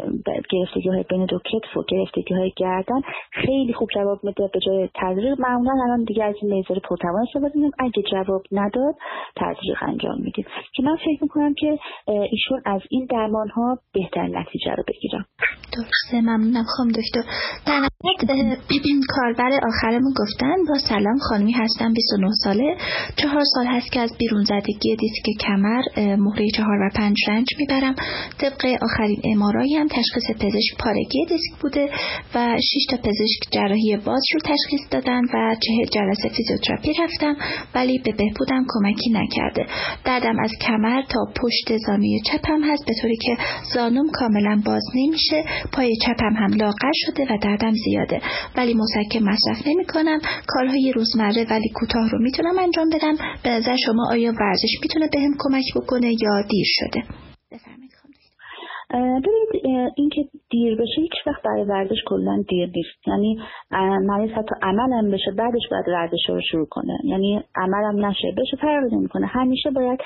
گرفتگی 0.49 0.89
های 0.89 1.03
بین 1.09 1.25
دو 1.25 1.39
کتف 1.39 1.77
و 1.77 1.83
گرفتگی 1.87 2.33
های 2.33 2.51
گردن 2.57 3.01
خیلی 3.31 3.73
خوب 3.73 3.89
جواب 3.95 4.19
میده 4.23 4.49
به 4.53 4.59
جای 4.59 4.88
تزریق 4.95 5.39
معمولا 5.39 5.71
الان 5.83 6.03
دیگه 6.03 6.23
از 6.23 6.35
لیزر 6.43 6.79
پرتوان 6.89 7.21
استفاده 7.27 7.55
می‌کنیم. 7.55 7.71
اگه 7.79 8.03
جواب 8.11 8.41
نداد 8.51 8.95
تزریق 9.35 9.77
انجام 9.81 10.21
میدیم. 10.21 10.45
که 10.75 10.83
من 10.83 10.95
فکر 10.95 11.23
می‌کنم 11.23 11.53
که 11.53 11.79
ایشون 12.07 12.61
از 12.65 12.81
این 12.89 13.07
درمان 13.09 13.49
ها 13.49 13.77
بهتر 13.93 14.27
نتیجه 14.27 14.71
رو 14.71 14.83
بگیرم 14.87 15.25
درسته 15.73 16.21
ممنونم 16.21 16.63
خانم 16.77 16.91
دکتر. 16.91 17.21
در 17.65 17.89
کاربر 19.15 19.51
آخرمون 19.67 20.13
گفتن 20.17 20.55
با 20.67 20.77
سلام 20.89 21.17
خانمی 21.29 21.51
هستم 21.51 21.93
29 21.93 22.27
ساله. 22.43 22.77
چهار 23.21 23.43
سال 23.55 23.65
هست 23.65 23.91
که 23.91 23.99
از 23.99 24.11
بیرون 24.19 24.43
زدگی 24.43 24.95
دیسک 24.95 25.25
کمر 25.41 25.81
مهره 26.15 26.47
چهار 26.55 26.77
و 26.81 26.89
پنج 26.95 27.15
رنج 27.27 27.45
می‌برم. 27.59 27.95
طبق 28.39 28.77
آخرین 28.81 29.21
امارایی 29.23 29.75
هم 29.75 29.87
تشخیص 29.87 30.27
پزشک 30.35 30.83
پارگی 30.83 31.25
دیسک 31.25 31.61
بوده 31.61 31.89
و 32.35 32.57
6 32.57 32.85
تا 32.89 32.97
پزشک 32.97 33.41
جراحی 33.51 33.97
باز 33.97 34.23
رو 34.33 34.39
تشخیص 34.39 34.78
دادن 34.91 35.21
و 35.33 35.55
چه 35.55 35.85
جلسه 35.93 36.29
فیزیوتراپی 36.29 36.93
رفتم 37.03 37.35
ولی 37.75 37.99
به 38.05 38.11
بهبودم 38.11 38.65
کمکی 38.69 39.09
نکرده. 39.09 39.65
دردم 40.05 40.39
از 40.39 40.51
کمر 40.61 41.01
تا 41.01 41.19
پشت 41.41 41.77
زانوی 41.77 42.21
چپم 42.25 42.63
هست 42.63 42.85
به 42.85 42.93
طوری 43.01 43.17
که 43.17 43.37
زانوم 43.73 44.09
کاملا 44.13 44.61
باز 44.65 44.83
نمیشه. 44.95 45.43
پای 45.73 45.95
چپم 46.05 46.33
هم 46.35 46.53
لاغر 46.53 46.91
شده 46.93 47.23
و 47.23 47.37
دردم 47.41 47.73
زیاده. 47.85 48.21
ولی 48.57 48.73
مسکن 48.73 49.23
مصرف 49.23 49.67
نمی 49.67 49.85
کنم 49.85 50.19
کارهای 50.47 50.93
روزمره 50.95 51.45
ولی 51.49 51.69
کوتاه 51.75 52.09
رو 52.09 52.19
می‌تونم 52.21 52.59
انجام 52.59 52.89
بدم. 52.89 53.15
به 53.43 53.49
نظر 53.49 53.75
شما 53.85 54.11
آیا 54.11 54.33
ورزش 54.39 54.77
می‌تونه 54.81 55.07
بهم 55.13 55.33
کمک 55.39 55.65
بکنه 55.75 56.07
یا 56.07 56.41
دیر 56.49 56.65
شده؟ 56.67 57.03
بفرمایید. 57.51 57.98
ببینید 58.93 59.93
اینکه 59.95 60.25
دیر 60.49 60.75
بشه 60.75 61.01
هیچ 61.01 61.27
وقت 61.27 61.43
برای 61.43 61.63
ورزش 61.63 62.03
کلا 62.05 62.43
دیر 62.47 62.69
نیست. 62.75 63.07
یعنی 63.07 63.39
مریض 64.05 64.31
حتی 64.31 64.55
عملم 64.61 65.11
بشه 65.11 65.31
بعدش 65.31 65.61
باید 65.71 65.87
ورزش 65.87 66.29
رو 66.29 66.41
شروع 66.51 66.67
کنه. 66.69 66.97
یعنی 67.03 67.43
عملم 67.55 68.05
نشه 68.05 68.27
بشه 68.37 68.57
فرقی 68.57 68.95
نمی‌کنه. 68.95 69.25
همیشه 69.25 69.69
باید 69.69 69.99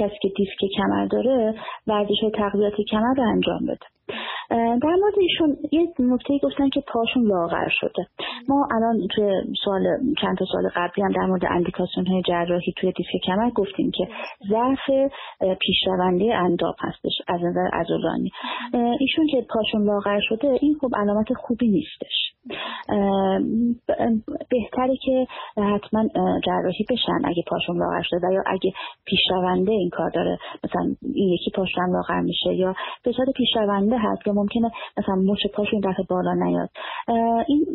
کسی 0.00 0.14
که 0.22 0.28
دیسک 0.36 0.76
کمر 0.76 1.06
داره 1.06 1.54
ورزش 1.86 2.20
تقویت 2.34 2.74
کمر 2.90 3.14
رو 3.16 3.22
انجام 3.22 3.66
بده. 3.66 3.86
در 4.50 4.94
مورد 5.00 5.14
ایشون 5.20 5.56
یه 5.72 5.88
نکته 5.98 6.38
گفتن 6.42 6.68
که 6.68 6.80
پاشون 6.80 7.22
لاغر 7.22 7.68
شده. 7.70 8.06
ما 8.48 8.68
الان 8.74 9.08
توی 9.14 9.42
سال 9.64 9.82
چند 10.20 10.38
تا 10.38 10.44
سال 10.52 10.68
قبلی 10.76 11.04
هم 11.04 11.12
در 11.12 11.26
مورد 11.26 11.44
اندیکاسیون 11.50 12.06
های 12.06 12.22
جراحی 12.28 12.72
توی 12.76 12.92
دیسک 12.92 13.26
کمر 13.26 13.50
گفتیم 13.50 13.90
که 13.90 14.08
ضعف 14.48 15.10
پیشرونده 15.60 16.34
انداب 16.34 16.74
هستش 16.78 17.12
از 17.28 17.40
نظر 17.42 17.68
عضلانی. 17.72 18.30
ایشون 19.00 19.26
که 19.26 19.46
پاشون 19.50 19.82
لاغر 19.82 20.20
شده 20.20 20.58
این 20.60 20.74
خوب 20.74 20.96
علامت 20.96 21.32
خوبی 21.32 21.68
نیستش. 21.68 22.37
بهتره 24.50 24.96
که 25.02 25.26
حتما 25.56 26.08
جراحی 26.44 26.84
بشن 26.90 27.20
اگه 27.24 27.42
پاشون 27.46 27.78
لاغر 27.78 28.02
شده 28.02 28.26
و 28.26 28.32
یا 28.32 28.42
اگه 28.46 28.72
پیشرونده 29.04 29.72
این 29.72 29.90
کار 29.90 30.10
داره. 30.10 30.38
مثلا 30.64 30.94
این 31.14 31.32
یکی 31.32 31.50
پاشون 31.54 31.92
لاغر 31.92 32.20
میشه 32.20 32.54
یا 32.54 32.74
به 33.04 33.12
صورت 33.12 33.28
پیشرونده 33.36 33.98
هست 33.98 34.24
که 34.24 34.32
ممکنه 34.32 34.70
مثلا 34.98 35.14
مچ 35.14 35.46
پاشون 35.54 35.80
دفعه 35.80 36.04
بالا 36.10 36.34
نیاد. 36.34 36.68
این 37.48 37.66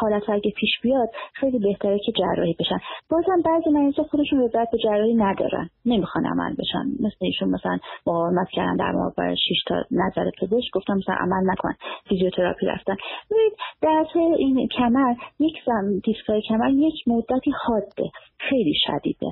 حالت 0.00 0.30
اگه 0.30 0.50
پیش 0.56 0.70
بیاد 0.82 1.08
خیلی 1.34 1.58
بهتره 1.58 1.98
که 2.06 2.12
جراحی 2.12 2.56
بشن. 2.60 2.78
بازم 3.10 3.42
بعضی 3.44 3.70
مریضا 3.70 4.02
خودشون 4.02 4.40
رضایت 4.40 4.68
به 4.72 4.78
جراحی 4.78 5.14
ندارن. 5.14 5.70
نمی‌خوان 5.86 6.26
عمل 6.26 6.52
بشن. 6.52 7.04
مثل 7.06 7.16
ایشون 7.20 7.48
مثلا 7.48 7.78
مقاومت 8.06 8.48
کردن 8.52 8.76
در 8.76 8.92
مقابل 8.92 9.34
6 9.34 9.64
تا 9.66 9.74
نظر 9.90 10.30
پزشک 10.40 10.70
گفتم 10.72 10.94
مثلا 10.94 11.14
عمل 11.14 11.50
نکن. 11.50 11.72
فیزیوتراپی 12.08 12.66
رفتن. 12.66 12.96
ببینید 13.30 13.52
در 13.82 14.04
این 14.38 14.68
کمر 14.68 15.14
یک 15.38 15.54
زم 15.66 16.00
دیسکای 16.04 16.42
کمر 16.48 16.70
یک 16.70 16.94
مدتی 17.06 17.52
حاده. 17.66 18.10
خیلی 18.38 18.74
شدیده. 18.86 19.26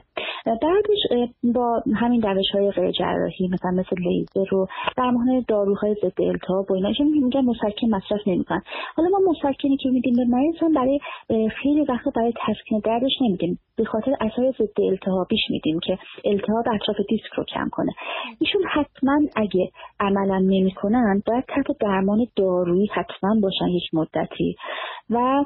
بعدش 0.47 1.29
با 1.55 1.83
همین 1.97 2.23
روش 2.23 2.51
های 2.55 2.71
غیر 2.71 2.91
جراحی 2.91 3.49
مثلا 3.53 3.71
مثل 3.71 3.97
لیزر 3.99 4.45
رو 4.51 4.67
در 4.97 5.11
مورد 5.11 5.47
داروهای 5.47 5.95
ضد 5.95 6.23
التهاب 6.23 6.71
و 6.71 6.75
اینا 6.75 6.91
میگن 7.23 7.41
مسکن 7.41 7.89
مصرف 7.91 8.21
نمی‌کنن. 8.27 8.63
حالا 8.97 9.09
ما 9.09 9.19
مسکنی 9.31 9.77
که 9.77 9.89
میدیم 9.89 10.15
به 10.17 10.25
مریض 10.25 10.75
برای 10.75 11.01
خیلی 11.63 11.81
وقتا 11.81 12.11
برای 12.17 12.33
تسکین 12.47 12.81
دردش 12.85 13.13
نمیدیم. 13.21 13.59
به 13.77 13.85
خاطر 13.85 14.11
اثر 14.21 14.53
ضد 14.59 14.81
التهابیش 14.81 15.41
میدیم 15.51 15.81
که 15.81 15.99
التهاب 16.25 16.65
اطراف 16.75 16.97
دیسک 17.09 17.33
رو 17.37 17.45
کم 17.45 17.69
کنه. 17.73 17.93
ایشون 18.41 18.63
حتما 18.73 19.19
اگه 19.37 19.71
عملا 20.01 20.39
نمی‌کنن 20.39 21.23
باید 21.27 21.45
تحت 21.49 21.79
درمان 21.81 22.27
دارویی 22.37 22.87
حتما 22.95 23.41
باشن 23.43 23.69
یک 23.69 23.95
مدتی. 23.95 24.57
و 25.11 25.45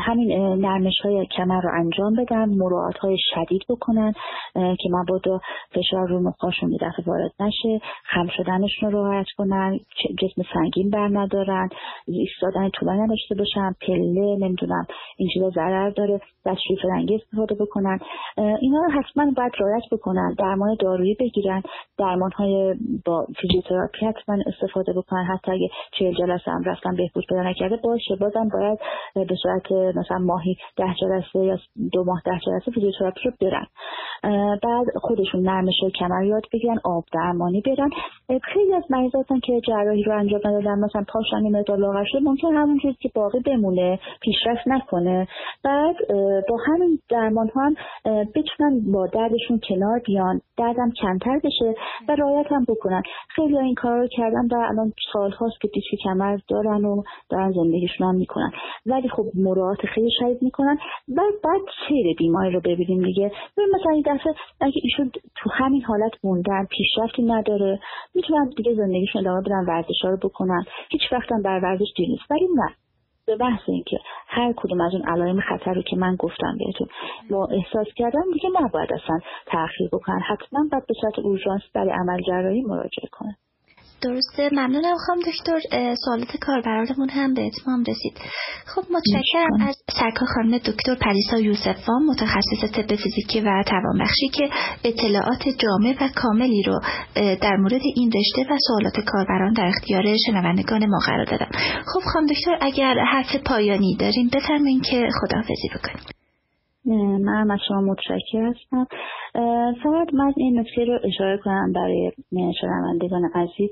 همین 0.00 0.32
نرمش 0.60 1.00
های 1.04 1.26
کمر 1.26 1.60
رو 1.60 1.70
انجام 1.74 2.14
بدن 2.14 2.48
مراعات 2.48 2.96
های 2.96 3.16
شدید 3.34 3.62
بکنن 3.68 4.12
که 4.54 4.88
مبادا 4.90 5.40
فشار 5.74 6.08
رو 6.08 6.20
مخاشون 6.20 6.70
دفعه 6.80 7.04
وارد 7.06 7.32
نشه 7.40 7.80
خم 8.04 8.26
شدنشون 8.36 8.90
رو 8.90 9.04
راحت 9.04 9.26
کنن 9.36 9.78
جسم 10.22 10.42
سنگین 10.54 10.90
بر 10.90 11.08
ندارن 11.12 11.68
ایستادن 12.06 12.68
طولانی 12.68 13.00
نداشته 13.02 13.34
باشن 13.34 13.74
پله 13.80 14.36
نمی‌دونم 14.40 14.86
این 15.16 15.28
چیزا 15.34 15.50
ضرر 15.50 15.90
داره 15.90 16.20
دستشویی 16.46 16.76
فرنگی 16.82 17.14
استفاده 17.14 17.54
بکنن. 17.54 17.98
اینا 18.36 18.80
رو 18.82 18.90
حتما 18.90 19.32
باید 19.36 19.52
رعایت 19.58 19.82
بکنن 19.92 20.34
درمان 20.38 20.76
دارویی 20.80 21.16
بگیرن 21.20 21.62
درمان 21.98 22.30
های 22.32 22.74
با 23.06 23.26
فیزیوتراپی 23.40 24.06
حتما 24.06 24.38
استفاده 24.46 24.92
بکنن 24.92 25.24
حتی 25.24 25.52
اگه 25.52 25.68
چهل 25.98 26.14
جلسه 26.14 26.50
هم 26.50 26.62
رفتن 26.64 26.96
بهبود 26.96 27.24
پیدا 27.28 27.42
نکرده 27.42 27.76
باشه 27.76 28.16
بازم 28.16 28.48
باید 28.60 28.78
به 29.14 29.34
صورت 29.42 29.72
مثلا 29.96 30.18
ماهی 30.18 30.56
ده 30.76 30.94
جلسه 31.00 31.38
یا 31.38 31.56
دو 31.92 32.04
ماه 32.04 32.22
ده 32.24 32.38
جلسه 32.46 32.70
فیزیوتراپی 32.70 33.20
رو 33.24 33.32
برن. 33.40 33.66
بعد 34.62 34.86
خودشون 34.96 35.42
نرمش 35.42 35.74
کمر 35.98 36.24
یاد 36.24 36.42
بگیرن 36.52 36.78
آب 36.84 37.04
درمانی 37.12 37.60
برن. 37.60 37.90
خیلی 38.42 38.74
از 38.74 38.84
مریضاتن 38.90 39.40
که 39.40 39.60
جراحی 39.68 40.02
رو 40.02 40.18
انجام 40.18 40.40
ندادن 40.44 40.78
مثلا 40.78 41.04
مقدار 41.50 41.78
لاغر 41.78 42.04
شده 42.04 42.20
ممکن 42.20 42.54
همون 42.54 42.78
چیزی 42.82 42.96
که 43.00 43.10
باقی 43.14 43.40
بمونه 43.40 43.98
پیشرفت 44.20 44.68
نکنه. 44.68 45.28
بعد 45.64 45.96
با 46.48 46.56
همین 46.66 46.98
درمان 47.08 47.48
ها 47.48 47.62
هم 47.62 47.74
بتونن 48.34 48.92
با 48.92 49.06
دردشون 49.06 49.60
کنار 49.68 50.00
بیان 50.06 50.40
دردم 50.58 50.90
کمتر 51.02 51.40
بشه 51.44 51.74
و 52.08 52.16
رایت 52.16 52.52
هم 52.52 52.64
بکنن. 52.68 53.02
خیلی 53.28 53.58
این 53.58 53.74
کار 53.74 53.98
رو 53.98 54.08
کردن 54.08 54.46
و 54.52 54.54
الان 54.54 54.92
سال 55.12 55.30
هاست 55.30 55.60
که 55.60 55.68
دیسک 55.68 56.02
کمر 56.04 56.38
دارن 56.48 56.84
و 56.84 57.02
دارن 57.30 57.52
زندگیشون 57.52 58.08
هم 58.08 58.14
می‌کنن. 58.14 58.49
ولی 58.86 59.08
خب 59.08 59.24
مراعات 59.34 59.86
خیلی 59.86 60.10
شدید 60.18 60.42
می‌کنن. 60.42 60.78
و 61.16 61.22
بعد 61.44 61.60
سیر 61.88 62.16
بیماری 62.18 62.50
رو 62.50 62.60
ببینیم 62.60 63.02
دیگه. 63.02 63.32
مثلا 63.74 63.92
این 63.92 64.02
دفعه 64.06 64.34
اگه 64.60 64.80
ایشون 64.82 65.10
تو 65.36 65.50
همین 65.52 65.82
حالت 65.82 66.12
موندن 66.24 66.66
پیشرفتی 66.70 67.22
نداره 67.22 67.80
می‌تونن 68.14 68.50
دیگه 68.56 68.74
زندگیشون 68.74 69.20
ادامه 69.20 69.40
بدن 69.40 69.64
ورزش 69.68 70.04
رو 70.04 70.16
بکنن. 70.16 70.64
هیچ 70.90 71.02
وقت 71.12 71.32
هم 71.32 71.42
بر 71.42 71.60
ورزش 71.62 71.92
دیر 71.96 72.08
نیست. 72.08 72.30
ولی 72.30 72.48
نه. 72.54 72.74
به 73.26 73.36
بحث 73.36 73.60
اینکه 73.68 73.98
هر 74.26 74.52
کدوم 74.56 74.80
از 74.80 74.94
اون 74.94 75.02
علائم 75.08 75.40
خطر 75.40 75.74
رو 75.74 75.82
که 75.82 75.96
من 75.96 76.16
گفتم 76.16 76.56
بهتون 76.58 76.88
ما 77.30 77.46
احساس 77.46 77.86
کردم 77.96 78.32
دیگه 78.34 78.48
نباید 78.60 78.92
اصلا 78.92 79.18
تاخیر 79.46 79.88
بکنن. 79.92 80.20
حتما 80.20 80.60
باید 80.72 80.86
به 80.86 80.94
صورت 81.00 81.18
اورژانس 81.18 81.62
برای 81.74 81.90
عمل 81.90 82.22
جراحی 82.22 82.60
مراجعه 82.62 83.08
کنن. 83.12 83.36
درسته. 84.02 84.48
ممنونم 84.52 84.96
خواهم 85.06 85.20
دکتر. 85.20 85.60
سوالات 86.04 86.36
کاربرانمون 86.40 87.08
هم 87.08 87.34
به 87.34 87.46
اتمام 87.46 87.80
رسید. 87.80 88.18
خب 88.66 88.82
متشکرم 88.90 89.68
از 89.68 89.76
سرکار 90.00 90.28
خانم 90.34 90.58
دکتر 90.58 90.94
پریسا 90.94 91.38
یوسفان 91.38 92.02
متخصص 92.08 92.70
طب 92.74 92.96
فیزیکی 92.96 93.40
و 93.40 93.62
توانبخشی 93.66 94.28
که 94.28 94.48
اطلاعات 94.84 95.48
جامع 95.48 95.94
و 96.00 96.08
کاملی 96.14 96.62
رو 96.62 96.80
در 97.14 97.56
مورد 97.56 97.82
این 97.96 98.12
رشته 98.12 98.52
و 98.52 98.56
سوالات 98.68 99.00
کاربران 99.06 99.52
در 99.52 99.66
اختیار 99.66 100.16
شنوندگان 100.26 100.86
ما 100.86 100.98
قرار 101.06 101.24
دادم. 101.24 101.50
خب 101.86 102.00
خانم 102.12 102.26
دکتر 102.26 102.58
اگر 102.60 102.94
حرف 103.12 103.36
پایانی 103.36 103.96
داریم 103.98 104.30
بفرمایید 104.32 104.82
که 104.82 105.08
خداحافظی 105.20 105.68
بکنیم. 105.74 106.19
من 106.84 107.50
از 107.50 107.58
شما 107.68 107.80
متشکر 107.80 108.42
هستم. 108.42 108.86
فقط 109.82 110.14
من 110.14 110.32
این 110.36 110.60
نکته 110.60 110.84
رو 110.84 110.98
اشاره 111.04 111.38
کنم 111.44 111.72
برای 111.72 112.12
شنوندگان 112.60 113.30
عزیز. 113.34 113.70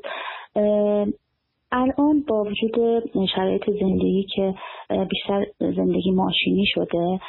الان 1.72 2.24
با 2.28 2.44
وجود 2.44 3.02
شرایط 3.34 3.70
زندگی 3.70 4.26
که 4.34 4.54
بیشتر 5.10 5.46
زندگی 5.58 6.10
ماشینی 6.10 6.64
شده 6.66 7.20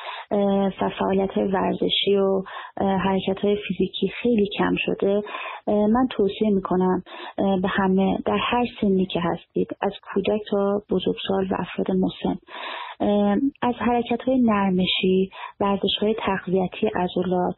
و 0.82 0.90
فعالیت 1.00 1.38
ورزشی 1.38 2.16
و 2.16 2.44
حرکت 2.78 3.40
های 3.40 3.58
فیزیکی 3.68 4.08
خیلی 4.08 4.50
کم 4.58 4.76
شده 4.78 5.22
من 5.68 6.08
توصیه 6.10 6.50
می‌کنم 6.50 7.04
به 7.38 7.68
همه 7.68 8.18
در 8.26 8.38
هر 8.42 8.66
سنی 8.82 9.06
که 9.06 9.20
هستید 9.24 9.68
از 9.82 9.94
کودک 10.14 10.42
تا 10.52 10.82
بزرگسال 10.90 11.48
و 11.52 11.56
افراد 11.60 11.92
مسن 11.92 12.36
از 13.62 13.76
حرکت 13.76 14.22
های 14.22 14.40
نرمشی 14.40 15.30
ورزش 15.60 15.98
های 16.02 16.16
تغذیتی 16.20 16.88
عضلات 16.88 17.56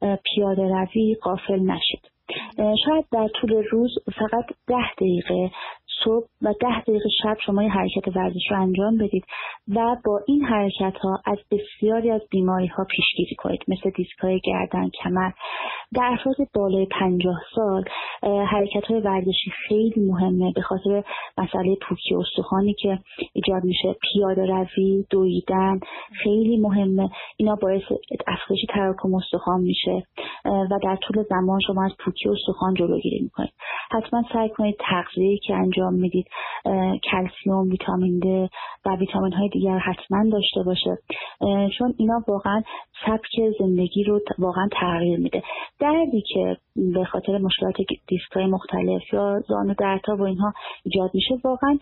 پیاده 0.00 0.62
روی 0.62 1.16
قافل 1.22 1.60
نشید. 1.60 2.10
شاید 2.58 3.04
در 3.12 3.28
طول 3.28 3.64
روز 3.70 3.90
فقط 4.18 4.44
ده 4.66 4.94
دقیقه 4.94 5.50
صبح 6.04 6.26
و 6.42 6.52
ده 6.60 6.80
دقیقه 6.80 7.08
شب 7.22 7.36
شما 7.46 7.62
یه 7.62 7.70
حرکت 7.70 8.16
ورزش 8.16 8.50
رو 8.50 8.60
انجام 8.60 8.96
بدید 8.96 9.24
و 9.68 9.96
با 10.04 10.20
این 10.26 10.44
حرکت 10.44 10.96
ها 10.96 11.20
از 11.26 11.38
بسیاری 11.50 12.10
از 12.10 12.20
بیماری 12.30 12.66
ها 12.66 12.84
پیشگیری 12.84 13.34
کنید 13.36 13.60
مثل 13.68 13.90
دیسک 13.90 14.18
های 14.18 14.40
گردن 14.44 14.88
کمر. 14.88 15.30
در 15.94 16.10
افراد 16.12 16.36
بالای 16.54 16.86
پنجاه 16.86 17.40
سال 17.54 17.84
حرکت 18.46 18.84
های 18.84 19.00
ورزشی 19.00 19.50
خیلی 19.68 20.00
مهمه 20.06 20.52
به 20.52 20.62
خاطر 20.62 21.04
مسئله 21.38 21.76
پوکی 21.88 22.14
استخوانی 22.14 22.74
که 22.74 22.98
ایجاد 23.32 23.64
میشه. 23.64 23.96
پیاده 24.12 24.46
روی 24.46 25.04
دویدن 25.10 25.80
خیلی 26.22 26.56
مهمه. 26.56 27.10
اینا 27.36 27.54
باعث 27.54 27.82
افزایش 28.26 28.60
تراکم 28.68 29.14
استخوان 29.14 29.60
میشه. 29.60 30.02
و 30.44 30.78
در 30.82 30.96
طول 31.02 31.24
زمان 31.30 31.60
شما 31.66 31.84
از 31.84 31.92
پوکی 32.04 32.28
استخوان 32.28 32.74
جلوگیری 32.74 33.20
می‌کنید. 33.22 33.52
حتما 33.90 34.22
سعی 34.32 34.48
کنید 34.48 34.76
تغذیه 34.78 35.38
که 35.38 35.54
انجام 35.54 35.94
می‌دید 35.94 36.26
کلسیوم 37.10 37.68
ویتامین 37.68 38.18
د 38.18 38.50
و 38.86 38.96
ویتامین 38.96 39.32
های 39.32 39.48
دیگر 39.48 39.78
حتما 39.78 40.30
داشته 40.32 40.62
باشه. 40.66 40.98
چون 41.78 41.94
اینا 41.98 42.24
واقعا 42.28 42.62
سبک 43.06 43.52
زندگی 43.58 44.04
رو 44.04 44.20
واقعا 44.38 44.68
تغییر 44.72 45.18
میده. 45.18 45.42
دردی 45.80 46.22
که 46.34 46.56
به 46.94 47.04
خاطر 47.04 47.38
مشکلات 47.38 47.74
دیسک 48.08 48.32
های 48.32 48.46
مختلف 48.46 49.12
یا 49.12 49.40
زانو 49.48 49.74
درتا 49.78 50.16
و 50.16 50.22
اینها 50.22 50.52
ایجاد 50.84 51.10
میشه 51.14 51.34
واقعا 51.44 51.78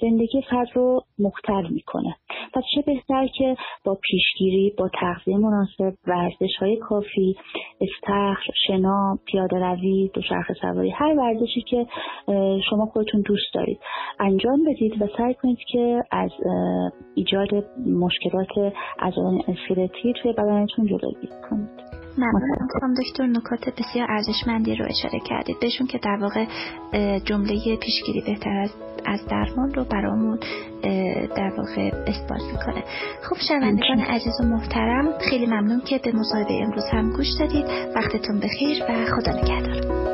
زندگی 0.00 0.42
فرد 0.50 0.68
رو 0.74 1.00
مختل 1.18 1.66
می‌کنه. 1.70 2.16
پس 2.54 2.62
چه 2.74 2.82
بهتر 2.86 3.26
که 3.26 3.56
با 3.84 3.98
پیشگیری 4.02 4.74
با 4.78 4.90
تغذیه 5.00 5.36
مناسب 5.36 5.96
ورزش 6.06 6.56
های 6.60 6.76
کافی 6.76 7.36
استخر 7.80 8.52
شنا 8.66 9.18
پیاده 9.26 9.56
روی 9.56 10.10
دوچرخه 10.14 10.54
سواری 10.54 10.90
هر 10.90 11.14
ورزشی 11.18 11.60
که 11.60 11.86
شما 12.70 12.86
خودتون 12.86 13.20
دوست 13.20 13.54
دارید. 13.54 13.78
انجام 14.20 14.64
بدید 14.64 15.02
و 15.02 15.06
سعی 15.16 15.34
کنید 15.34 15.58
که 15.72 16.02
از 16.10 16.30
ایجاد 17.14 17.48
مشکلات 17.86 18.74
عضلان 18.98 19.42
اسکلتی 19.48 20.12
توی 20.22 20.32
بدنتون 20.32 20.86
جلوگیری 20.86 21.32
کنید. 21.50 21.83
ممنونم. 22.18 22.68
خانم 22.80 22.94
دکتر 22.94 23.26
نکات 23.26 23.68
بسیار 23.80 24.10
ارزشمندی 24.10 24.74
رو 24.74 24.86
اشاره 24.88 25.20
کردید. 25.20 25.60
بهشون 25.60 25.86
که 25.86 25.98
در 25.98 26.18
واقع 26.20 26.44
جمله 27.18 27.76
پیشگیری 27.76 28.20
بهتر 28.26 28.50
از 28.50 28.70
از 29.06 29.26
درمان 29.26 29.74
رو 29.74 29.84
برامون 29.84 30.38
در 31.36 31.52
واقع 31.56 31.90
اثبات 32.06 32.42
می‌کنه. 32.52 32.84
خب 33.22 33.36
شنوندگان 33.48 34.00
عزیز 34.00 34.40
و 34.40 34.44
محترم 34.44 35.18
خیلی 35.30 35.46
ممنون 35.46 35.80
که 35.80 36.00
به 36.04 36.12
مصاحبه 36.12 36.54
امروز 36.62 36.84
هم 36.92 37.10
گوش 37.10 37.26
دادید. 37.40 37.66
وقتتون 37.96 38.40
بخیر 38.40 38.82
و 38.88 39.04
خدا 39.04 39.32
نگهدار. 39.32 40.13